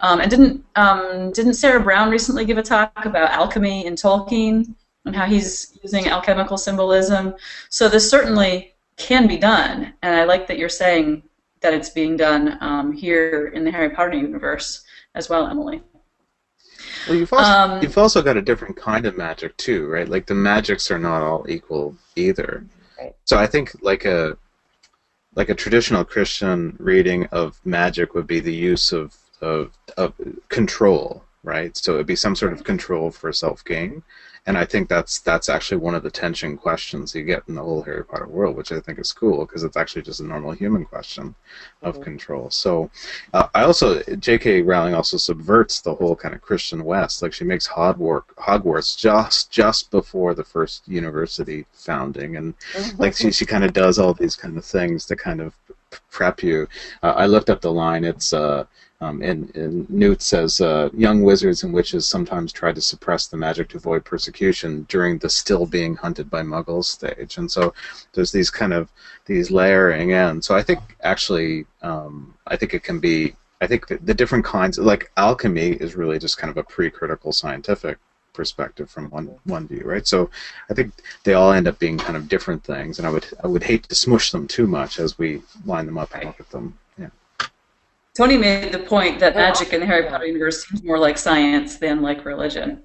[0.00, 4.74] Um, and didn't um, didn't Sarah Brown recently give a talk about alchemy in Tolkien
[5.04, 7.34] and how he's using alchemical symbolism?
[7.68, 11.22] So this certainly can be done, and I like that you're saying
[11.60, 15.82] that it's being done um, here in the Harry Potter universe as well, Emily.
[17.06, 20.08] Well, you've also, um, you've also got a different kind of magic too, right?
[20.08, 22.64] Like the magics are not all equal either.
[22.98, 23.14] Right.
[23.24, 24.36] So I think like a
[25.34, 30.14] like a traditional Christian reading of magic would be the use of of, of
[30.48, 31.76] control, right?
[31.76, 34.02] So it'd be some sort of control for self gain,
[34.48, 37.62] and I think that's that's actually one of the tension questions you get in the
[37.62, 40.52] whole Harry Potter world, which I think is cool because it's actually just a normal
[40.52, 41.34] human question
[41.82, 42.04] of mm-hmm.
[42.04, 42.48] control.
[42.48, 42.90] So,
[43.34, 44.62] uh, I also J.K.
[44.62, 47.20] Rowling also subverts the whole kind of Christian West.
[47.20, 53.02] Like she makes Hogwarts, Hogwarts just just before the first university founding, and mm-hmm.
[53.02, 55.54] like she she kind of does all these kind of things to kind of
[56.10, 56.66] prep you.
[57.02, 58.02] Uh, I looked up the line.
[58.02, 58.64] It's uh,
[59.00, 63.36] um, and, and, Newt says, uh, young wizards and witches sometimes try to suppress the
[63.36, 67.38] magic to avoid persecution during the still being hunted by muggles stage.
[67.38, 67.72] And so
[68.12, 68.90] there's these kind of
[69.26, 70.42] these layering in.
[70.42, 74.44] So I think actually, um, I think it can be, I think the, the different
[74.44, 77.98] kinds, like alchemy is really just kind of a pre-critical scientific
[78.38, 80.06] perspective from one one view, right?
[80.06, 80.30] So
[80.70, 80.92] I think
[81.24, 83.88] they all end up being kind of different things, and I would I would hate
[83.88, 86.78] to smush them too much as we line them up and look at them.
[86.96, 87.10] Yeah.
[88.18, 91.76] Tony made the point that magic in the Harry Potter universe seems more like science
[91.76, 92.82] than like religion.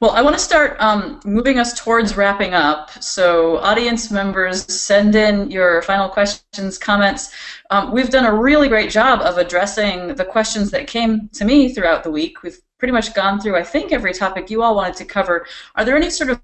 [0.00, 2.90] Well, I want to start um, moving us towards wrapping up.
[3.02, 7.30] So, audience members, send in your final questions, comments.
[7.68, 11.68] Um, we've done a really great job of addressing the questions that came to me
[11.74, 12.42] throughout the week.
[12.42, 15.46] We've pretty much gone through, I think, every topic you all wanted to cover.
[15.74, 16.40] Are there any sort of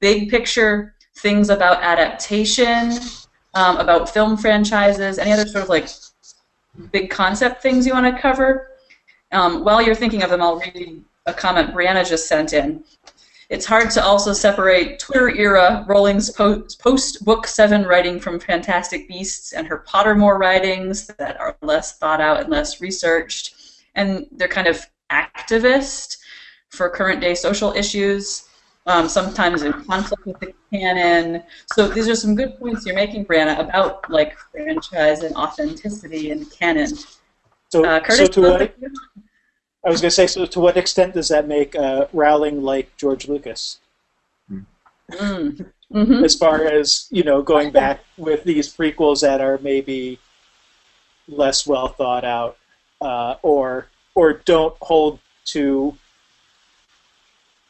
[0.00, 2.92] big picture things about adaptation,
[3.52, 5.86] um, about film franchises, any other sort of like
[6.92, 8.70] big concept things you want to cover.
[9.32, 12.84] Um, while you're thinking of them, I'll read a comment Brianna just sent in.
[13.48, 19.52] It's hard to also separate Twitter era Rowling's post Book 7 writing from Fantastic Beasts
[19.52, 23.54] and her Pottermore writings that are less thought out and less researched.
[23.94, 26.18] And they're kind of activist
[26.70, 28.45] for current day social issues,
[28.86, 31.42] um, sometimes in conflict with the canon.
[31.72, 36.50] So these are some good points you're making, Brianna, about like franchise and authenticity and
[36.50, 36.92] canon.
[37.68, 38.62] So, uh, Curtis, so to what,
[39.84, 42.96] I was going to say, so to what extent does that make uh, Rowling like
[42.96, 43.78] George Lucas?
[44.50, 45.66] Mm.
[45.92, 46.24] Mm-hmm.
[46.24, 50.18] As far as you know, going back with these prequels that are maybe
[51.28, 52.58] less well thought out,
[53.00, 53.86] uh, or
[54.16, 55.96] or don't hold to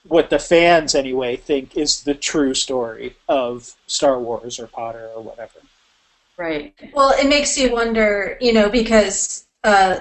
[0.09, 5.23] what the fans anyway think is the true story of Star Wars or Potter or
[5.23, 5.61] whatever.
[6.37, 6.75] Right.
[6.93, 10.01] Well, it makes you wonder, you know, because uh,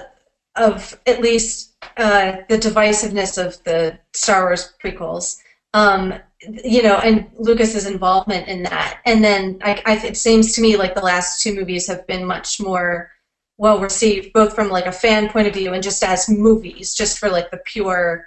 [0.56, 5.38] of at least uh, the divisiveness of the Star Wars prequels,
[5.72, 9.00] um, you know, and Lucas's involvement in that.
[9.06, 12.24] And then I, I, it seems to me like the last two movies have been
[12.24, 13.10] much more
[13.58, 17.18] well received, both from like a fan point of view and just as movies, just
[17.18, 18.26] for like the pure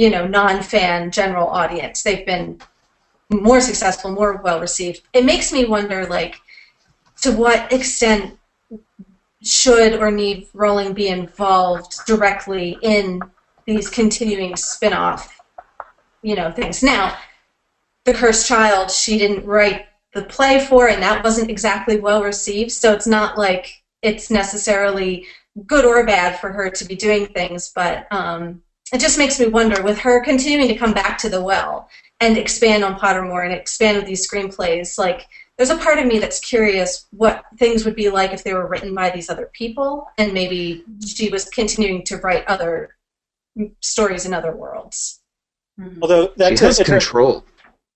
[0.00, 2.02] you know, non-fan general audience.
[2.02, 2.58] They've been
[3.28, 5.02] more successful, more well received.
[5.12, 6.36] It makes me wonder, like,
[7.20, 8.38] to what extent
[9.42, 13.20] should or need Rowling be involved directly in
[13.66, 15.38] these continuing spin-off,
[16.22, 16.82] you know, things.
[16.82, 17.18] Now,
[18.06, 22.72] The Cursed Child, she didn't write the play for, and that wasn't exactly well received.
[22.72, 25.26] So it's not like it's necessarily
[25.66, 28.62] good or bad for her to be doing things, but um,
[28.92, 31.88] it just makes me wonder with her continuing to come back to the well
[32.20, 35.26] and expand on Pottermore and expand with these screenplays, like
[35.56, 38.66] there's a part of me that's curious what things would be like if they were
[38.66, 42.96] written by these other people and maybe she was continuing to write other
[43.80, 45.20] stories in other worlds.
[45.78, 46.02] Mm-hmm.
[46.02, 47.44] Although that she has control.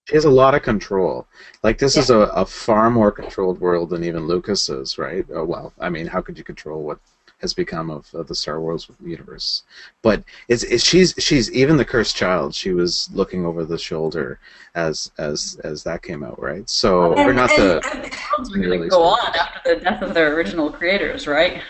[0.07, 1.27] she has a lot of control.
[1.63, 2.03] Like this yeah.
[2.03, 5.25] is a, a far more controlled world than even Lucas's, right?
[5.35, 6.99] Oh, well, I mean, how could you control what
[7.45, 9.63] has become of, of the Star Wars universe?
[10.03, 12.55] But it's, it's she's she's even the cursed child.
[12.55, 14.41] She was looking over the shoulder
[14.75, 16.69] as as as that came out, right?
[16.69, 17.91] So and, or not and, the.
[17.93, 21.63] And the really go on after the death of their original creators, right?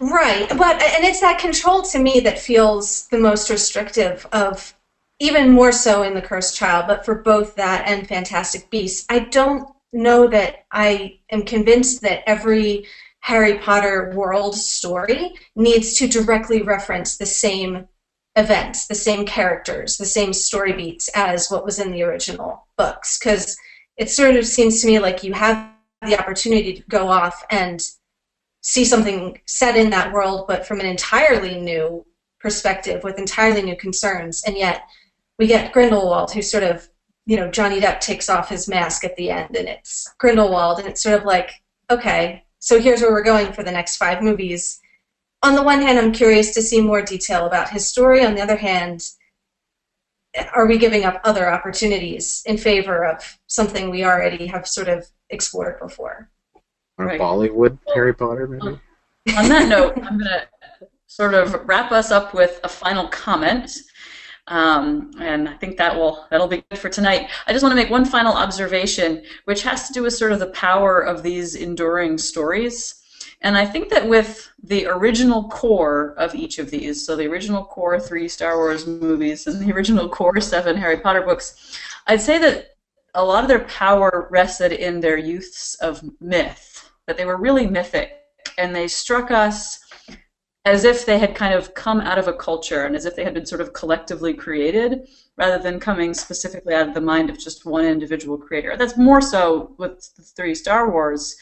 [0.00, 4.74] Right, but and it's that control to me that feels the most restrictive of
[5.20, 9.20] even more so in the cursed child but for both that and fantastic beasts i
[9.20, 12.84] don't know that i am convinced that every
[13.24, 17.88] harry potter world story needs to directly reference the same
[18.36, 23.18] events the same characters the same story beats as what was in the original books.
[23.18, 23.56] Because
[23.96, 25.70] it sort of seems to me like you have
[26.02, 27.80] the opportunity to go off and
[28.60, 32.04] see something set in that world but from an entirely new
[32.40, 34.42] perspective with entirely new concerns.
[34.46, 34.82] And yet
[35.38, 36.88] we get Grindelwald, who sort of,
[37.26, 40.86] you know, Johnny Depp takes off his mask at the end, and it's Grindelwald, and
[40.86, 41.50] it's sort of like,
[41.90, 44.80] okay, so here's where we're going for the next five movies.
[45.42, 48.24] On the one hand, I'm curious to see more detail about his story.
[48.24, 49.02] On the other hand,
[50.54, 55.06] are we giving up other opportunities in favor of something we already have sort of
[55.28, 56.30] explored before?
[56.96, 57.20] Or right.
[57.20, 58.80] Bollywood Harry Potter, maybe?
[59.36, 60.48] On that note, I'm going to
[61.06, 63.70] sort of wrap us up with a final comment.
[64.46, 67.30] Um, and I think that will that'll be good for tonight.
[67.46, 70.38] I just want to make one final observation, which has to do with sort of
[70.38, 73.00] the power of these enduring stories.
[73.40, 77.64] And I think that with the original core of each of these, so the original
[77.64, 82.38] core three Star Wars movies and the original core seven Harry Potter books, I'd say
[82.38, 82.68] that
[83.14, 87.66] a lot of their power rested in their youths of myth, that they were really
[87.66, 88.12] mythic,
[88.58, 89.83] and they struck us
[90.64, 93.24] as if they had kind of come out of a culture and as if they
[93.24, 97.38] had been sort of collectively created rather than coming specifically out of the mind of
[97.38, 98.76] just one individual creator.
[98.76, 101.36] That's more so with the three Star Wars.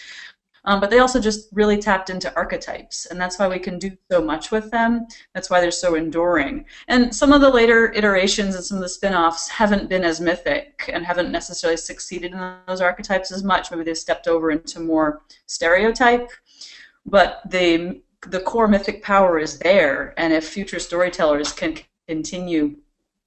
[0.65, 3.97] Um, but they also just really tapped into archetypes, and that's why we can do
[4.11, 5.07] so much with them.
[5.35, 6.67] That's why they're so enduring.
[6.87, 10.21] And some of the later iterations and some of the spin offs haven't been as
[10.21, 13.73] mythic and haven't necessarily succeeded in those archetypes as much.
[13.73, 16.31] Maybe they've stepped over into more stereotype.
[17.05, 21.79] But the the core mythic power is there, and if future storytellers can
[22.09, 22.77] continue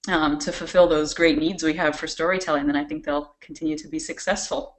[0.07, 3.77] um, to fulfill those great needs we have for storytelling, then I think they'll continue
[3.77, 4.77] to be successful.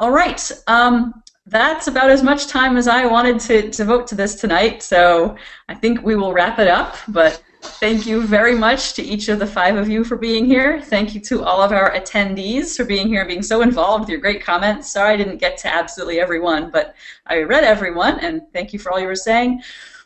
[0.00, 0.50] All right.
[0.66, 5.36] Um, that's about as much time as I wanted to, devote to this tonight, so
[5.68, 6.96] I think we will wrap it up.
[7.08, 10.80] But Thank you very much to each of the five of you for being here.
[10.80, 14.10] Thank you to all of our attendees for being here, and being so involved with
[14.10, 14.90] your great comments.
[14.90, 16.94] Sorry I didn't get to absolutely everyone, but
[17.26, 19.62] I read everyone, and thank you for all you were saying.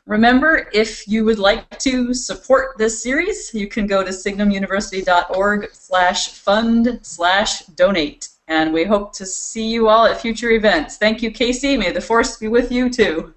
[0.06, 6.28] Remember, if you would like to support this series, you can go to signumuniversity.org slash
[6.32, 8.28] fund slash donate.
[8.48, 10.96] And we hope to see you all at future events.
[10.96, 11.76] Thank you, Casey.
[11.76, 13.32] May the force be with you, too.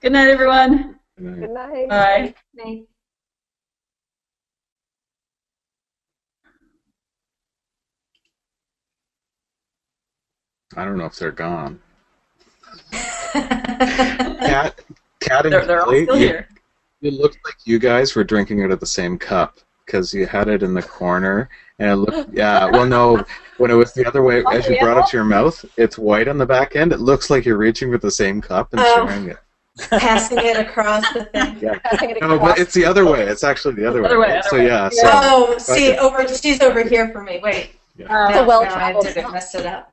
[0.00, 0.98] Good night, everyone.
[1.18, 1.88] Good night.
[1.88, 2.34] Bye.
[2.56, 2.86] Good night.
[10.76, 11.80] I don't know if they're gone.
[13.32, 14.80] Kat,
[15.20, 16.48] Kat and they're, they're all still you, here.
[17.02, 20.48] It looked like you guys were drinking out of the same cup because you had
[20.48, 22.32] it in the corner, and it looked.
[22.32, 23.24] Yeah, well, no,
[23.58, 26.28] when it was the other way, as you brought it to your mouth, it's white
[26.28, 26.92] on the back end.
[26.92, 29.06] It looks like you're reaching with the same cup and oh.
[29.06, 29.38] sharing it.
[29.90, 31.58] Passing it across the thing.
[31.62, 31.78] Yeah.
[32.20, 33.22] No, but it's the other way.
[33.22, 34.28] It's actually the other, other way.
[34.28, 34.38] way.
[34.38, 34.66] Other so way.
[34.66, 34.88] yeah.
[34.90, 36.28] So, oh, see, over.
[36.28, 37.40] She's over here for me.
[37.42, 37.70] Wait.
[37.96, 38.28] Yeah.
[38.30, 39.30] No, well no, I did it.
[39.30, 39.91] Messed it up.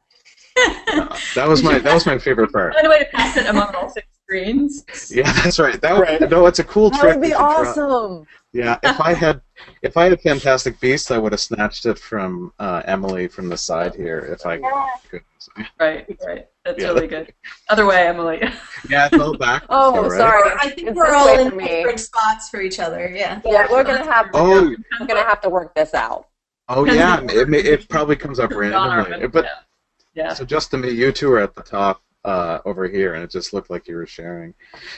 [1.35, 2.73] that was my that was my favorite part.
[2.73, 5.11] Find a way to pass it among all six screens.
[5.11, 5.79] Yeah, that's right.
[5.81, 6.29] That right.
[6.29, 7.13] no, it's a cool that trick.
[7.13, 8.27] That would be awesome.
[8.51, 9.41] Yeah, if I had
[9.81, 13.49] if I had a Fantastic Beasts, I would have snatched it from uh, Emily from
[13.49, 15.21] the side here if I could.
[15.79, 16.47] Right, right.
[16.65, 17.33] That's yeah, really good.
[17.69, 18.39] Other way, Emily.
[18.89, 19.65] yeah, it's all back.
[19.69, 20.17] oh, right?
[20.17, 20.51] sorry.
[20.59, 23.11] I think it's we're all in different spots for each other.
[23.13, 23.41] Yeah.
[23.45, 24.29] Yeah, we're gonna have.
[24.33, 26.27] Oh, we're gonna have to work this out.
[26.67, 29.45] Oh yeah, it, it probably comes up randomly, but.
[29.45, 29.49] Yeah
[30.13, 30.33] yeah.
[30.33, 33.31] So just to me, you two are at the top uh, over here, and it
[33.31, 34.53] just looked like you were sharing.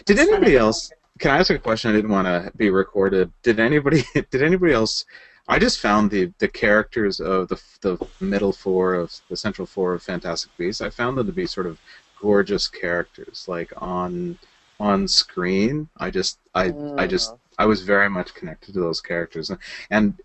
[0.05, 0.91] Did anybody else?
[1.19, 1.91] Can I ask a question?
[1.91, 3.31] I didn't want to be recorded.
[3.43, 4.03] Did anybody?
[4.13, 5.05] Did anybody else?
[5.47, 9.93] I just found the the characters of the the middle four of the central four
[9.93, 10.81] of Fantastic Beasts.
[10.81, 11.79] I found them to be sort of
[12.19, 14.37] gorgeous characters, like on
[14.79, 15.89] on screen.
[15.97, 16.99] I just I mm.
[16.99, 19.51] I just I was very much connected to those characters,
[19.89, 20.15] and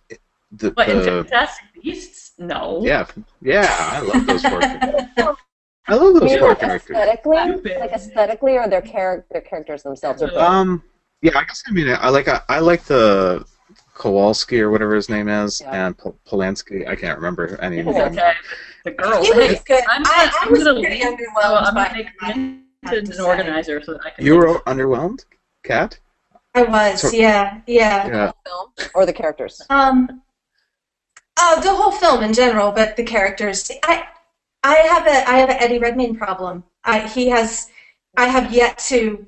[0.52, 2.80] the, but the, Fantastic Beasts, no.
[2.84, 3.06] Yeah,
[3.42, 4.60] yeah, I love those four.
[5.88, 6.96] I love those four like characters.
[6.96, 10.36] Aesthetically, like aesthetically, or their char- their characters themselves are.
[10.38, 10.82] Um,
[11.22, 13.44] yeah, I guess I mean I like I, I like the
[13.94, 15.86] Kowalski or whatever his name is, Yeah.
[15.86, 16.86] and Pol- Polanski.
[16.88, 18.12] I can't remember any of them.
[18.12, 18.32] Okay.
[18.84, 19.24] The girl.
[19.24, 19.82] He was good.
[19.88, 22.30] I'm, I, I I'm was gonna pretty leave, underwhelmed so I'm by gonna make I
[22.96, 23.22] an say.
[23.22, 24.24] organizer so that I can.
[24.24, 25.24] You were underwhelmed,
[25.64, 25.98] Kat?
[26.54, 28.06] I was, So- yeah, yeah.
[28.06, 28.32] Yeah.
[28.46, 29.60] film or the characters?
[29.70, 30.22] Um,
[31.36, 33.70] uh, the whole film in general, but the characters.
[33.84, 34.06] I,
[34.62, 36.64] I have a, I have an Eddie Redmayne problem.
[36.84, 37.68] I, he has,
[38.16, 39.26] I have yet to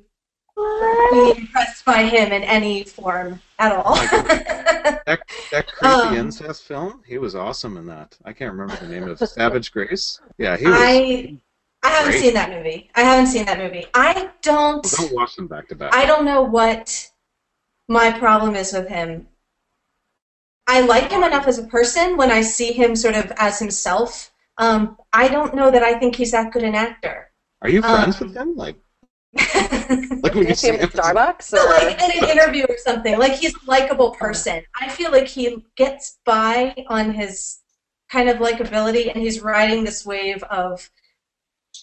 [1.11, 3.95] be impressed by him in any form at all.
[5.05, 5.21] That
[5.51, 8.15] that creepy Um, incest film, he was awesome in that.
[8.25, 10.19] I can't remember the name of Savage Grace.
[10.37, 10.75] Yeah, he was.
[10.77, 11.37] I,
[11.81, 12.21] I haven't Great.
[12.21, 12.91] seen that movie.
[12.95, 13.87] I haven't seen that movie.
[13.93, 14.83] I don't.
[14.83, 15.95] Don't watch them back to back.
[15.95, 17.09] I don't know what
[17.87, 19.27] my problem is with him.
[20.69, 24.31] I like him enough as a person when I see him sort of as himself.
[24.59, 27.31] Um, I don't know that I think he's that good an actor.
[27.63, 28.55] Are you friends um, with him?
[28.55, 28.75] Like,
[29.33, 29.71] like
[30.23, 31.53] like when you you see him him at Starbucks?
[31.53, 31.89] Or?
[31.89, 33.17] in an interview or something.
[33.17, 34.61] Like he's a likable person.
[34.79, 37.57] I feel like he gets by on his
[38.11, 40.87] kind of likability, and he's riding this wave of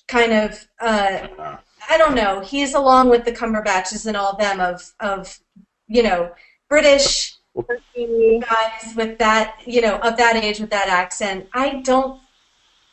[0.07, 1.57] kind of uh, Uh,
[1.91, 2.41] I don't know.
[2.41, 5.41] He's along with the Cumberbatches and all of them of of
[5.89, 6.33] you know
[6.69, 7.36] British
[7.97, 11.49] Guys with that you know of that age with that accent.
[11.55, 12.21] I don't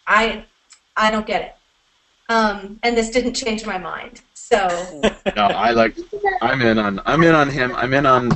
[0.08, 0.46] I
[0.96, 1.56] I don't get it.
[2.30, 4.22] Um, and this didn't change my mind.
[4.34, 4.58] So
[5.36, 5.96] no, I like.
[6.42, 7.02] I'm in on.
[7.06, 7.76] I'm in on him.
[7.76, 8.32] I'm in on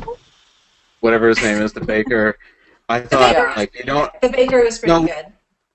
[1.00, 2.38] whatever his name is, the baker.
[2.90, 3.54] I thought baker.
[3.56, 5.08] like you don't the baker was pretty No.
[5.08, 5.26] good.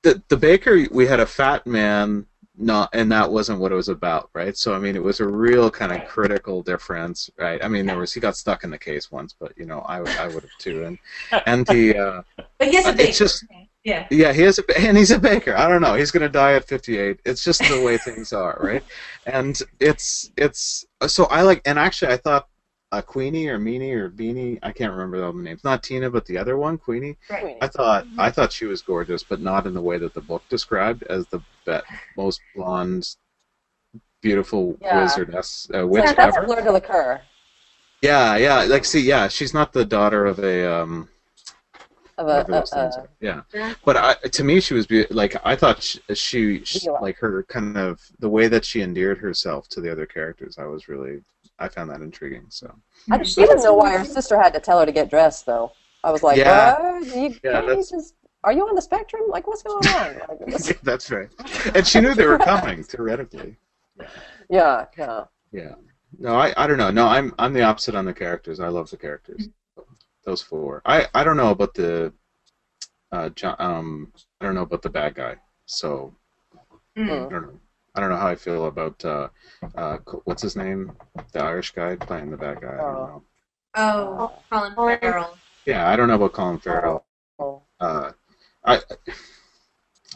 [0.03, 2.27] the the baker we had a fat man
[2.59, 5.27] not and that wasn't what it was about right so i mean it was a
[5.27, 8.79] real kind of critical difference right i mean there was he got stuck in the
[8.79, 10.99] case once but you know i, I would have too and
[11.47, 12.23] and the uh,
[12.59, 13.13] But he has a It's baker.
[13.13, 13.45] just-
[13.85, 14.07] yeah.
[14.11, 16.53] yeah he is a, and he's a baker i don't know he's going to die
[16.53, 18.85] at 58 it's just the way things are right
[19.27, 22.47] and it's it's so i like and actually i thought
[22.93, 25.65] uh, Queenie or Meanie or Beanie, I can't remember all the names.
[25.65, 27.17] Not Tina, but the other one, Queenie.
[27.31, 27.57] Right.
[27.63, 30.43] I thought I thought she was gorgeous, but not in the way that the book
[30.51, 31.81] described as the be-
[32.19, 33.17] most blonde,
[34.21, 35.07] beautiful Yeah.
[35.07, 36.47] wizardess uh, witch yeah, that's ever.
[36.47, 37.23] Fleur de
[38.03, 38.63] Yeah, yeah.
[38.65, 41.09] Like, see, yeah, she's not the daughter of a um.
[42.19, 43.09] Of a, a, are.
[43.21, 43.73] Yeah, Yeah.
[43.87, 47.43] but I, to me, she was be- like I thought she, she, she like her
[47.45, 50.59] kind of the way that she endeared herself to the other characters.
[50.59, 51.23] I was really
[51.63, 52.47] I found that intriguing.
[52.49, 52.75] So
[53.11, 55.73] I, she didn't know why her sister had to tell her to get dressed, though.
[56.05, 56.81] I was like, Yeah.
[56.81, 57.07] "What?
[57.07, 58.15] You, Yeah, you just,
[58.45, 59.23] are you on the spectrum?
[59.29, 60.17] Like, what's going on?
[60.29, 61.29] Like, this- that's right.
[61.75, 63.57] And she knew they were coming theoretically.
[64.51, 65.25] yeah, yeah.
[65.53, 65.75] Yeah.
[66.19, 66.91] No, I, I don't know.
[66.91, 68.59] No, I'm I'm the opposite on the characters.
[68.61, 69.49] I love the characters.
[70.27, 70.83] Those four.
[70.85, 72.13] I, I don't know about the
[73.13, 75.37] uh John, um I don't know about the bad guy.
[75.67, 76.15] So
[76.99, 77.09] Mm.
[77.27, 77.59] I don't know.
[77.95, 79.29] I don't know how I feel about uh
[79.75, 80.93] uh what's his name?
[81.33, 82.75] The Irish guy playing the bad guy.
[82.75, 83.07] I don't Oh.
[83.07, 83.23] know.
[83.75, 85.37] Oh, Colin Farrell.
[85.67, 87.05] Yeah, I don't know about Colin Farrell.
[87.39, 87.63] Oh.
[87.81, 88.13] Uh
[88.65, 88.81] I, I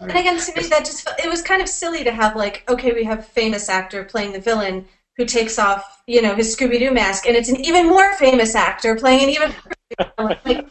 [0.00, 3.04] And again, to me, that just—it was kind of silly to have like, okay, we
[3.04, 4.86] have famous actor playing the villain
[5.16, 8.54] who takes off, you know, his Scooby Doo mask, and it's an even more famous
[8.54, 9.54] actor playing an even
[10.18, 10.66] like,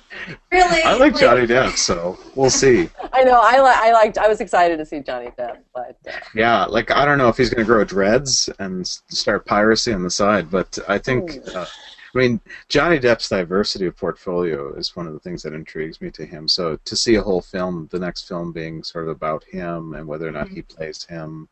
[0.51, 0.81] really.
[0.83, 2.89] I like Johnny Depp, so we'll see.
[3.13, 3.39] I know.
[3.41, 4.17] I li- I liked.
[4.17, 7.37] I was excited to see Johnny Depp, but uh, Yeah, like I don't know if
[7.37, 11.57] he's going to grow dreads and start piracy on the side, but I think, Hmm.
[11.57, 11.65] uh,
[12.13, 12.39] I mean,
[12.69, 16.47] Johnny Depp's diversity of portfolio is one of the things that intrigues me to him.
[16.47, 20.07] So to see a whole film, the next film being sort of about him and
[20.07, 21.49] whether or not he plays him,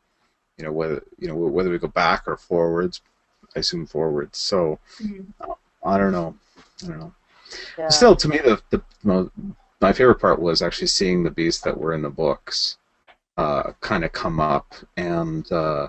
[0.58, 3.02] you know, whether you know whether we go back or forwards,
[3.56, 4.38] I assume forwards.
[4.38, 5.26] So Mhm.
[5.86, 6.36] I don't know,
[6.84, 7.14] I don't know.
[7.78, 7.90] Yeah.
[7.90, 8.62] Still, to me, the
[9.04, 9.32] the
[9.82, 12.78] my favorite part was actually seeing the beasts that were in the books
[13.38, 15.88] uh, kind of come up, and uh,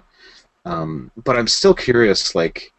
[0.65, 2.73] um, but I'm still curious, like.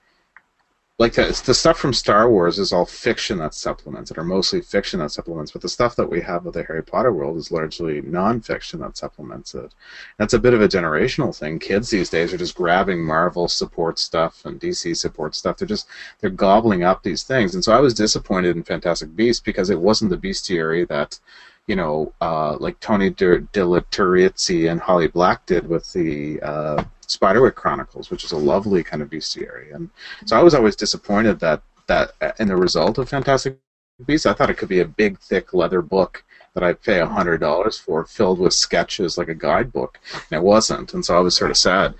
[0.97, 4.61] Like the, the stuff from Star Wars is all fiction that supplements it, or mostly
[4.61, 5.51] fiction that supplements.
[5.51, 8.95] But the stuff that we have with the Harry Potter world is largely non-fiction that
[8.95, 9.73] supplements it.
[10.17, 11.59] That's a bit of a generational thing.
[11.59, 15.57] Kids these days are just grabbing Marvel support stuff and DC support stuff.
[15.57, 15.87] They're just
[16.21, 17.55] they're gobbling up these things.
[17.55, 21.19] And so I was disappointed in Fantastic Beasts because it wasn't the bestiary that,
[21.67, 27.55] you know, uh, like Tony De, De and Holly Black did with the uh, Spiderwick
[27.55, 29.73] Chronicles, which is a lovely kind of bestiary.
[29.73, 29.89] And
[30.25, 33.57] so I was always disappointed that that uh, in the result of Fantastic
[34.05, 36.23] Beasts, I thought it could be a big, thick leather book
[36.53, 40.93] that I'd pay hundred dollars for, filled with sketches like a guidebook, and it wasn't.
[40.93, 41.91] And so I was sort of sad.
[41.91, 41.97] It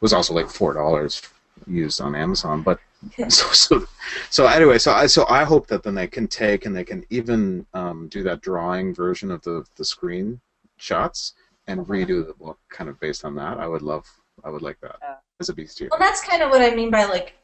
[0.00, 1.22] was also like four dollars
[1.66, 2.80] used on Amazon, but
[3.28, 3.86] so so
[4.30, 7.04] so anyway, so I so I hope that then they can take and they can
[7.10, 10.40] even um, do that drawing version of the the screen
[10.76, 11.34] shots
[11.66, 13.58] and redo the book kind of based on that.
[13.58, 14.06] I would love
[14.44, 15.14] I would like that Yeah.
[15.40, 15.90] as a bestiary.
[15.90, 17.34] Well, that's kind of what I mean by like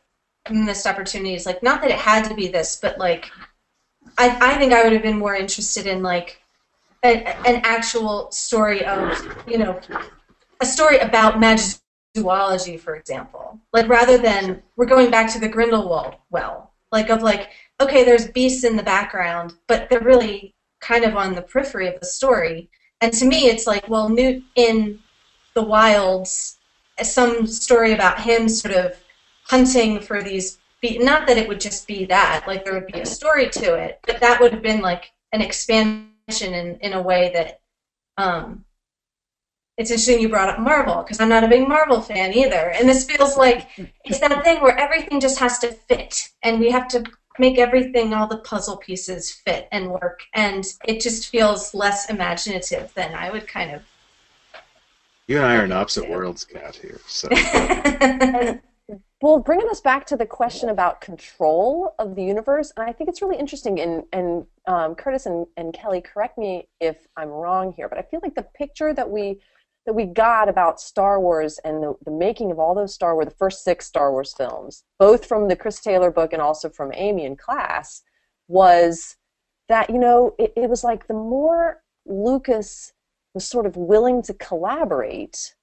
[0.51, 1.47] missed opportunities.
[1.47, 3.31] Like, not that it had to be this, but like,
[4.19, 6.41] I, I think I would have been more interested in like
[7.05, 9.81] an actual story of you know
[10.61, 11.82] a story about magic
[12.17, 13.59] zoology, for example.
[13.73, 18.29] Like rather than we're going back to the Grindelwald well, like of like okay, there's
[18.29, 22.71] beasts in the background, but they're really kind of on the periphery of the story.
[23.01, 25.01] And to me, it's like well, Newt in
[25.55, 26.59] the wilds,
[27.03, 28.97] some story about him sort of
[29.45, 30.59] hunting for these.
[30.81, 33.75] Be- not that it would just be that, like there would be a story to
[33.75, 36.09] it, but that would have been like an expansion
[36.55, 37.61] in in a way that
[38.19, 38.65] um,
[39.83, 42.71] it's interesting you brought up Marvel because I'm not a big Marvel fan either.
[42.71, 43.69] And this feels like
[44.05, 47.05] it's that thing where everything just has to fit, and we have to
[47.39, 50.21] make everything, all the puzzle pieces fit and work.
[50.35, 53.83] And it just feels less imaginative than I would kind of.
[55.27, 57.01] You and I are in opposite worlds, Kat, here.
[57.07, 57.29] So.
[59.21, 63.09] well, bringing us back to the question about control of the universe, and I think
[63.09, 63.81] it's really interesting.
[63.81, 68.03] And, and um, Curtis and, and Kelly, correct me if I'm wrong here, but I
[68.03, 69.41] feel like the picture that we
[69.87, 73.27] that we got about Star Wars and the, the making of all those Star Wars,
[73.27, 76.93] the first six Star Wars films, both from the Chris Taylor book and also from
[76.95, 78.03] Amy in class,
[78.49, 79.17] was
[79.69, 82.93] that, you know, it, it was like the more Lucas
[83.35, 85.55] was sort of willing to collaborate,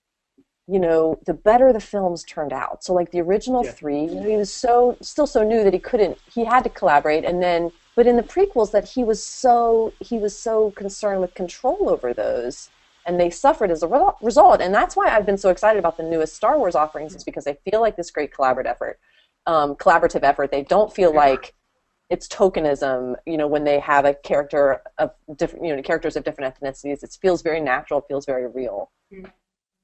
[0.68, 2.84] you know, the better the films turned out.
[2.84, 3.72] So like the original yeah.
[3.72, 6.70] three, you know, he was so still so new that he couldn't he had to
[6.70, 11.22] collaborate and then but in the prequels that he was so he was so concerned
[11.22, 12.70] with control over those
[13.10, 14.62] and they suffered as a result.
[14.62, 17.44] And that's why I've been so excited about the newest Star Wars offerings, is because
[17.44, 19.00] they feel like this great collaborative effort.
[19.48, 20.52] Um, collaborative effort.
[20.52, 21.56] They don't feel like
[22.12, 23.16] it's tokenism.
[23.26, 27.02] You know, when they have a character of different, you know, characters of different ethnicities,
[27.02, 28.02] it feels very natural.
[28.02, 28.92] Feels very real.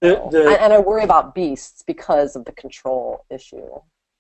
[0.02, 3.70] The, the, and I worry about beasts because of the control issue.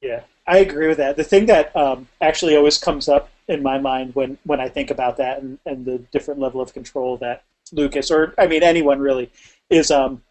[0.01, 1.15] Yeah, I agree with that.
[1.15, 4.89] The thing that um, actually always comes up in my mind when, when I think
[4.89, 8.99] about that and, and the different level of control that Lucas, or I mean anyone
[8.99, 9.31] really,
[9.69, 10.21] is um,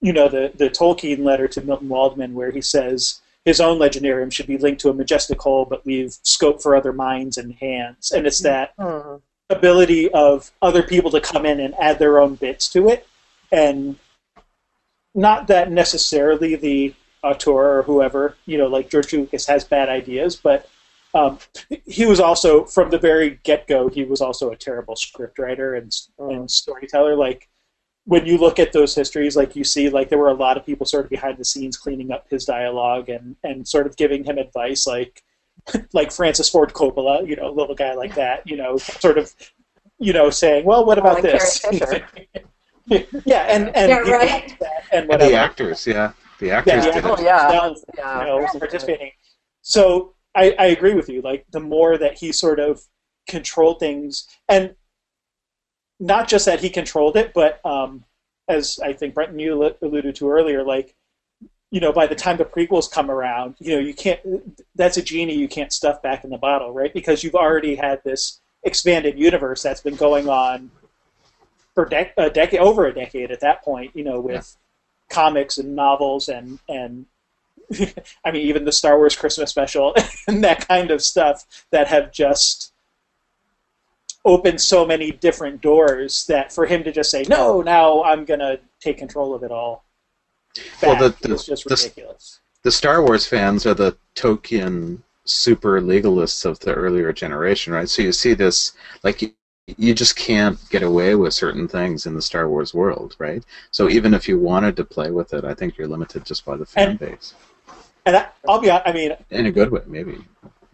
[0.00, 4.30] you know the the Tolkien letter to Milton Waldman where he says his own legendarium
[4.32, 8.10] should be linked to a majestic whole, but leave scope for other minds and hands,
[8.10, 9.16] and it's that mm-hmm.
[9.48, 13.06] ability of other people to come in and add their own bits to it,
[13.50, 13.96] and
[15.14, 20.36] not that necessarily the auteur or whoever you know like George Lucas has bad ideas,
[20.36, 20.68] but
[21.14, 21.38] um,
[21.86, 23.88] he was also from the very get go.
[23.88, 26.30] He was also a terrible scriptwriter and, oh.
[26.30, 27.16] and storyteller.
[27.16, 27.48] Like
[28.04, 30.64] when you look at those histories, like you see, like there were a lot of
[30.64, 34.24] people sort of behind the scenes cleaning up his dialogue and and sort of giving
[34.24, 35.22] him advice, like
[35.92, 39.34] like Francis Ford Coppola, you know, a little guy like that, you know, sort of,
[39.98, 41.64] you know, saying, well, what about this?
[43.24, 44.58] yeah, and and yeah, right.
[44.92, 45.30] and whatever.
[45.30, 49.10] the actors, yeah, the actors yeah, did oh, yeah, yeah, you know, participating.
[49.62, 51.22] So I, I agree with you.
[51.22, 52.82] Like the more that he sort of
[53.28, 54.74] controlled things, and
[55.98, 58.04] not just that he controlled it, but um,
[58.48, 60.94] as I think Brenton you alluded to earlier, like
[61.70, 64.20] you know, by the time the prequels come around, you know, you can't.
[64.74, 66.92] That's a genie you can't stuff back in the bottle, right?
[66.92, 70.70] Because you've already had this expanded universe that's been going on
[71.74, 73.94] for dec- a decade, over a decade at that point.
[73.94, 75.14] You know, with yeah.
[75.14, 77.06] comics and novels and and
[78.24, 79.94] I mean, even the Star Wars Christmas special
[80.28, 82.72] and that kind of stuff that have just
[84.24, 88.40] opened so many different doors that for him to just say, no, now I'm going
[88.40, 89.84] to take control of it all.
[90.82, 92.40] well, the, the, it's just ridiculous.
[92.62, 97.88] The, the Star Wars fans are the Tolkien super legalists of the earlier generation, right?
[97.88, 98.72] So you see this,
[99.02, 99.32] like, you,
[99.78, 103.44] you just can't get away with certain things in the Star Wars world, right?
[103.70, 106.56] So even if you wanted to play with it, I think you're limited just by
[106.56, 107.34] the fan and, base.
[108.06, 110.18] And I, will be I mean, in a good way, maybe.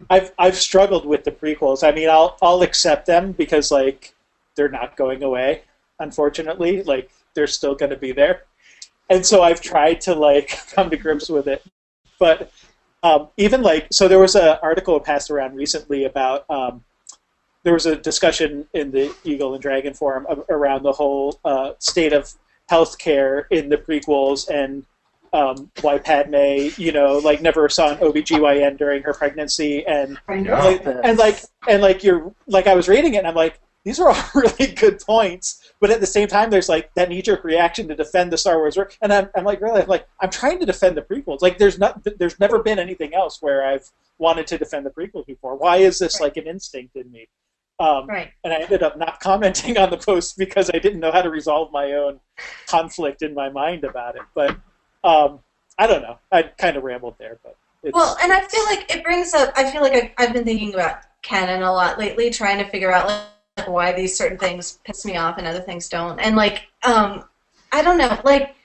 [0.09, 1.87] I've I've struggled with the prequels.
[1.87, 4.13] I mean, I'll I'll accept them because like
[4.55, 5.63] they're not going away.
[5.99, 8.43] Unfortunately, like they're still going to be there,
[9.09, 11.63] and so I've tried to like come to grips with it.
[12.19, 12.51] But
[13.03, 16.49] um, even like so, there was an article passed around recently about.
[16.49, 16.83] Um,
[17.63, 22.13] there was a discussion in the Eagle and Dragon forum around the whole uh, state
[22.13, 22.33] of
[22.71, 24.85] healthcare in the prequels and
[25.33, 29.85] um, why Padme, you know, like never saw an OBGYN during her pregnancy.
[29.85, 33.59] And like, and like and like you're like I was reading it and I'm like
[33.83, 35.71] these are all really good points.
[35.79, 38.77] But at the same time there's like that knee-jerk reaction to defend the Star Wars
[38.77, 38.97] work.
[39.01, 41.41] And I'm, I'm like really I'm like I'm trying to defend the prequels.
[41.41, 45.25] Like there's not there's never been anything else where I've wanted to defend the prequels
[45.25, 45.55] before.
[45.55, 46.27] Why is this right.
[46.27, 47.27] like an instinct in me?
[47.79, 48.31] Um, right.
[48.43, 51.29] And I ended up not commenting on the post because I didn't know how to
[51.29, 52.19] resolve my own
[52.67, 54.23] conflict in my mind about it.
[54.33, 54.57] But
[55.07, 55.39] um,
[55.77, 56.17] I don't know.
[56.31, 57.55] I kind of rambled there, but
[57.93, 59.53] well, and I feel like it brings up.
[59.55, 62.91] I feel like I've, I've been thinking about canon a lot lately, trying to figure
[62.91, 66.19] out like why these certain things piss me off and other things don't.
[66.19, 67.23] And like, um,
[67.71, 68.55] I don't know, like,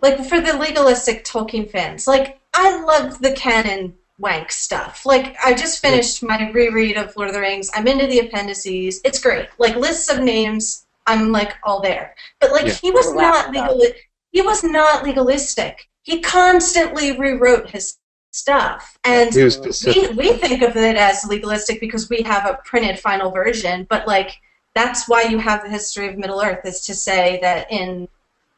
[0.00, 5.06] like for the legalistic Tolkien fans, like I love the canon wank stuff.
[5.06, 7.70] Like I just finished my reread of Lord of the Rings.
[7.74, 9.00] I'm into the appendices.
[9.04, 9.48] It's great.
[9.58, 12.14] Like lists of names, I'm like all there.
[12.40, 12.74] But like Yeah.
[12.74, 13.76] he was not legally up.
[13.78, 13.96] legal.
[14.32, 15.88] He was not legalistic.
[16.02, 17.98] He constantly rewrote his
[18.32, 20.10] stuff, and He was specific.
[20.12, 24.06] we, we think of it as legalistic because we have a printed final version, but
[24.08, 24.32] like
[24.74, 28.08] that's why you have the history of Middle Earth is to say that in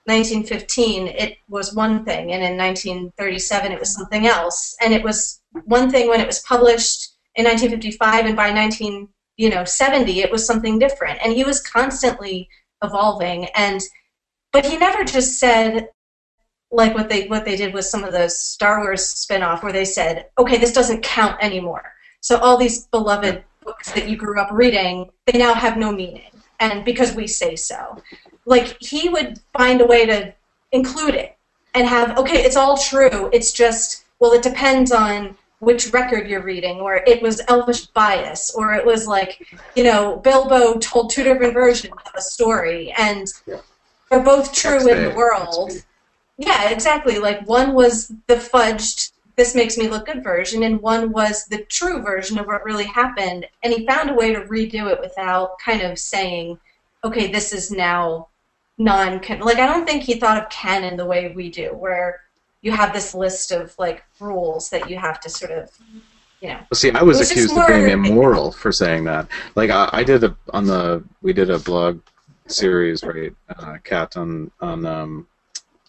[0.06, 5.40] 1915 it was one thing, and in 1937 it was something else, and it was
[5.64, 10.30] one thing when it was published in 1955, and by 19 you know 70 it
[10.30, 12.48] was something different, and he was constantly
[12.82, 13.80] evolving, and
[14.54, 15.88] but he never just said
[16.70, 19.84] like what they what they did with some of the Star Wars spin-off where they
[19.84, 21.92] said, okay, this doesn't count anymore.
[22.20, 26.30] So all these beloved books that you grew up reading, they now have no meaning.
[26.60, 28.00] And because we say so.
[28.46, 30.32] Like he would find a way to
[30.70, 31.36] include it
[31.74, 33.30] and have, okay, it's all true.
[33.32, 38.54] It's just, well, it depends on which record you're reading, or it was Elvish bias,
[38.54, 39.44] or it was like,
[39.74, 43.26] you know, Bilbo told two different versions of a story, and.
[44.14, 45.72] They're both true in the world.
[46.36, 47.18] Yeah, exactly.
[47.18, 51.64] Like one was the fudged this makes me look good version and one was the
[51.64, 55.58] true version of what really happened and he found a way to redo it without
[55.58, 56.58] kind of saying
[57.02, 58.28] okay this is now
[58.78, 62.20] non like I don't think he thought of canon the way we do where
[62.62, 65.70] you have this list of like rules that you have to sort of
[66.40, 69.28] you know Well, see, I was was accused of being immoral for saying that.
[69.54, 72.00] Like, I, I did a on the we did a blog
[72.46, 75.26] series, right, uh, Kat on on um,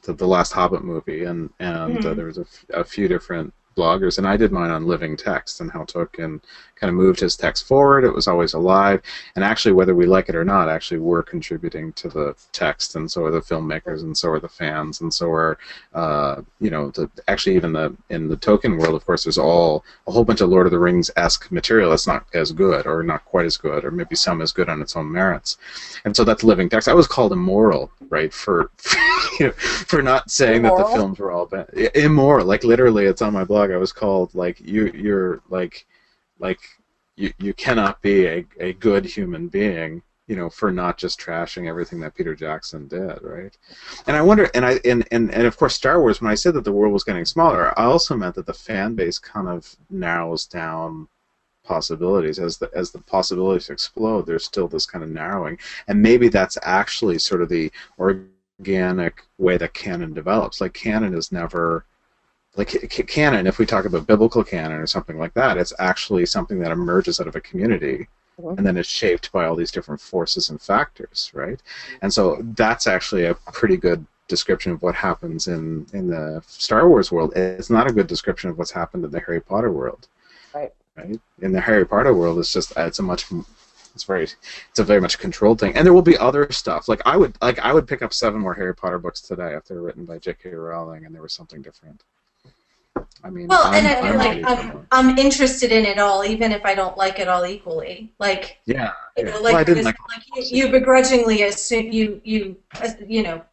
[0.04, 2.16] the, the last Hobbit movie, and and uh, Mhm.
[2.16, 5.62] there was a, f- a few different bloggers, and I did mine on living text
[5.62, 6.42] and how Tolkien
[6.76, 8.04] kind of moved his text forward.
[8.04, 9.02] It was always alive,
[9.36, 13.10] and actually, whether we like it or not, actually, we're contributing to the text, and
[13.10, 15.58] so are the filmmakers, and so are the fans, and so are
[15.94, 19.84] uh, you know, the, actually even the in the Tolkien world, of course, there's all
[20.08, 23.04] a whole bunch of Lord of the Rings esque material that's not as good, or
[23.04, 25.58] not quite as good, or maybe some is good on its own merits,
[26.04, 26.88] and so that's living text.
[26.88, 28.72] I was called immoral, right, for
[29.40, 31.70] you know, for not saying that the films were all bad.
[31.96, 33.65] Immoral, like literally, it's on my blog.
[33.72, 35.86] I was called like you, you're like,
[36.40, 36.60] like
[37.16, 41.68] you, you cannot be a, a good human being you know, for not just trashing
[41.68, 43.56] everything that Peter Jackson did, right?
[44.08, 46.20] And I wonder, and I, and, and, and of course, Star Wars.
[46.20, 48.96] When I said that the world was getting smaller, I also meant that the fan
[48.96, 51.08] base kind of narrows down
[51.64, 54.26] possibilities as the as the possibilities explode.
[54.26, 59.58] There's still this kind of narrowing, and maybe that's actually sort of the organic way
[59.58, 60.60] that canon develops.
[60.60, 61.86] Like canon is never
[62.58, 62.70] like
[63.08, 63.48] canon.
[63.48, 67.20] If we talk about biblical canon or something like that, it's actually something that emerges
[67.20, 68.08] out of a community
[68.42, 68.58] Mhm.
[68.58, 71.62] and then it's shaped by all these different forces and factors, right?
[72.02, 76.90] And so that's actually a pretty good description of what happens in in the Star
[76.90, 77.32] Wars world.
[77.36, 80.08] It's not a good description of what's happened in the Harry Potter world,
[80.54, 80.74] Right.
[80.98, 81.20] Right.
[81.42, 83.26] In the Harry Potter world, it's just it's a much
[83.94, 86.90] it's very it's a very much controlled thing, and there will be other stuff.
[86.90, 89.66] Like I would like I would pick up seven more Harry Potter books today if
[89.66, 90.50] they were written by J.K.
[90.54, 92.04] Rowling and there was something different.
[93.24, 94.88] I mean, Well, I'm, and I feel I'm like I'm.
[94.92, 98.14] I'm interested in it all, even if I don't like it all equally.
[98.20, 99.32] Like, yeah, you yeah.
[99.32, 99.96] know, well, I like, didn't like.
[100.10, 103.44] like you, you begrudgingly assume you you uh, you know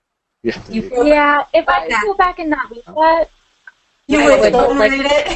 [0.43, 3.31] Yeah, you Yeah, if I could go back and not read that,
[4.09, 4.91] you Wait, would wait, don't wait.
[4.91, 5.27] read it.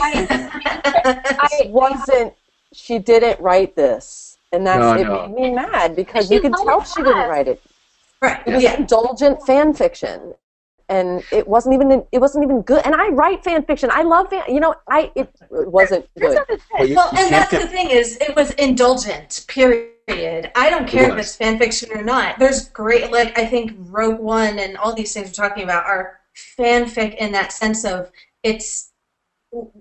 [1.53, 2.35] It wasn't.
[2.73, 5.29] She didn't write this, and that's No, it no.
[5.29, 7.63] made me mad because She you could tell she didn't write it.
[8.23, 8.41] right.
[8.47, 8.77] It was Yeah.
[8.79, 10.35] indulgent fan fiction,
[10.89, 12.83] and it wasn't even it wasn't even good.
[12.85, 13.91] And I write fan fiction.
[13.93, 14.45] I love fan.
[14.49, 16.39] You know, I it, it wasn't good.
[16.79, 19.45] Well, you- Well, you and that's get- the thing is, it was indulgent.
[19.49, 20.51] Period.
[20.55, 22.39] I don't care if it's fan fiction or not.
[22.39, 26.21] There's great, like I think Rogue One and all these things we're talking about are
[26.59, 28.11] fanfic in that sense of
[28.45, 28.93] it's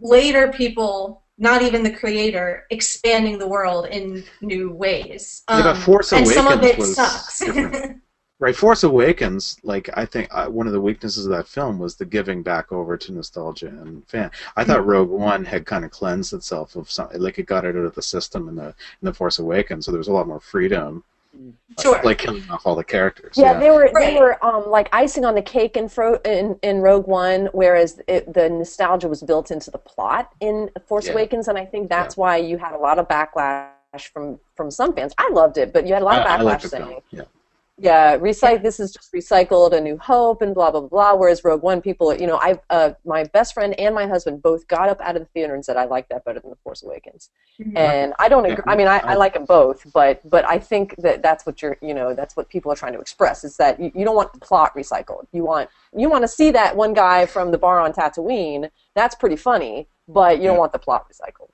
[0.01, 5.43] later people, not even the creator, expanding the world in new ways.
[5.49, 7.41] Yeah, but Um, Force and some of it Awakens was sucks.
[8.37, 8.41] different.
[8.53, 11.95] Right, Force Awakens, like I think uh, one of the weaknesses of that film was
[11.95, 14.31] the giving back over to nostalgia and fan.
[14.55, 14.71] I Mm-hmm.
[14.71, 17.85] thought Rogue One had kind of cleansed itself of something, like it got it out
[17.85, 20.39] of the system in the in the Force Awakens, so there was a lot more
[20.39, 21.03] freedom,
[21.79, 22.01] sure.
[22.03, 23.35] like killing off all the characters.
[23.37, 24.13] Yeah, they were Right.
[24.15, 28.01] they were um, like icing on the cake in, Fro- in in Rogue One, whereas
[28.07, 31.13] it, the nostalgia was built into the plot in Force Yeah.
[31.13, 34.93] Awakens, and I think that's why you had a lot of backlash from from some
[34.93, 35.13] fans.
[35.17, 37.25] I loved it, but you had a lot of I, I backlash saying film.
[37.77, 38.57] Yeah, Yeah.
[38.57, 41.13] This is just recycled A New Hope and blah blah blah.
[41.15, 44.65] Whereas Rogue One, people, you know, I, uh, my best friend and my husband both
[44.67, 46.83] got up out of the theater and said, "I like that better than The Force
[46.83, 47.29] Awakens."
[47.59, 47.77] Mhm.
[47.77, 48.63] And I don't agree.
[48.65, 51.77] I mean, I, I like them both, but but I think that that's what you're,
[51.81, 54.31] you know, that's what people are trying to express is that you, you don't want
[54.31, 55.27] the plot recycled.
[55.33, 58.69] You want you want to see that one guy from the bar on Tatooine.
[58.95, 60.59] That's pretty funny, but you don't Yeah.
[60.59, 61.49] want the plot recycled.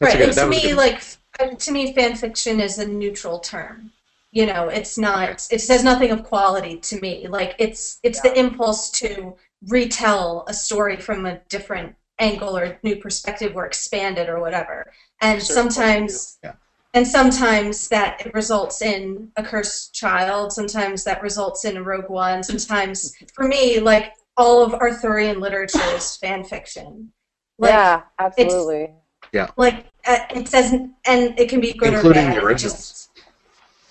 [0.00, 0.18] That's right.
[0.18, 3.92] good- and to me, good- like f- to me, fan fiction is a neutral term.
[4.30, 5.46] You know, it's not.
[5.50, 7.28] It says nothing of quality to me.
[7.28, 9.36] Like it's it's the impulse to
[9.66, 14.92] retell a story from a different angle or new perspective or expand it or whatever.
[15.20, 16.38] And Certain sometimes.
[16.42, 16.54] Yeah.
[16.94, 20.52] And sometimes that it results in a cursed child.
[20.52, 22.42] Sometimes that results in a Rogue One.
[22.42, 27.12] Sometimes, for me, like all of Arthurian literature is fan fiction.
[27.58, 28.90] Like, yeah, absolutely.
[29.32, 29.50] Yeah.
[29.56, 32.36] Like uh, it says, and it can be good Including or bad.
[32.36, 33.07] the originals.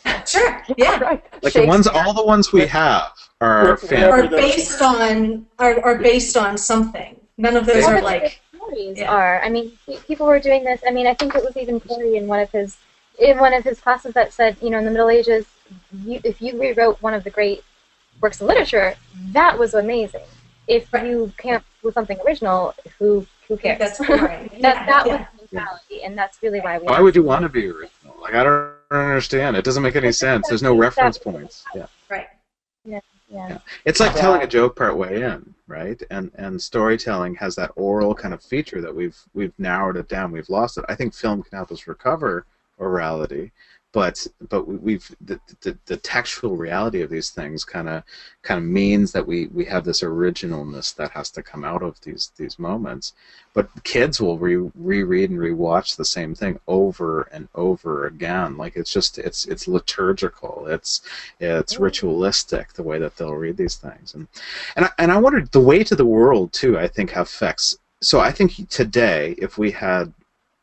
[0.07, 0.99] Just- sure, yeah.
[0.99, 1.23] right.
[1.43, 3.11] Like the ones, all the ones we have
[3.41, 7.19] are Or- Are based on are, are based on something.
[7.38, 7.91] None of those Yeah.
[7.91, 9.11] are Well, like the stories yeah.
[9.13, 9.41] are.
[9.43, 9.71] I mean,
[10.07, 10.81] people were doing this.
[10.88, 12.77] I mean, I think it was even Corey in one of his
[13.19, 15.45] in one of his classes that said, you know, in the Middle Ages,
[16.03, 17.63] you, if you rewrote one of the great
[18.21, 18.95] works of literature,
[19.31, 20.21] that was amazing.
[20.67, 21.07] If Right.
[21.07, 23.79] you came up with something original, who who cares?
[23.79, 24.49] that's boring.
[24.61, 25.17] that Yeah, that yeah.
[25.17, 26.85] was the mentality, and that's really why we.
[26.85, 28.15] Why would you want to be original?
[28.19, 29.55] Like I don't understand.
[29.55, 30.47] It doesn't make any sense.
[30.47, 31.64] There's no reference points.
[31.76, 31.88] Yeah.
[32.09, 32.27] right.
[32.85, 32.99] Yeah.
[33.30, 33.57] yeah.
[33.85, 34.22] It's like Yeah.
[34.22, 36.01] telling a joke part way in, right?
[36.09, 40.31] And and storytelling has that oral kind of feature that we've we've narrowed it down.
[40.31, 40.85] We've lost it.
[40.88, 42.45] I think film can help us recover
[42.80, 43.51] orality,
[43.93, 48.03] but but we- we've the, the, the textual reality of these things kind of
[48.43, 51.99] kind of means that we we have this originalness that has to come out of
[52.01, 53.14] these these moments.
[53.53, 58.57] But kids will re- reread and rewatch the same thing over and over again.
[58.57, 60.68] Like it's just it's it's liturgical.
[60.68, 61.01] It's
[61.39, 61.84] it's oh.
[61.84, 64.14] ritualistic the way that they'll read these things.
[64.14, 64.27] And
[64.76, 66.77] and I, and I wondered the way to the world too.
[66.77, 67.77] I think affects.
[68.01, 70.14] So I think today, if we had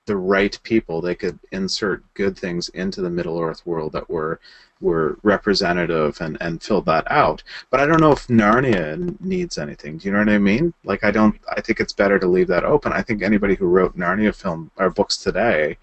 [0.07, 4.41] the right people, they could insert good things into the Middle Earth world that were
[4.81, 7.43] were representative and, and filled that out.
[7.71, 9.97] But I don't know if Narnia needs anything.
[9.97, 10.75] Do you know what I mean?
[10.85, 11.41] Like I don't.
[11.57, 12.93] I think it's better to leave that open.
[12.93, 15.79] I think anybody who wrote Narnia film or books today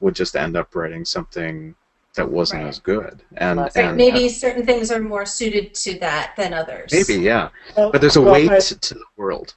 [0.00, 1.74] would just end up writing something
[2.14, 2.68] that wasn't Right.
[2.68, 3.22] as good.
[3.36, 3.84] And, Right, Right.
[3.84, 6.90] and Maybe certain things are more suited to that than others.
[6.92, 7.50] maybe yeah.
[7.76, 9.54] Well, But there's a well, weight I- to the world.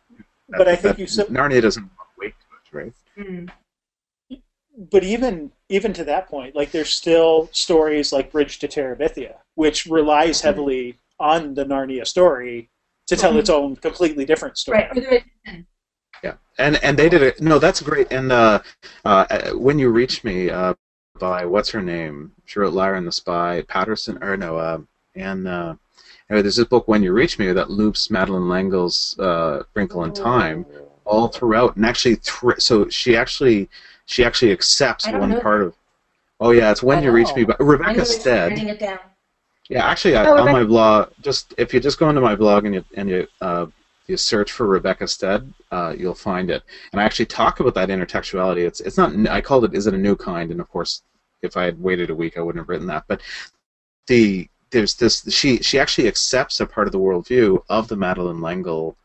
[0.50, 2.34] But I think you said- Narnia doesn't have weight
[2.72, 2.94] to it, right?
[3.18, 3.50] Mm.
[4.80, 9.86] But even even to that point, like there's still stories like Bridge to Terabithia, which
[9.86, 12.70] relies heavily on the Narnia story
[13.08, 14.88] to tell its own completely different story.
[14.94, 15.26] Right.
[16.24, 17.42] Yeah, and and they did it.
[17.42, 18.08] No, that's great.
[18.12, 18.62] And uh,
[19.04, 20.76] uh, when you reach me uh,
[21.20, 22.32] by what's her name?
[22.46, 23.64] She wrote Liar and the Spy.
[23.68, 24.58] Patterson or no?
[24.58, 24.80] Uh,
[25.16, 25.76] and uh,
[26.30, 30.14] anyway, there's this book when you reach me that loops Madeleine L'Engle's uh, Wrinkle in
[30.14, 30.66] Time
[31.04, 33.68] all throughout, and actually, thr so she actually
[34.10, 35.76] she actually accepts one know part of.
[36.40, 37.44] Oh yeah, it's when I you reach me.
[37.44, 38.50] But Rebecca Stead.
[38.50, 38.98] writing it down.
[39.70, 42.66] Yeah, actually, I, Oh, on my blog, just if you just go into my blog
[42.66, 43.68] and you and you uh,
[44.08, 46.64] you search for Rebecca Stead, uh, you'll find it.
[46.92, 48.66] And I actually talk about that intertextuality.
[48.66, 49.14] It's it's not.
[49.30, 49.76] I called it.
[49.76, 50.50] Is it a new kind?
[50.50, 51.04] And of course,
[51.44, 53.04] if I had waited a week, I wouldn't have written that.
[53.08, 53.22] But
[54.08, 55.32] the there's this.
[55.32, 58.98] She she actually accepts a part of the worldview of the Madeleine L'Engle.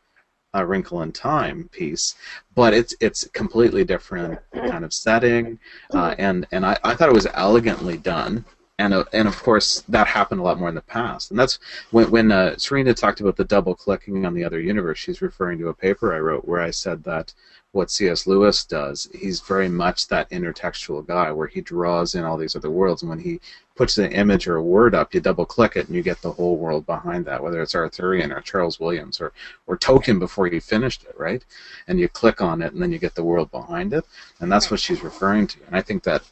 [0.55, 2.15] Uh, Wrinkle in Time piece,
[2.53, 5.59] but it's it's completely different kind of setting,
[5.93, 8.45] uh, and and I, I thought it was elegantly done
[8.79, 11.31] and uh, and of course that happened a lot more in the past.
[11.31, 11.59] And that's
[11.91, 14.99] when when uh, Serena talked about the double clicking on the other universe.
[14.99, 17.33] She's referring to a paper I wrote where I said that
[17.71, 18.25] what C.S.
[18.25, 22.71] Lewis does, he's very much that intertextual guy where he draws in all these other
[22.71, 23.41] worlds, and when he
[23.75, 26.31] puts an image or a word up, you double click it and you get the
[26.31, 29.33] whole world behind that, whether it's Arthurian or Charles Williams or
[29.67, 31.43] or Tolkien before he finished it, right?
[31.87, 34.05] And you click on it and then you get the world behind it,
[34.39, 35.59] and that's what she's referring to.
[35.67, 36.23] And I think that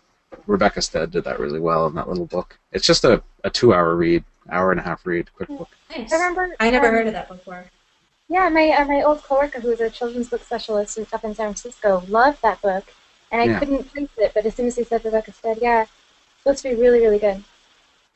[0.48, 2.58] Rebecca Stead did that really well in that little book.
[2.72, 5.70] It's just a, a two hour read, hour and a half read, quick book.
[5.90, 6.12] Nice.
[6.12, 6.56] I remember.
[6.60, 7.66] I never um, heard of that before.
[8.30, 11.36] Yeah, my uh, my old coworker, who was a children's book specialist in, up in
[11.36, 12.86] San Francisco, loved that book,
[13.32, 13.60] and I Yeah.
[13.60, 14.34] couldn't place it.
[14.34, 15.92] But as soon as he said Rebecca Stead, yeah, it's
[16.44, 17.44] supposed to be really, really good.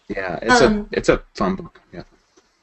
[0.07, 1.81] Yeah, it's Um, a it's a fun book.
[1.91, 2.03] Yeah.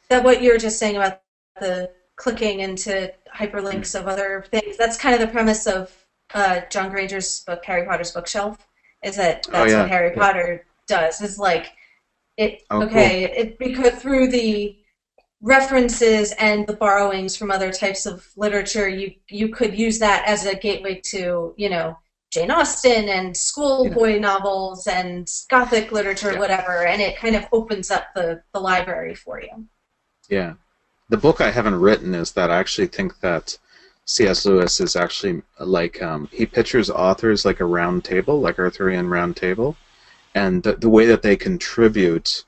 [0.09, 1.21] That what you were just saying about
[1.61, 4.77] the clicking into hyperlinks of other things.
[4.77, 5.93] That's kind of the premise of
[6.33, 8.67] uh, John Granger's book, Harry Potter's Bookshelf.
[9.05, 10.23] Is that Oh, that's yeah, what Harry yeah.
[10.23, 11.21] Potter does?
[11.21, 11.73] Is like
[12.37, 12.63] it.
[12.71, 12.89] Oh, cool.
[12.89, 14.77] okay, it because through the
[15.41, 20.47] references and the borrowings from other types of literature, you you could use that as
[20.47, 21.99] a gateway to you know
[22.35, 24.19] Jane Austen and schoolboy yeah.
[24.19, 26.39] novels and Gothic literature, yeah.
[26.41, 29.69] whatever, and it kind of opens up the, the library for you.
[30.29, 30.55] Yeah.
[31.11, 33.57] The book I haven't written is that I actually think that
[34.07, 34.45] C.S.
[34.45, 39.37] Lewis is actually like um, he pictures authors like a round table, like Arthurian round
[39.37, 39.77] table,
[40.35, 42.45] and the, the way that they contribute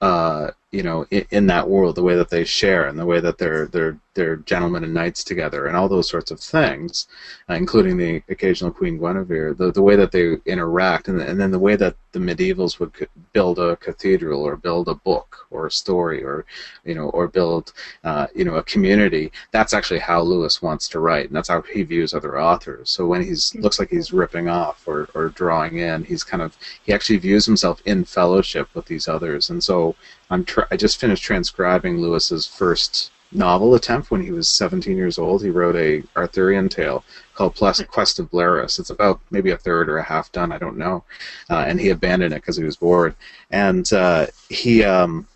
[0.00, 3.20] uh, you know, in, in, that world, the way that they share and the way
[3.20, 7.08] that they're they're they're gentlemen and knights together and all those sorts of things,
[7.50, 11.50] uh, including the occasional Queen Guinevere, the the way that they interact and, and then
[11.50, 12.92] the way that the medievals would
[13.32, 16.46] build a cathedral or build a book or a story or
[16.84, 17.72] you know or build
[18.04, 19.32] uh, you know a community.
[19.50, 22.90] That's actually how Lewis wants to write, and that's how he views other authors.
[22.90, 26.56] So when he's looks like he's ripping off or, or drawing in, he's kind of
[26.84, 29.96] he actually views himself in fellowship with these others, and so
[30.30, 35.18] I'm tr- I just finished transcribing Lewis's first novel attempt when he was 17 years
[35.18, 35.42] old.
[35.42, 37.04] He wrote a Arthurian tale
[37.34, 38.78] called Plus Quest of Bleheris.
[38.78, 41.04] It's about maybe a third or a half done, I don't know.
[41.50, 43.14] Uh, and he abandoned it because he was bored.
[43.50, 45.26] And uh, he um,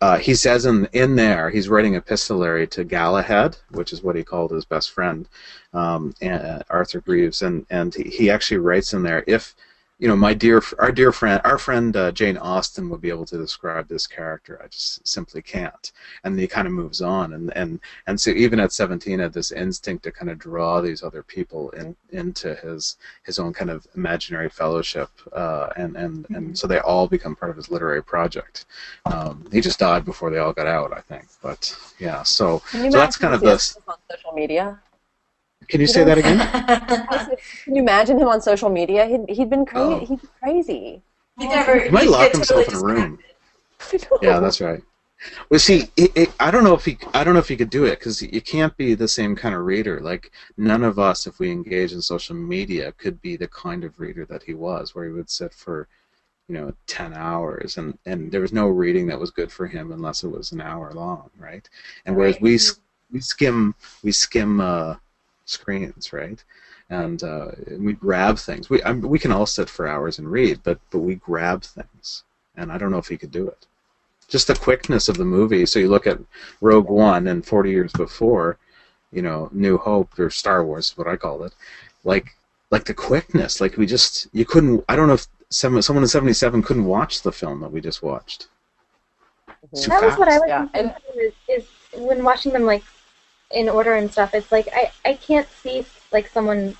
[0.00, 4.22] uh, he says in in there he's writing epistolary to Galahad, which is what he
[4.22, 5.28] called his best friend,
[5.72, 9.54] um, and, Arthur Greeves, and and he, he actually writes in there if
[9.98, 13.24] you know, my dear, our dear friend, our friend uh, Jane Austen would be able
[13.26, 14.60] to describe this character.
[14.62, 15.90] I just simply can't.
[16.22, 19.52] And he kind of moves on, and and and so even at 17, had this
[19.52, 23.86] instinct to kind of draw these other people in, into his his own kind of
[23.96, 26.54] imaginary fellowship, uh, and and and mm-hmm.
[26.54, 28.66] so they all become part of his literary project.
[29.06, 31.24] Um, he just died before they all got out, I think.
[31.42, 34.78] But yeah, so so that's kind of the social media.
[35.68, 36.38] Can you, say that again?
[37.64, 39.06] Can you imagine him on social media?
[39.06, 39.94] He'd, he'd been crazy.
[39.94, 39.98] Oh.
[40.00, 41.02] He'd be crazy.
[41.38, 41.80] He never.
[41.80, 43.18] He might lock himself in a room.
[44.22, 44.82] yeah, that's right.
[45.50, 47.70] Well, see, it, it, I don't know if he, I don't know if he could
[47.70, 50.00] do it because you can't be the same kind of reader.
[50.00, 53.98] Like none of us, if we engage in social media, could be the kind of
[53.98, 55.88] reader that he was, where he would sit for,
[56.48, 59.92] you know, ten hours, and and there was no reading that was good for him
[59.92, 61.68] unless it was an hour long, right?
[62.04, 62.42] And whereas right.
[62.42, 62.58] we
[63.10, 64.96] we skim we skim uh,
[65.46, 66.42] screens, right?
[66.90, 68.68] And uh, we grab things.
[68.68, 72.24] We I we can all sit for hours and read, but but we grab things,
[72.56, 73.66] and I don't know if he could do it.
[74.28, 75.66] Just the quickness of the movie.
[75.66, 76.18] So you look at
[76.60, 78.58] Rogue One, and 40 years before,
[79.12, 81.54] you know, New Hope or Star Wars, what I called it,
[82.04, 82.36] like
[82.70, 83.60] like the quickness.
[83.60, 84.84] Like we just you couldn't.
[84.88, 88.02] I don't know if someone someone in 77 couldn't watch the film that we just
[88.02, 88.48] watched.
[89.72, 90.04] That fast.
[90.04, 90.66] was what I was yeah.
[90.68, 91.66] thinking is, is
[92.00, 92.84] when watching them like
[93.50, 96.76] in order and stuff, it's like I, I can't see like someone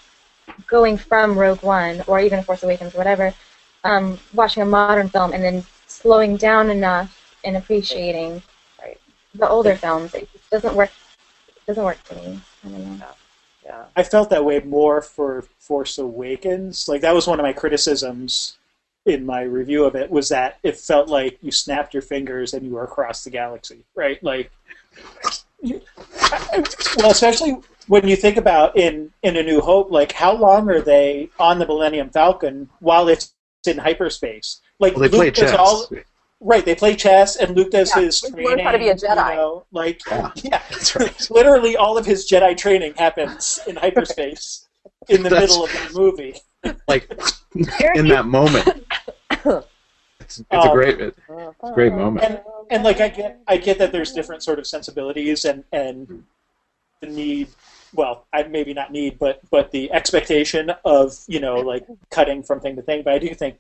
[0.67, 3.35] going from Rogue One or even Force Awakens or whatever,
[3.85, 8.43] um, watching a modern film and then slowing down enough and appreciating
[8.81, 9.01] right.
[9.35, 10.15] the older films.
[10.15, 10.91] It just doesn't work.
[11.49, 12.41] It doesn't work for me.
[12.65, 13.07] I don't know.
[13.65, 13.85] Yeah.
[13.97, 16.89] I felt that way more for Force Awakens.
[16.89, 18.59] Like that was one of my criticisms
[19.07, 22.65] in my review of it was that it felt like you snapped your fingers and
[22.67, 24.23] you were across the galaxy, right?
[24.23, 24.51] Like
[25.63, 27.57] well, especially
[27.89, 31.59] when you think about in in A New Hope, like how long are they on
[31.59, 33.35] the Millennium Falcon while it's
[33.67, 34.61] in hyperspace?
[34.79, 35.59] Like well, they Luke play chess.
[35.59, 35.89] All,
[36.41, 38.65] right, they play chess, and Luke does yeah, his training.
[38.65, 39.31] how to be a Jedi.
[39.31, 40.63] You know, like yeah, yeah.
[40.99, 41.27] Right.
[41.31, 44.69] literally all of his Jedi training happens in hyperspace
[45.09, 46.35] in the middle of the movie.
[46.89, 47.11] Like
[47.95, 48.85] in that moment.
[50.27, 52.27] It's, it's um, a great it's a great moment.
[52.27, 52.41] And,
[52.71, 56.25] and like I get I get that there's different sort of sensibilities and and
[57.01, 57.49] the need
[57.95, 62.61] well I maybe not need but but the expectation of you know like cutting from
[62.61, 63.03] thing to thing.
[63.05, 63.59] But I do think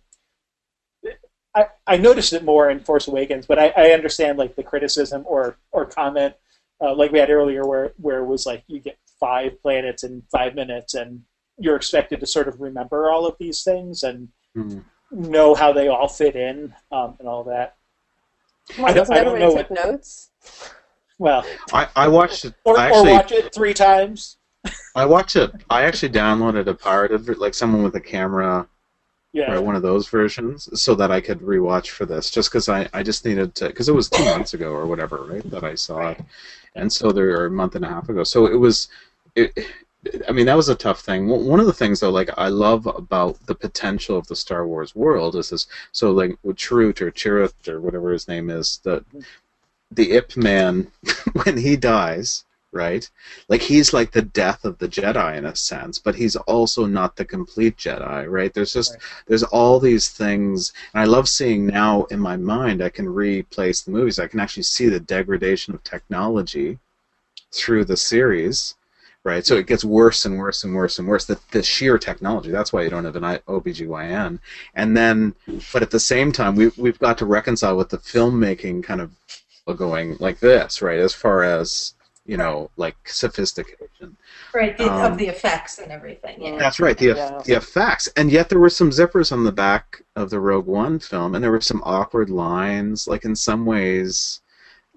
[1.55, 5.23] I, I noticed it more in Force Awakens but I, I understand like the criticism
[5.25, 6.35] or or comment
[6.81, 10.25] uh, like we had earlier where where it was like you get five planets in
[10.33, 11.23] five minutes and
[11.59, 15.89] you're expected to sort of remember all of these things and mm know how they
[15.89, 17.77] all fit in um, and all that.
[18.79, 19.53] Well, I don't, I don't know.
[19.53, 20.31] What, notes.
[21.19, 22.55] Well, I, I watched it.
[22.65, 24.37] Or, actually, or watch it three times.
[24.95, 25.53] I watched it.
[25.71, 28.67] I actually downloaded a pirated, like someone with a camera,
[29.33, 32.31] yeah, or one of those versions, so that I could rewatch for this.
[32.31, 35.19] Just because I, I just needed to, because it was two months ago or whatever,
[35.19, 36.21] right, that I saw it,
[36.75, 38.25] and so there, or a month and a half ago.
[38.25, 38.89] So it was,
[39.37, 39.57] it,
[40.29, 41.29] I mean, that was a tough thing.
[41.29, 44.95] One of the things, though, like I love about the potential of the Star Wars
[44.95, 45.67] world is this.
[45.93, 49.05] So, like with Chirrut or Chirrut or whatever his name is, the
[49.91, 50.91] the Ip Man,
[51.45, 53.09] when he dies, right?
[53.49, 57.17] Like he's like the death of the Jedi in a sense, but he's also not
[57.17, 58.53] the complete Jedi, right?
[58.53, 59.03] There's just right.
[59.27, 62.83] there's all these things, and I love seeing now in my mind.
[62.83, 64.19] I can replace the movies.
[64.19, 66.79] I can actually see the degradation of technology
[67.53, 68.75] through the series
[69.27, 69.45] right?
[69.45, 71.25] So it gets worse and worse and worse and worse.
[71.27, 72.51] The, the sheer technology.
[72.51, 74.39] That's why you don't have an OBGYN.
[74.75, 75.35] And then,
[75.73, 79.11] but at the same time, we, we've got to reconcile with the filmmaking kind of
[79.77, 81.01] going like this, right?
[81.01, 81.95] As far as,
[82.25, 84.17] you know, like sophistication.
[84.55, 86.41] Right, the, Um, of the effects and everything.
[86.41, 86.57] Yeah.
[86.57, 87.43] That's right, the, Yeah.
[87.45, 88.09] the effects.
[88.17, 91.43] And yet there were some zippers on the back of the Rogue One film, and
[91.43, 93.09] there were some awkward lines.
[93.09, 94.41] Like in some ways,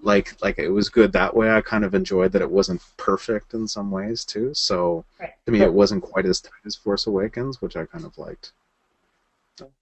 [0.02, 1.50] like like it was good that way.
[1.50, 4.52] I kind of enjoyed that it wasn't perfect in some ways too.
[4.54, 5.34] So Right.
[5.46, 8.52] to me, it wasn't quite as tight as Force Awakens, which I kind of liked.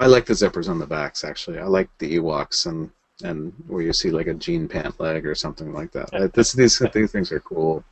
[0.00, 1.58] I like the zippers on the backs actually.
[1.58, 2.90] I like the Ewoks and
[3.24, 6.32] and where you see like a jean pant leg or something like that.
[6.34, 7.84] This, these these things are cool,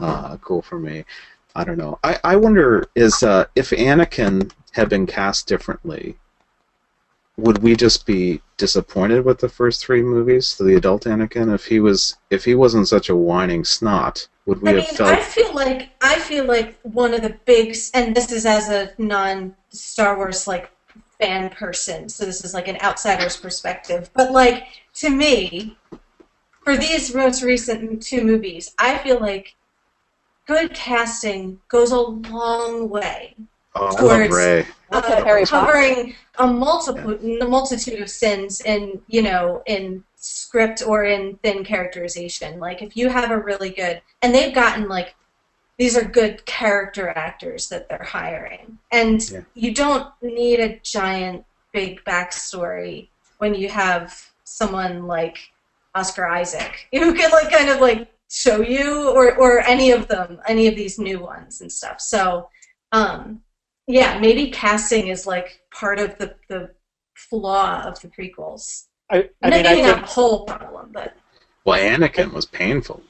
[0.00, 1.04] uh, cool for me.
[1.54, 1.98] I don't know.
[2.04, 6.16] I, I wonder is uh, if Anakin had been cast differently,
[7.36, 11.54] would we just be disappointed with the first three movies, the adult Anakin?
[11.54, 14.94] If he was if he wasn't such a whining snot, would we I have mean,
[14.94, 18.68] felt I feel like I feel like one of the big, and this is as
[18.68, 20.70] a non Star Wars like
[21.18, 24.10] fan person, so this is like an outsider's perspective.
[24.14, 25.76] But like to me,
[26.64, 29.56] for these most recent two movies, I feel like
[30.46, 33.34] good casting goes a long way
[33.78, 39.22] oh, I love towards- uh, at covering a multiple a multitude of sins in you
[39.22, 42.58] know in script or in thin characterization.
[42.60, 45.14] Like if you have a really good and they've gotten like
[45.78, 49.40] these are good character actors that they're hiring, and Yeah.
[49.54, 53.08] you don't need a giant big backstory
[53.38, 55.36] when you have someone like
[55.94, 60.40] Oscar Isaac who can like kind of like show you or or any of them
[60.48, 62.00] any of these new ones and stuff.
[62.00, 62.48] So
[62.92, 63.42] um
[63.86, 66.70] yeah, maybe casting is like part of the, the
[67.14, 68.84] flaw of the prequels.
[69.10, 71.14] I, I Maybe mean, I not think the whole problem, but
[71.64, 73.00] Well, Anakin was painful.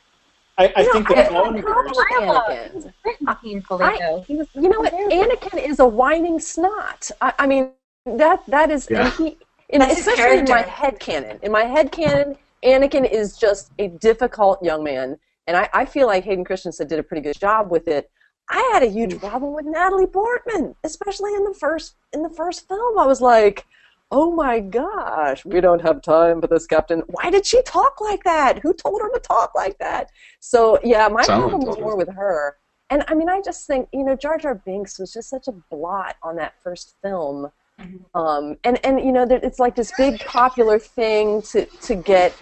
[0.59, 2.45] I, I think the I- Clone I- uh,
[2.75, 2.87] Wars.
[2.87, 3.43] Anakin.
[3.43, 4.25] Painfully though.
[4.27, 4.93] He was You know what?
[4.93, 7.11] Anakin is a whining snot.
[7.21, 7.71] I, I mean,
[8.05, 9.07] that that is, Yeah.
[9.07, 9.39] and he,
[9.71, 11.39] in, That's his especially in my head canon.
[11.43, 16.07] In my head canon, Anakin is just a difficult young man, and I, I feel
[16.07, 18.11] like Hayden Christensen did a pretty good job with it.
[18.49, 22.69] I had a huge problem with Natalie Portman, especially in the first in the first
[22.69, 22.99] film.
[22.99, 23.67] I was like,
[24.11, 28.23] "Oh my gosh, we don't have time for this, Captain." Why did she talk like
[28.25, 28.61] that?
[28.61, 30.11] Who told her to talk like that?
[30.41, 32.57] So yeah, my Someone problem was more with her.
[32.89, 35.53] And I mean, I just think you know, Jar Jar Binks was just such a
[35.71, 37.51] blot on that first film.
[37.81, 38.01] Mhm.
[38.15, 42.33] Um, and and you know, there- it's like this big popular thing to to get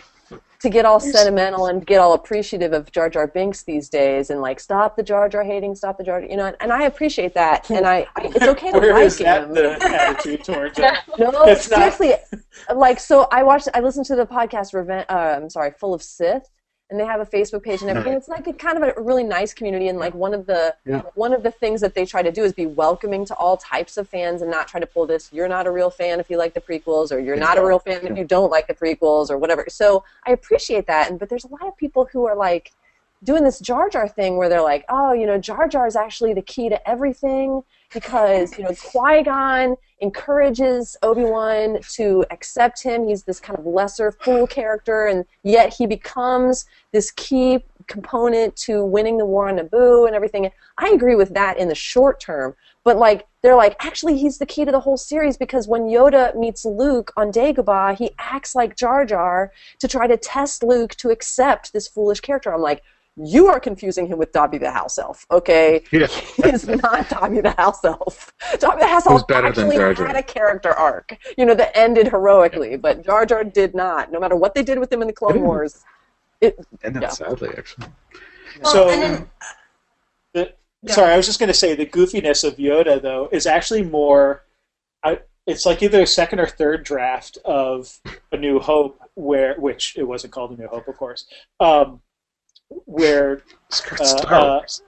[0.64, 4.40] to get all sentimental and get all appreciative of Jar Jar Binks these days, and
[4.40, 6.52] like stop the Jar Jar hating, stop the Jar, Jar you know.
[6.60, 9.54] And I appreciate that, and I, I it's okay to Where like is that him.
[9.54, 10.84] the attitude towards it?
[11.18, 11.98] No, It's not-
[12.74, 16.02] Like, so I watched, I listened to the podcast, Reven- uh, I'm sorry, Full of
[16.02, 16.48] Sith,
[16.90, 18.12] and they have a Facebook page and everything.
[18.12, 21.02] It's like a kind of a really nice community, and like one of the Yeah.
[21.14, 23.96] one of the things that they try to do is be welcoming to all types
[23.96, 25.32] of fans and not try to pull this.
[25.32, 27.78] You're not a real fan if you like the prequels, or you're not a real
[27.78, 29.66] fan if you don't like the prequels, or whatever.
[29.68, 32.72] So I appreciate that, and but there's a lot of people who are like
[33.22, 36.34] doing this Jar Jar thing where they're like, oh, you know, Jar Jar is actually
[36.34, 37.62] the key to everything
[37.92, 43.06] because, you know, Qui Gon encourages Obi Wan to accept him.
[43.06, 48.84] He's this kind of lesser fool character, and yet he becomes this key component to
[48.84, 50.50] winning the war on Naboo and everything.
[50.78, 54.46] I agree with that in the short term, but like, they're like, actually, he's the
[54.46, 58.76] key to the whole series because when Yoda meets Luke on Dagobah, he acts like
[58.76, 62.54] Jar Jar to try to test Luke to accept this foolish character.
[62.54, 62.82] I'm like,
[63.16, 65.82] you are confusing him with Dobby the house elf, okay?
[65.92, 66.06] Yeah.
[66.08, 68.32] He is not Dobby the house elf.
[68.58, 70.06] Dobby the house Who's elf better than actually Jar Jar?
[70.08, 74.10] had a character arc, you know, that ended heroically, but Jar Jar did not.
[74.10, 75.46] No matter what they did with him in the Clone Didn't.
[75.46, 75.84] Wars,
[76.40, 77.08] it, And Yeah.
[77.10, 77.86] sadly, actually.
[78.62, 79.30] well, So- then,
[80.32, 80.92] The, Yeah.
[80.94, 84.44] Sorry, I was just going to say the goofiness of Yoda though is actually more.
[85.04, 88.00] I, it's like either a second or third draft of
[88.32, 91.26] A New Hope, where which it wasn't called A New Hope, of course,
[91.60, 92.00] um,
[92.68, 94.82] where Star uh, Wars.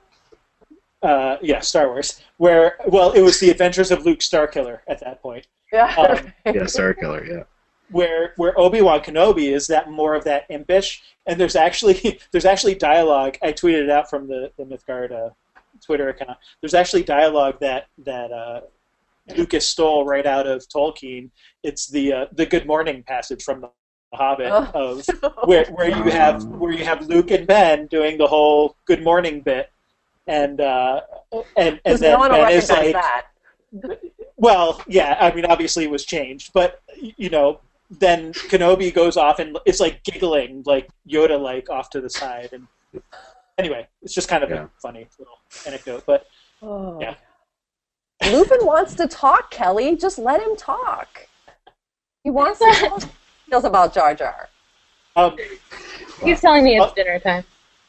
[1.02, 5.22] uh, yeah, Star Wars, where well, it was the Adventures of Luke Starkiller at that
[5.22, 5.46] point.
[5.72, 5.94] yeah.
[5.96, 7.24] Um, yeah, Star Killer.
[7.24, 7.42] Yeah.
[7.90, 12.44] where where Obi Wan Kenobi is that more of that impish, and there's actually there's
[12.44, 13.36] actually dialogue.
[13.42, 15.30] I tweeted it out from the the Mythgard uh,
[15.84, 16.38] Twitter account.
[16.60, 18.60] There's actually dialogue that that uh,
[19.36, 21.30] Lucas stole right out of Tolkien.
[21.62, 23.70] It's the uh, the Good Morning passage from the
[24.14, 24.70] Hobbit Oh.
[24.74, 25.06] of
[25.48, 29.40] where where you have where you have Luke and Ben doing the whole Good Morning
[29.40, 29.70] bit,
[30.26, 31.00] and uh,
[31.56, 32.92] and and then no Ben is like.
[32.94, 33.26] that.
[34.36, 37.60] Well, yeah, I mean, obviously it was changed, but you know,
[37.90, 42.50] then Kenobi goes off and it's like giggling, like Yoda, like off to the side,
[42.52, 42.66] and
[43.58, 44.64] anyway, it's just kind of Yeah.
[44.64, 46.04] a funny little anecdote.
[46.06, 46.26] But
[46.62, 46.98] Oh.
[47.00, 47.14] Yeah.
[48.30, 49.94] Lupin wants to talk, Kelly.
[49.96, 51.26] Just let him talk.
[52.24, 53.02] He wants to talk.
[53.48, 54.48] Feels about Jar Jar.
[55.14, 55.36] um,
[56.23, 56.94] He's telling me it's Oh.
[56.94, 57.44] dinner time.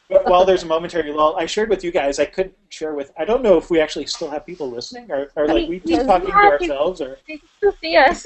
[0.08, 2.18] But while there's a momentary lull, I shared with you guys.
[2.18, 3.12] I couldn't share with.
[3.18, 6.02] I don't know if we actually still have people listening, or, or like we just
[6.02, 7.18] We talking to ourselves, or.
[7.28, 8.24] They can still see us.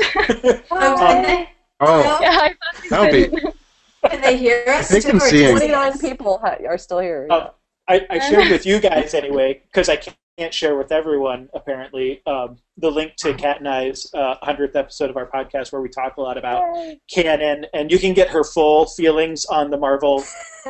[0.70, 1.50] Oh, they?
[1.80, 4.88] Oh, yeah, I thought That would be- Can they hear us?
[4.90, 5.50] They can see just it.
[5.58, 7.26] Twenty-nine people are still here.
[7.30, 7.50] Oh.
[7.88, 9.96] I, I shared with you guys anyway because I
[10.38, 15.10] can't share with everyone apparently um, the link to Kat and I's uh, hundredth episode
[15.10, 16.62] of our podcast where we talk a lot about
[17.10, 20.24] canon, and you can get her full feelings on the Marvel,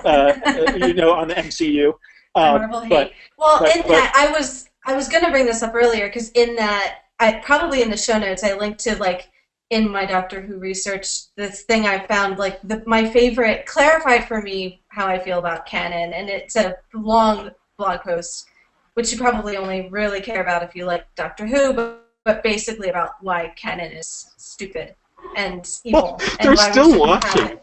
[0.04, 0.32] uh,
[0.76, 1.88] you know, on the MCU.
[2.34, 2.88] Um, Marvel hate.
[2.90, 6.08] but well, but- in but- that, I was I was gonna bring this up earlier
[6.08, 9.30] because in that, I probably in the show notes I linked to like
[9.72, 14.42] in my Doctor Who research this thing I found like the, my favorite clarified for
[14.42, 18.46] me how I feel about canon, and it's a long blog post
[18.94, 22.90] which you probably only really care about if you like Doctor Who, but, but basically
[22.90, 24.94] about why canon is stupid
[25.36, 26.20] and evil.
[26.20, 27.58] and they're why we still watching.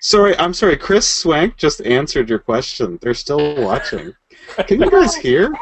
[0.00, 0.36] sorry.
[0.38, 0.76] I'm sorry.
[0.76, 2.98] Chris Swank just answered your question.
[3.00, 4.14] They're still watching.
[4.66, 5.52] Can you guys hear?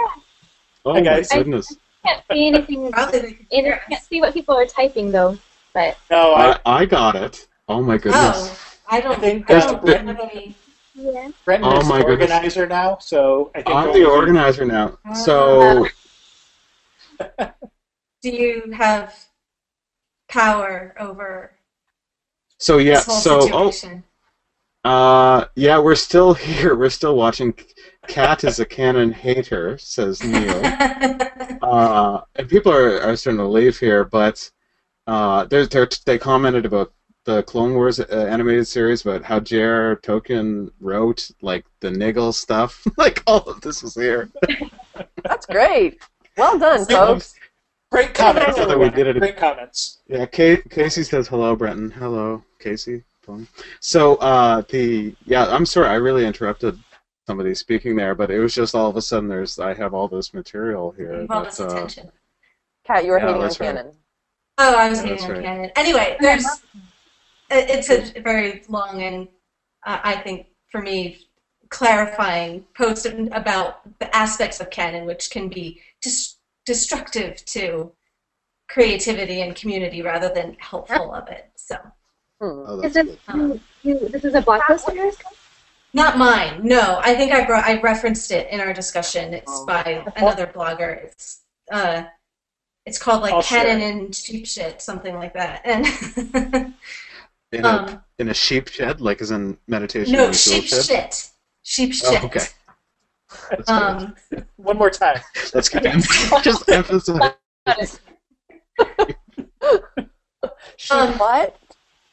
[0.87, 1.29] Oh Hi, my guys.
[1.29, 1.77] goodness.
[2.05, 2.93] I can't see anything.
[2.93, 5.37] Probably they could can't see what people are typing though.
[5.77, 7.47] But no, I, I, I got it.
[7.69, 8.17] Oh my goodness.
[8.35, 8.59] Oh,
[8.89, 10.55] I don't I think, I uh, don't Brit- have
[10.95, 12.31] yeah, Brenton Oh is my the goodness.
[12.31, 14.97] organizer now, so I think I'm only- the organizer now.
[15.05, 15.13] Ah.
[15.13, 15.87] So
[18.23, 19.15] Do you have
[20.31, 21.53] power over
[22.59, 22.95] so yeah.
[22.95, 26.75] this whole So oh uh yeah, we're still here.
[26.75, 27.53] We're still watching.
[28.09, 30.63] Kat is a canon hater, says Neil.
[31.63, 34.51] uh, and people are, are starting to leave here, but
[35.07, 36.93] uh, they're, they're, they commented about
[37.25, 39.97] the Clone Wars uh, animated series, about how J.R.
[39.97, 42.87] Tolkien wrote like the Niggle stuff.
[42.97, 44.31] like all of this was here.
[45.25, 46.01] That's great.
[46.37, 47.35] Well done, folks.
[47.91, 48.59] Great comments.
[48.59, 49.19] I we did it.
[49.19, 50.03] Great comments.
[50.09, 51.91] Yeah, Kate, Casey says hello, Brenton.
[51.91, 53.05] Hello, Casey.
[53.81, 56.79] So uh, the yeah, I'm sorry, I really interrupted
[57.27, 60.09] somebody speaking there, but it was just all of a sudden there's I have all
[60.09, 61.27] this material here.
[61.29, 62.13] Well, that, this uh, attention.
[62.87, 63.59] Kat, you were Yeah, hating on right.
[63.59, 63.93] canon.
[64.59, 65.43] Oh, I was Yeah, hating that's right.
[65.45, 65.71] canon.
[65.77, 66.47] Anyway, there's
[67.51, 69.29] it's a very long and
[69.87, 71.29] uh, I think for me
[71.69, 77.93] clarifying post about the aspects of canon which can be dis- destructive to
[78.69, 81.51] creativity and community rather than helpful of it.
[81.57, 81.77] So
[82.41, 82.65] Hmm.
[82.67, 83.19] oh, is this good.
[83.35, 85.17] you, you, this is a blog post of yours?
[85.95, 86.61] not mine.
[86.63, 89.33] No, I think I brought I referenced it in our discussion.
[89.33, 89.67] It's Oh.
[89.67, 91.05] by another blogger.
[91.05, 91.43] It's
[91.73, 92.03] uh
[92.87, 95.63] it's called like I'll share canon and cheap shit, something like that.
[95.65, 96.75] And
[97.53, 100.13] In a um, in a sheep shed, like as in meditation.
[100.15, 100.85] no in a tool sheep shed?
[100.85, 101.31] shit.
[101.63, 102.25] Sheep Oh, shit.
[102.25, 102.47] okay.
[103.69, 104.15] Um,
[104.57, 105.21] One more time.
[105.53, 105.83] That's good.
[106.43, 108.01] Just emphasize.
[110.77, 111.57] She Um, what?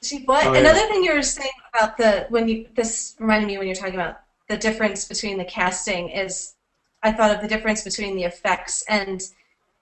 [0.01, 0.45] She what?
[0.45, 0.59] Oh, yeah.
[0.59, 3.95] Another thing you were saying about the when you this reminded me when you're talking
[3.95, 6.55] about the difference between the casting is
[7.01, 9.21] I thought of the difference between the effects and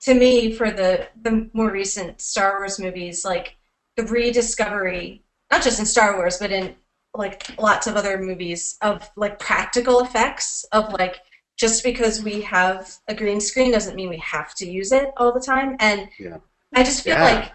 [0.01, 3.55] to me for the the more recent Star Wars movies like
[3.95, 6.75] the rediscovery not just in Star Wars but in
[7.13, 11.19] like lots of other movies of like practical effects of like
[11.57, 15.31] just because we have a green screen doesn't mean we have to use it all
[15.31, 16.37] the time and Yeah.
[16.73, 17.23] I just feel Yeah.
[17.23, 17.51] like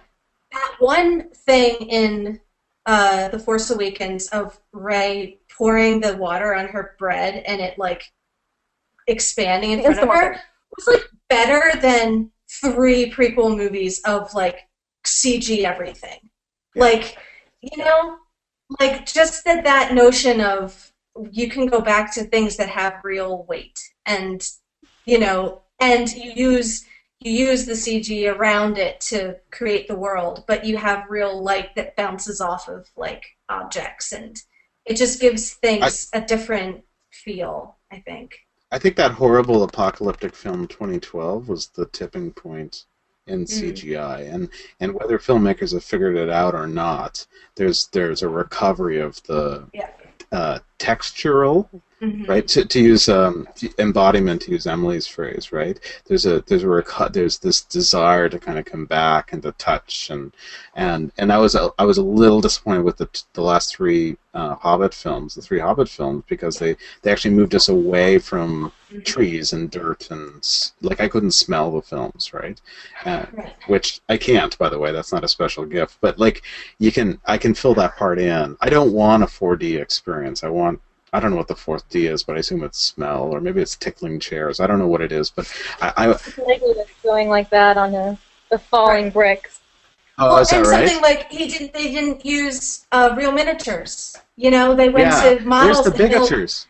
[0.53, 2.41] that one thing in
[2.85, 8.13] uh, The Force Awakens of Rey pouring the water on her bread and it like
[9.09, 10.41] expanding in The front of her
[10.77, 14.69] was like better than three prequel movies of like
[15.05, 16.19] CG everything.
[16.75, 17.17] Like,
[17.61, 18.19] you know,
[18.81, 20.93] like just that that notion of
[21.31, 24.47] you can go back to things that have real weight and
[25.07, 26.85] you know and you use
[27.21, 31.75] you use the CG around it to create the world, but you have real light
[31.75, 34.37] that bounces off of like objects, and
[34.85, 37.79] it just gives things a different feel.
[37.91, 38.35] I think.
[38.77, 42.85] I think that horrible apocalyptic film 2012 was the tipping point
[43.27, 43.49] in Mm.
[43.49, 44.51] CGI, and
[44.81, 49.67] and whether filmmakers have figured it out or not, there's there's a recovery of the
[49.73, 49.89] Yeah.
[50.31, 51.71] uh, textural
[52.03, 52.29] Mhm.
[52.29, 53.49] right to, to use um,
[53.79, 58.59] embodiment to use emily's phrase right there's a there's a there's this desire to kind
[58.59, 60.35] of come back and to touch and
[60.75, 64.15] and and i was a, i was a little disappointed with the the last three
[64.35, 68.71] uh, hobbit films the three hobbit films because they they actually moved us away from
[68.93, 69.05] Mhm.
[69.05, 70.47] trees and dirt and
[70.81, 72.61] like i couldn't smell the films right
[73.05, 73.55] uh, Right.
[73.67, 74.93] which I can't, by the way.
[74.93, 75.99] That's not a special gift.
[76.01, 76.43] But like,
[76.79, 78.57] you can, I can fill that part in.
[78.61, 80.45] I don't want a 4D experience.
[80.45, 80.81] I want,
[81.17, 83.63] I don't know what the fourth D is, but I assume it's smell, or maybe
[83.63, 84.61] it's tickling chairs.
[84.61, 86.13] I don't know what it is, but I.
[86.13, 88.19] I going like that on the,
[88.51, 89.61] the falling bricks.
[90.19, 90.87] oh, well, is that and right?
[90.87, 91.73] something like he didn't.
[91.73, 94.15] They didn't use uh, real miniatures.
[94.37, 95.85] You know, they went yeah, to there's models.
[95.85, 96.67] the that bigatures.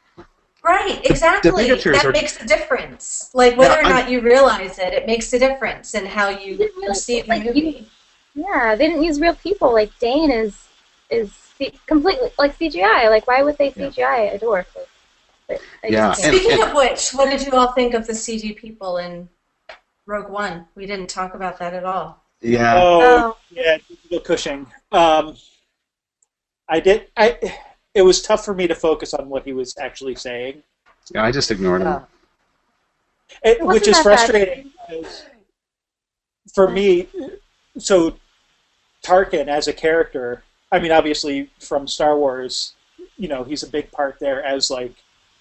[0.63, 1.65] Right, exactly.
[1.65, 3.33] miniatures that are- makes a difference.
[3.35, 6.29] Like whether Yeah, or I'm- not you realize it, it makes a difference in how
[6.29, 7.89] you didn't really- perceive the like, you- movie.
[8.37, 9.73] Yeah, they didn't use real people.
[9.73, 10.69] Like Dain is
[11.11, 13.09] is C- completely like CGI.
[13.11, 13.89] Like why would they Yeah.
[13.91, 14.67] CGI a dwarf?
[15.49, 18.07] But I Yeah, just can't- and- Speaking of which, what did you all think of
[18.07, 19.29] the CG people in
[20.07, 20.67] Rogue One?
[20.75, 22.23] We didn't talk about that at all.
[22.41, 22.75] Yeah.
[22.77, 23.37] Oh, Oh.
[23.51, 24.67] yeah, digital Cushing.
[24.93, 25.37] Um,
[26.69, 27.11] I did.
[27.17, 27.39] I.
[27.95, 30.63] It was tough for me to focus on what he was actually saying,
[31.15, 32.03] yeah, I just ignored him.
[33.43, 34.71] It, which is frustrating.
[34.87, 35.25] Because
[36.55, 37.09] for me,
[37.79, 38.19] so
[39.03, 40.43] Tarkin as a character.
[40.73, 42.75] I mean, obviously from Star Wars,
[43.17, 44.95] you know, he's a big part there as like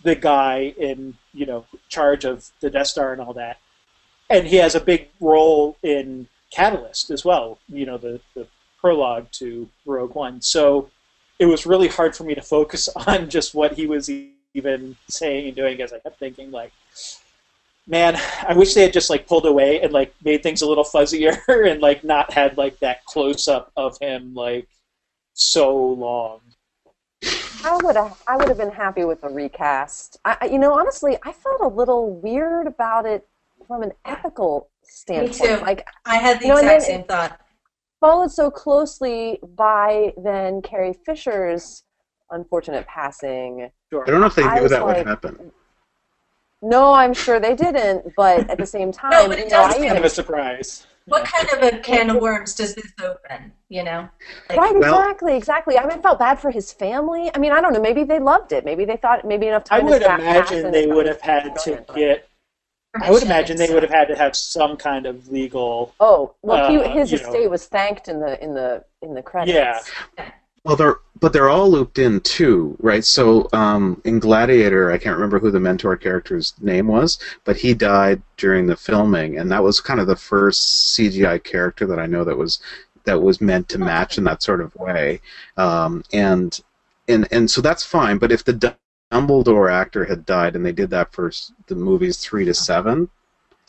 [0.04, 3.60] the guy in you know charge of the Death Star and all that,
[4.30, 7.60] and he has a big role in Catalyst as well.
[7.68, 8.48] You know, the the
[8.80, 10.42] prologue to Rogue One.
[10.42, 10.90] So
[11.40, 14.10] it was really hard for me to focus on just what he was
[14.54, 16.72] even saying and doing, as I kept thinking like.
[17.88, 20.84] Man, I wish they had just like pulled away and like made things a little
[20.84, 21.38] fuzzier
[21.72, 24.68] and like not had like that close up of him like
[25.36, 26.40] so long.
[27.64, 30.18] I would have I would have been happy with a recast.
[30.26, 33.28] I, I- you know, honestly, I felt a little weird about it
[33.68, 35.40] from an ethical standpoint.
[35.42, 35.62] Me too.
[35.64, 37.40] Like I had the You know, exact same thought.
[38.00, 41.84] followed so closely by then Carrie Fisher's
[42.32, 43.64] unfortunate passing.
[43.94, 45.52] I don't know if they I knew that like- would happen.
[46.62, 49.68] No, I'm sure they didn't, but at the same time, No, but it you know,
[49.68, 50.88] does I Kind of a surprise.
[51.08, 53.52] What kind of a can of worms does this open?
[53.70, 54.10] You know,
[54.50, 55.78] like, Right, Well- exactly, exactly.
[55.78, 57.30] I mean, I felt bad for his family.
[57.34, 57.82] I mean, I don't know.
[57.82, 58.66] Maybe they loved it.
[58.66, 59.82] Maybe they thought maybe enough time.
[59.82, 62.28] I would imagine they would have had to get.
[63.02, 65.94] I would imagine they would have had to have some kind of legal.
[66.00, 67.26] Oh well, he, uh, his you know.
[67.26, 69.56] estate was thanked in the in the in the credits.
[70.18, 70.32] Yeah.
[70.64, 73.04] Well, they're but they're all looped in too, right?
[73.04, 77.74] So um, in Gladiator, I can't remember who the mentor character's name was, but he
[77.74, 82.06] died during the filming, and that was kind of the first CGI character that I
[82.06, 82.60] know that was
[83.06, 85.22] that was meant to match in that sort of way,
[85.58, 86.60] um, and
[87.08, 88.18] and and so that's fine.
[88.18, 88.76] But if the
[89.12, 91.32] Dumbledore actor had died and they did that for
[91.68, 93.10] the movies three to seven,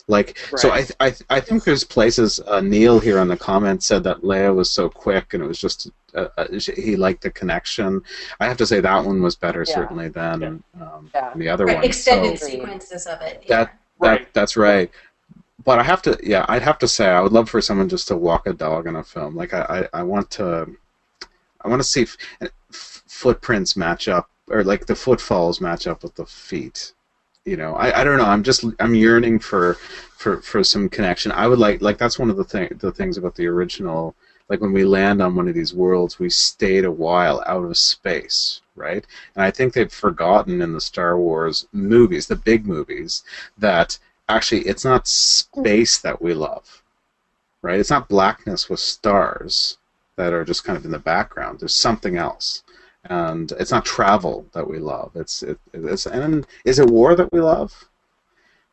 [0.07, 0.91] like so I, Right.
[0.99, 2.39] I I think there's places.
[2.45, 5.59] Uh, Neil here on the comments said that Leia was so quick and it was
[5.59, 6.47] just uh, uh,
[6.85, 8.01] he liked the connection.
[8.39, 9.75] I have to say that one was better Yeah.
[9.75, 11.31] certainly than um, Yeah.
[11.35, 11.85] the other right, one.
[11.85, 13.45] extended So sequences of it.
[13.47, 13.69] That-
[14.01, 14.17] yeah.
[14.17, 14.89] that that's right.
[15.63, 18.07] But I have to yeah I'd have to say I would love for someone just
[18.09, 19.35] to walk a dog in a film.
[19.35, 20.67] Like I I, I want to
[21.63, 26.03] I want to see f- f- footprints match up or like the footfalls match up
[26.03, 26.93] with the feet.
[27.45, 28.25] You know, I, I don't know.
[28.25, 29.73] I'm just I'm yearning for
[30.21, 31.31] for for some connection.
[31.31, 34.15] I would like like that's one of the thing the things about the original.
[34.49, 37.77] Like when we land on one of these worlds, we stayed a while out of
[37.77, 39.05] space, right?
[39.35, 43.23] And I think they've forgotten in the Star Wars movies, the big movies,
[43.57, 43.99] that
[44.29, 46.83] actually it's not space that we love,
[47.61, 47.79] right?
[47.79, 49.77] It's not blackness with stars
[50.15, 51.59] that are just kind of in the background.
[51.59, 52.63] There's something else
[53.09, 55.11] and it's not travel that we love.
[55.15, 57.85] It's it, it's and is it war that we love?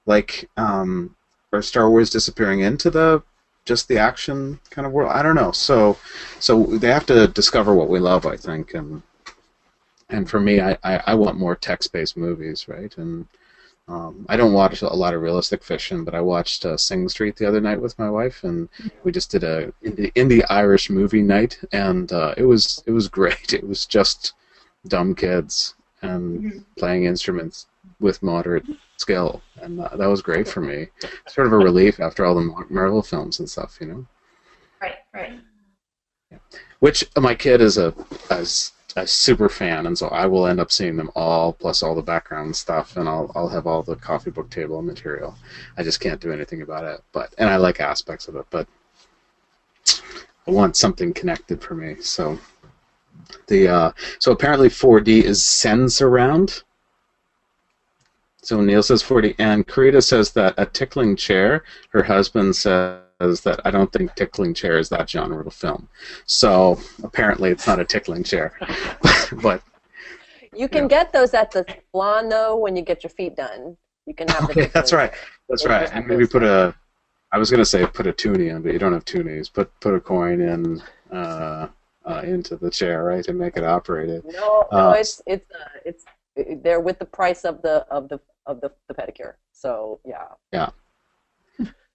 [0.06, 1.14] Like um,
[1.52, 3.22] are Star Wars disappearing into the
[3.64, 5.12] just the action kind of world?
[5.12, 5.52] I don't know.
[5.52, 5.98] So
[6.40, 9.02] so they have to discover what we love, I think, and
[10.08, 12.96] and for me, I, I, I want more text-based movies, right?
[12.98, 13.26] And
[13.88, 17.36] um, I don't watch a lot of realistic fiction, but I watched uh, Sing Street
[17.36, 18.68] the other night with my wife, and
[19.02, 23.52] we just did a indie, Irish movie night, and uh, it was it was great.
[23.54, 24.34] It was just
[24.88, 27.66] dumb kids and playing instruments
[28.00, 28.64] with moderate
[28.96, 30.88] skill, and uh, that was great for me.
[31.28, 34.06] Sort of a relief after all the Marvel films and stuff, you know.
[34.80, 35.40] Right, right.
[36.80, 37.94] Which uh, my kid is a,
[38.30, 38.46] a
[38.96, 42.02] a super fan, and so I will end up seeing them all, plus all the
[42.02, 45.36] background stuff, and I'll I'll have all the coffee book table material.
[45.76, 48.68] I just can't do anything about it, but and I like aspects of it, but
[50.46, 51.96] I want something connected for me.
[52.00, 52.38] So
[53.48, 56.62] the uh, so apparently 4D is sense around.
[58.44, 61.64] So Neil says 4D, and Karita says that a tickling chair.
[61.90, 65.88] Her husband says that I don't think tickling chair is that genre of film.
[66.26, 68.52] So apparently it's not a tickling chair,
[69.42, 69.62] but
[70.52, 70.88] You can Yeah.
[70.88, 73.76] get those at the salon though when you get your feet done.
[74.06, 75.12] You can have the okay, that's right.
[75.48, 75.88] That's right.
[75.92, 76.74] And maybe put a.
[77.32, 79.50] I was gonna say put a toonie in, but you don't have toonies.
[79.52, 81.68] Put put a coin in uh,
[82.04, 84.22] uh, into the chair, right, to make it operated.
[84.24, 86.04] No, no, Uh, it's it's uh, it's
[86.36, 89.34] they're with the price of the of the of the, the pedicure.
[89.52, 90.26] So yeah.
[90.52, 90.70] Yeah.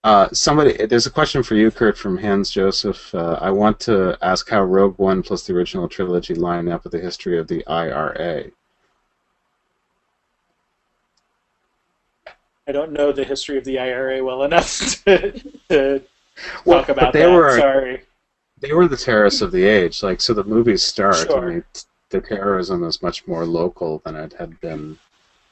[0.02, 3.14] Uh, somebody, there's a question for you, Kurt, from Hans Joseph.
[3.14, 6.94] Uh, I want to ask how Rogue One plus the original trilogy line up with
[6.94, 8.45] the history of the IRA.
[12.68, 15.32] I don't know the history of the IRA well enough to,
[15.70, 16.02] to
[16.66, 17.32] Well, talk but about they that.
[17.32, 18.03] were- Sorry.
[18.61, 20.03] They were the terrorists of the age.
[20.03, 21.48] Like, so the movies start, Sure.
[21.49, 21.80] and they,
[22.10, 24.98] the terrorism is much more local than it had been.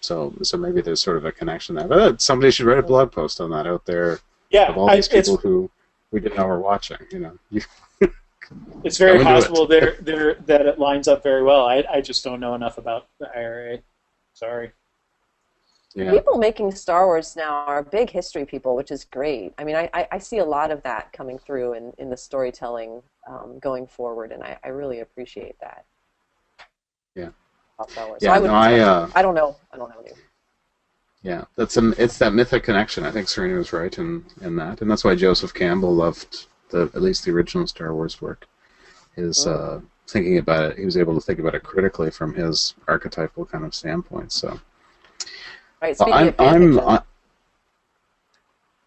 [0.02, 1.88] So, so maybe there's sort of a connection there.
[1.88, 4.20] But somebody should write a blog post on that out there
[4.50, 5.70] Yeah, of all these it's, people who
[6.12, 6.98] we didn't know were watching.
[7.12, 7.38] You know,
[8.84, 9.36] it's very Go into it.
[9.36, 11.66] possible there, there, that it lines up very well.
[11.66, 13.80] I, I just don't know enough about the IRA.
[14.34, 14.72] Sorry.
[15.96, 16.12] yeah.
[16.12, 19.54] People making Star Wars now are big history people, which is great.
[19.58, 22.18] I mean, I, I, I see a lot of that coming through in, in the
[22.18, 25.86] storytelling um, going forward, and I, I really appreciate that.
[27.18, 27.30] Yeah.
[27.78, 28.20] Wars.
[28.22, 29.56] Yeah, I, would no, I, uh, I don't know.
[29.72, 29.96] I don't know.
[30.00, 30.14] Any.
[31.22, 33.04] Yeah, that's an it's that mythic connection.
[33.04, 36.90] I think Serena was right in, in that, and that's why Joseph Campbell loved the
[36.96, 38.48] at least the original Star Wars work.
[39.16, 42.76] His uh, thinking about it, he was able to think about it critically from his
[42.88, 44.32] archetypal kind of standpoint.
[44.32, 44.60] So
[45.82, 45.96] Right.
[45.96, 46.74] Speaking I'm of I'm.
[46.74, 46.80] fiction.
[46.80, 47.02] I,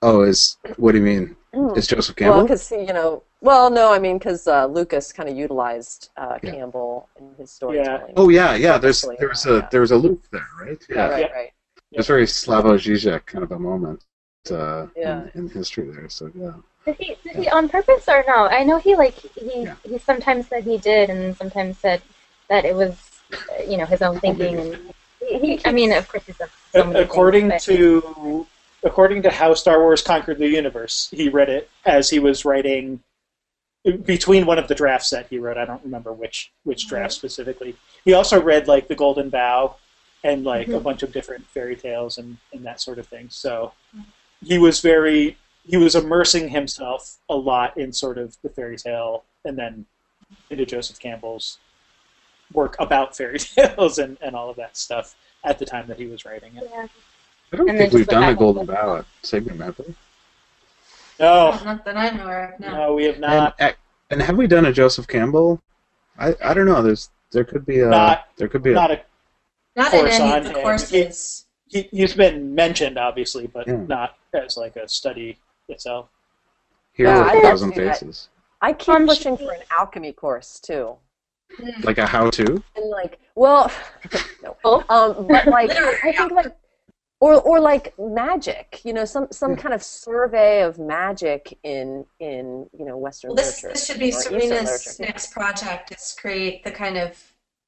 [0.02, 1.36] oh, is what do you mean?
[1.54, 1.76] Mm.
[1.76, 2.42] Is Joseph Well, Campbell?
[2.44, 6.50] because you know, well, no, I mean, because uh, Lucas kind of utilized uh, Yeah.
[6.52, 8.14] Campbell in his storytelling.
[8.16, 8.78] oh yeah, yeah.
[8.78, 9.66] There's Purposely, there's yeah.
[9.66, 10.78] a there's a loop there, right?
[10.88, 11.32] yeah, Yeah, right, Yeah.
[11.36, 11.52] right.
[11.92, 14.04] there's very Slavoj Žižek kind of a moment
[14.50, 15.22] uh, Yeah.
[15.34, 16.08] in, in history there.
[16.08, 16.52] So yeah.
[16.86, 18.46] Did he, did he on purpose or no?
[18.46, 19.74] I know he like he Yeah.
[19.82, 22.00] he sometimes said he did, and sometimes said
[22.48, 22.94] that it was
[23.32, 24.56] uh, you know his own thinking.
[24.60, 28.46] And he, he I mean, of course, he's a so many according things, but- to
[28.82, 33.00] according to how Star Wars conquered the universe, he read it as he was writing
[34.04, 35.56] between one of the drafts that he wrote.
[35.56, 37.18] I don't remember which which draft mm-hmm.
[37.18, 37.76] specifically.
[38.04, 39.76] He also read like the Golden Bough
[40.22, 40.82] and like a mm-hmm.
[40.82, 43.28] bunch of different fairy tales and, and that sort of thing.
[43.30, 44.04] So mm-hmm.
[44.44, 45.36] he was very
[45.66, 49.86] he was immersing himself a lot in sort of the fairy tale and then
[50.50, 51.58] into Joseph Campbell's
[52.52, 56.06] work about fairy tales and, and all of that stuff at the time that he
[56.06, 56.68] was writing it.
[56.70, 56.86] Yeah.
[57.52, 59.94] I don't And think we've done a Golden Bough at Signum, have we?
[61.18, 62.60] No, Not that I know of.
[62.60, 62.70] No.
[62.72, 63.60] no, we have not.
[63.60, 63.72] uh,
[64.10, 65.60] and have we done a Joseph Campbell?
[66.18, 66.82] I, I don't know.
[66.82, 69.00] There's there could be a Not- there could be a Not a
[69.76, 70.62] Not in course any on of the him.
[70.62, 71.46] courses.
[71.68, 73.76] he, he's been mentioned obviously, but Yeah.
[73.86, 76.08] not as like a study itself.
[76.92, 78.28] hero Yeah, of I'd a thousand faces,
[78.62, 80.96] I keep Um, pushing for an alchemy course too.
[81.82, 82.62] like a how-to.
[82.76, 83.70] And like, well,
[84.42, 84.56] no.
[84.88, 86.56] Um, but like, I think like,
[87.20, 88.80] or or like magic.
[88.84, 93.36] You know, some some kind of survey of magic in in you know Western Well,
[93.36, 93.74] this, literature.
[93.74, 97.16] this should be or Serena's next project is create the kind of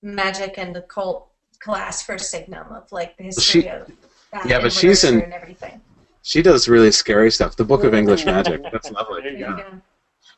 [0.03, 1.29] magic and occult
[1.61, 3.91] class for Signum of like the history She- of
[4.33, 5.81] that yeah, but she's in- and everything.
[6.23, 7.57] She does really scary stuff.
[7.57, 8.63] The Book of English Magic.
[8.73, 9.23] That's lovely.
[9.25, 9.57] you There go.
[9.57, 9.81] you go.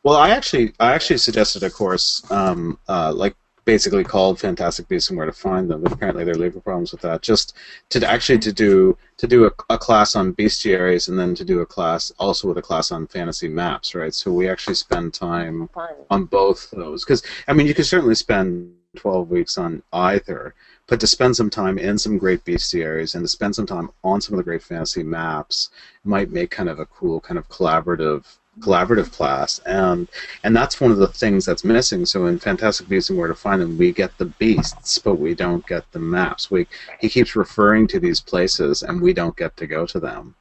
[0.02, 5.10] Well, I actually I actually suggested a course, um, uh, like basically called Fantastic Beasts
[5.10, 7.22] and Where to Find Them, but apparently there are legal problems with that.
[7.22, 7.54] Just
[7.90, 11.60] to actually to do to do a, a class on bestiaries and then to do
[11.60, 14.14] a class also with a class on fantasy maps, right?
[14.14, 15.68] So we actually spend time
[16.10, 20.54] on both those because I mean you could certainly spend 12 weeks on either,
[20.86, 24.20] but to spend some time in some great bestiaries and to spend some time on
[24.20, 25.70] some of the great fantasy maps
[26.04, 28.24] might make kind of a cool kind of collaborative
[28.60, 30.08] collaborative class and
[30.44, 32.06] and that's one of the things that's missing.
[32.06, 35.34] So in fantastic beasts and where to find them we get the beasts but we
[35.34, 36.50] don't get the maps.
[36.50, 36.66] We
[37.00, 40.34] he keeps referring to these places and we don't get to go to them.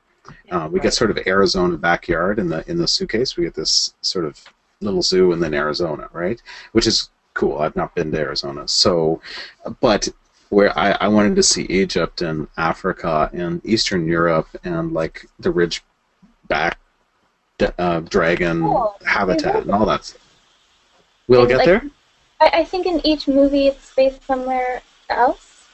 [0.51, 3.35] Uh, we get sort of arizona backyard in the in the suitcase.
[3.35, 4.39] We get this sort of
[4.81, 6.41] little zoo and then arizona right?
[6.73, 7.59] Which is cool.
[7.59, 8.67] I've not been to arizona.
[8.67, 9.21] So
[9.81, 10.07] but
[10.49, 15.49] where I, I wanted to see Egypt and Africa and Eastern Europe and like the
[15.49, 16.77] Ridgeback d-
[17.77, 18.95] uh, dragon Cool.
[19.05, 20.05] habitat and all that.
[20.05, 20.21] stuff.
[21.27, 21.83] We'll And, get like, there.
[22.41, 25.67] I, I think in each movie it's based somewhere else,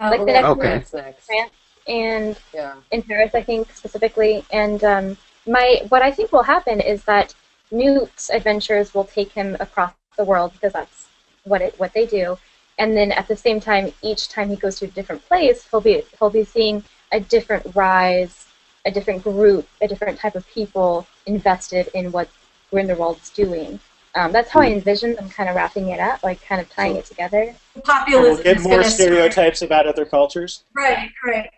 [0.00, 0.68] like the next Okay.
[0.68, 1.26] movie What's?
[1.26, 1.52] France
[1.88, 2.74] and Yeah.
[2.90, 4.44] in Paris, I think specifically.
[4.52, 5.16] And um,
[5.46, 7.34] my what I think will happen is that
[7.70, 11.06] Newt's adventures will take him across the world because that's
[11.44, 12.38] what it what they do.
[12.78, 15.80] And then at the same time, each time he goes to a different place, he'll
[15.80, 18.46] be he'll be seeing a different rise,
[18.84, 22.28] a different group, a different type of people invested in what
[22.70, 23.78] Grindelwald's doing.
[24.14, 26.96] Um, that's how I envision them kind of wrapping it up, like kind of tying
[26.96, 27.54] it together.
[27.84, 30.64] Populism We'll get is more gonna start- stereotypes about other cultures.
[30.74, 31.50] Right, right.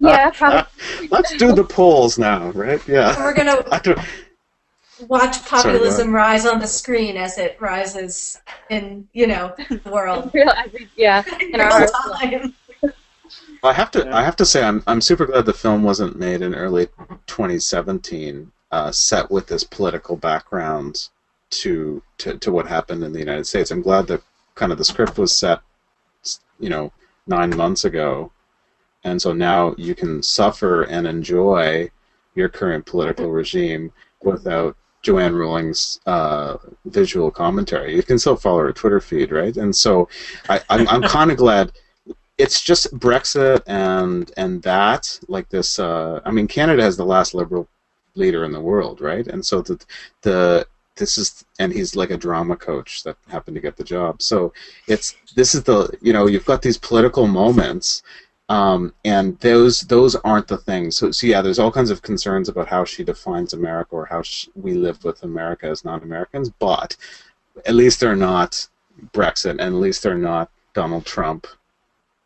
[0.00, 1.08] Yeah, probably.
[1.10, 2.86] Let's do the polls now, right?
[2.86, 3.16] Yeah.
[3.18, 3.98] We're gonna I don't-
[5.08, 10.30] watch Sorry, populism rise on the screen as it rises in you know the world.
[10.34, 10.52] Real,
[10.96, 11.86] yeah, in our
[12.18, 12.54] time.
[13.66, 14.04] I have to.
[14.04, 14.16] Yeah.
[14.16, 14.82] I have to say, I'm.
[14.86, 16.86] I'm super glad the film wasn't made in early
[17.26, 21.08] 2017, uh, set with this political background
[21.50, 23.70] to, to to what happened in the United States.
[23.70, 24.22] I'm glad that
[24.54, 25.60] kind of the script was set,
[26.58, 26.92] you know,
[27.26, 28.32] nine months ago,
[29.04, 31.90] and so now you can suffer and enjoy
[32.34, 37.94] your current political regime without Joanne Rowling's uh, visual commentary.
[37.94, 39.56] You can still follow her Twitter feed, right?
[39.56, 40.08] And so
[40.48, 41.72] I, I'm, I'm kind of glad
[42.38, 45.78] it's just Brexit and and that like this.
[45.78, 47.68] Uh, I mean, Canada has the last liberal
[48.14, 49.26] leader in the world, right?
[49.26, 49.84] And so the
[50.22, 54.22] the this is and he's like a drama coach that happened to get the job.
[54.22, 54.52] So
[54.86, 58.02] it's this is the you know you've got these political moments.
[58.48, 60.96] Um, and those those aren't the things.
[60.96, 64.22] So, so yeah, there's all kinds of concerns about how she defines America or how
[64.22, 66.50] she, we live with America as non-Americans.
[66.50, 66.96] But
[67.64, 68.68] at least they're not
[69.12, 71.48] Brexit, and at least they're not Donald Trump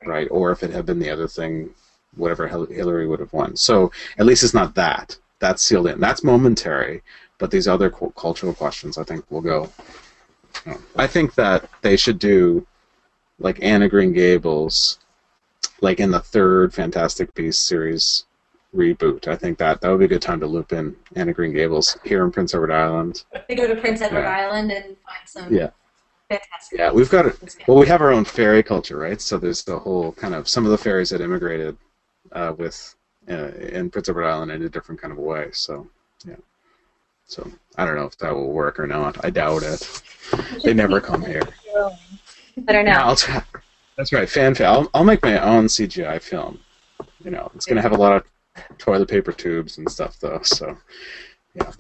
[0.07, 0.29] right?
[0.31, 1.71] Or if it had been the other thing,
[2.17, 3.57] whatever Hillary would have won.
[3.57, 5.17] So at least it's not that.
[5.39, 6.01] That's sealed in.
[6.01, 7.03] That's momentary.
[7.39, 9.71] But these other cu- cultural questions, I think, will go.
[10.97, 12.67] I think that they should do
[13.39, 14.99] like Anna Green Gables,
[15.81, 18.27] like in the third Fantastic Beasts series
[18.75, 19.27] reboot.
[19.27, 21.97] I think that that would be a good time to loop in Anna Green Gables
[22.05, 23.25] here in Prince Edward Island.
[23.49, 24.37] They go to Prince Edward Yeah.
[24.39, 25.71] Island and find some Yeah.
[26.31, 26.79] Fantastic.
[26.79, 27.57] Yeah, we've got it.
[27.67, 29.21] Well, we have our own fairy culture, right?
[29.21, 31.77] So there's the whole kind of some of the fairies that immigrated
[32.33, 32.95] uh, with
[33.29, 35.49] uh, in Prince Edward Island in a different kind of way.
[35.53, 35.87] So
[36.27, 36.37] yeah.
[37.27, 39.23] So I don't know if that will work or not.
[39.25, 40.03] I doubt it.
[40.65, 41.43] They never come here.
[42.57, 43.09] But are Yeah, now.
[43.09, 43.43] I'll try.
[43.97, 44.71] That's right, fan film.
[44.71, 46.59] I'll, I'll make my own CGI film.
[47.25, 48.25] You know, it's gonna have a lot of
[48.79, 50.41] toilet paper tubes and stuff, though.
[50.43, 50.77] So
[51.55, 51.73] yeah.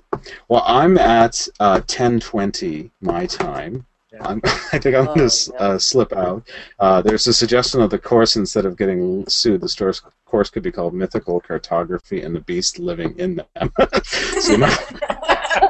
[0.49, 3.87] Well, I'm at uh, 10:20 my time.
[4.13, 4.19] Yeah.
[4.27, 5.59] I'm, I think I'm Oh, going to yeah.
[5.61, 6.49] uh, slip out.
[6.79, 10.63] Uh, there's a suggestion of the course instead of getting sued, the store's course could
[10.63, 13.73] be called Mythical Cartography and the Beast Living in Them.
[14.05, 14.87] so you might-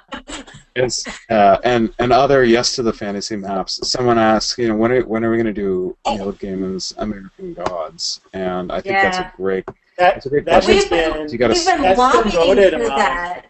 [0.76, 0.92] and,
[1.30, 3.80] uh, and and other yes to the fantasy maps.
[3.88, 7.54] Someone asked, you know, when are when are we going to do Neil Gaiman's American
[7.54, 8.20] Gods?
[8.32, 10.88] And I think that's a great That, that's a great that question.
[10.90, 12.98] been- been You gotta We've been That's been lobbying voted for on.
[12.98, 13.46] that.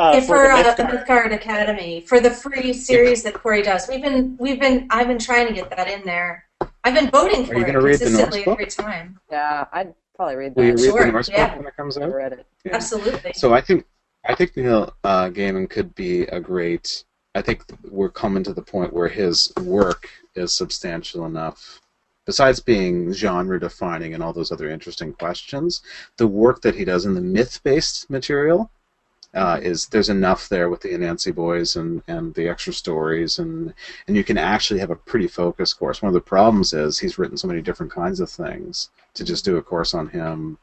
[0.00, 1.06] Uh, If for for the uh, Mythgard.
[1.06, 3.88] Mythgard Academy for the free series that Corey does.
[3.88, 6.44] We've been we've been I've been trying to get that in there.
[6.84, 8.60] I've been voting for you it gonna read the consistently Norse book?
[8.60, 9.20] every time.
[9.30, 11.48] Yeah, I'd probably read Will you read Sure, the Norse yeah.
[11.48, 12.14] book when it comes I out?
[12.14, 12.46] read it.
[12.64, 12.76] Yeah.
[12.76, 13.32] Absolutely.
[13.34, 13.84] So I think
[14.26, 17.04] I think Neil uh, Gaiman could be a great.
[17.34, 21.80] I think we're coming to the point where his work is substantial enough.
[22.26, 25.82] Besides being genre defining and all those other interesting questions,
[26.16, 28.70] the work that he does in the myth based material
[29.34, 33.72] uh, is there's enough there with the Anansi boys and, and the extra stories and
[34.08, 36.02] and you can actually have a pretty focused course.
[36.02, 38.90] One of the problems is he's written so many different kinds of things.
[39.14, 40.58] To just do a course on him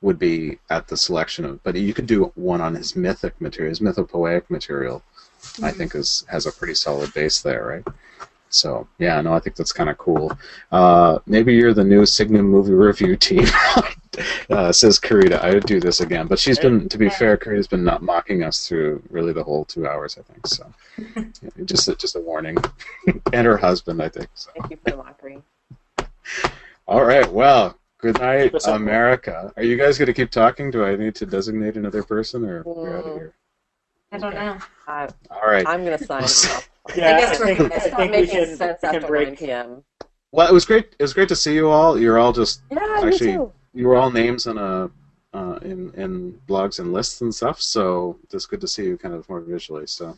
[0.00, 3.70] would be at the selection of, but you could do one on his mythic material,
[3.70, 5.02] his mythopoeic material.
[5.62, 7.94] I think is has a pretty solid base there, right?
[8.50, 10.32] So yeah, no, I think that's kind of cool.
[10.72, 13.44] Uh, maybe you're the new Signum movie review team,
[14.50, 15.40] uh, says Karita.
[15.40, 18.42] I would do this again, but she's been, to be fair, Karita's been not mocking
[18.42, 20.18] us through really the whole two hours.
[20.18, 20.72] I think so.
[21.42, 22.56] Yeah, just a, just a warning,
[23.32, 24.28] and her husband, I think.
[24.34, 24.50] So.
[24.58, 25.42] Thank you for the mockery.
[26.88, 27.30] All right.
[27.30, 28.76] Well, good night, Keep us up.
[28.76, 29.52] America.
[29.56, 30.70] Are you guys going to keep talking?
[30.70, 33.34] Do I need to designate another person, or we're out of here?
[34.12, 34.58] I don't know.
[34.86, 35.66] I, All right.
[35.66, 36.70] I'm going to sign off.
[36.96, 38.96] Yeah, I, guess we're think, gonna I It's not we making can, sense we can
[38.96, 39.38] after 9 break.
[39.38, 39.84] p.m.
[40.32, 40.94] Well, it was great.
[40.98, 41.98] It was great to see you all.
[41.98, 43.52] You're all just Yeah, Actually- me too.
[43.74, 44.90] you were all names in a
[45.34, 47.60] uh, in in blogs and lists and stuff.
[47.60, 49.86] So it's good to see you kind of more visually.
[49.86, 50.16] So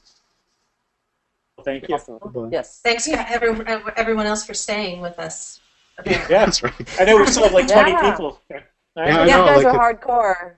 [1.65, 1.94] Thank you.
[1.97, 2.51] Awesome.
[2.52, 2.81] Yes.
[2.83, 3.51] Thanks to every,
[3.97, 5.60] everyone else for staying with us.
[6.07, 6.73] Yeah, that's right.
[6.99, 8.10] I know we still have like 20 Yeah.
[8.10, 8.41] people.
[8.49, 8.65] here.
[8.97, 10.55] Yeah, I You know, guys like are hardcore.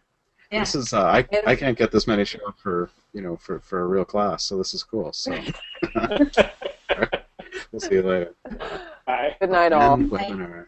[0.53, 0.61] Yeah.
[0.61, 3.61] This is uh, I I can't get this many show up for you know for
[3.61, 4.45] for a real class.
[4.45, 5.11] So this is cool.
[5.15, 5.33] So
[7.73, 8.35] we'll see you later.
[9.07, 9.35] Bye.
[9.41, 9.95] Good night, all.
[9.95, 10.67] End webinar.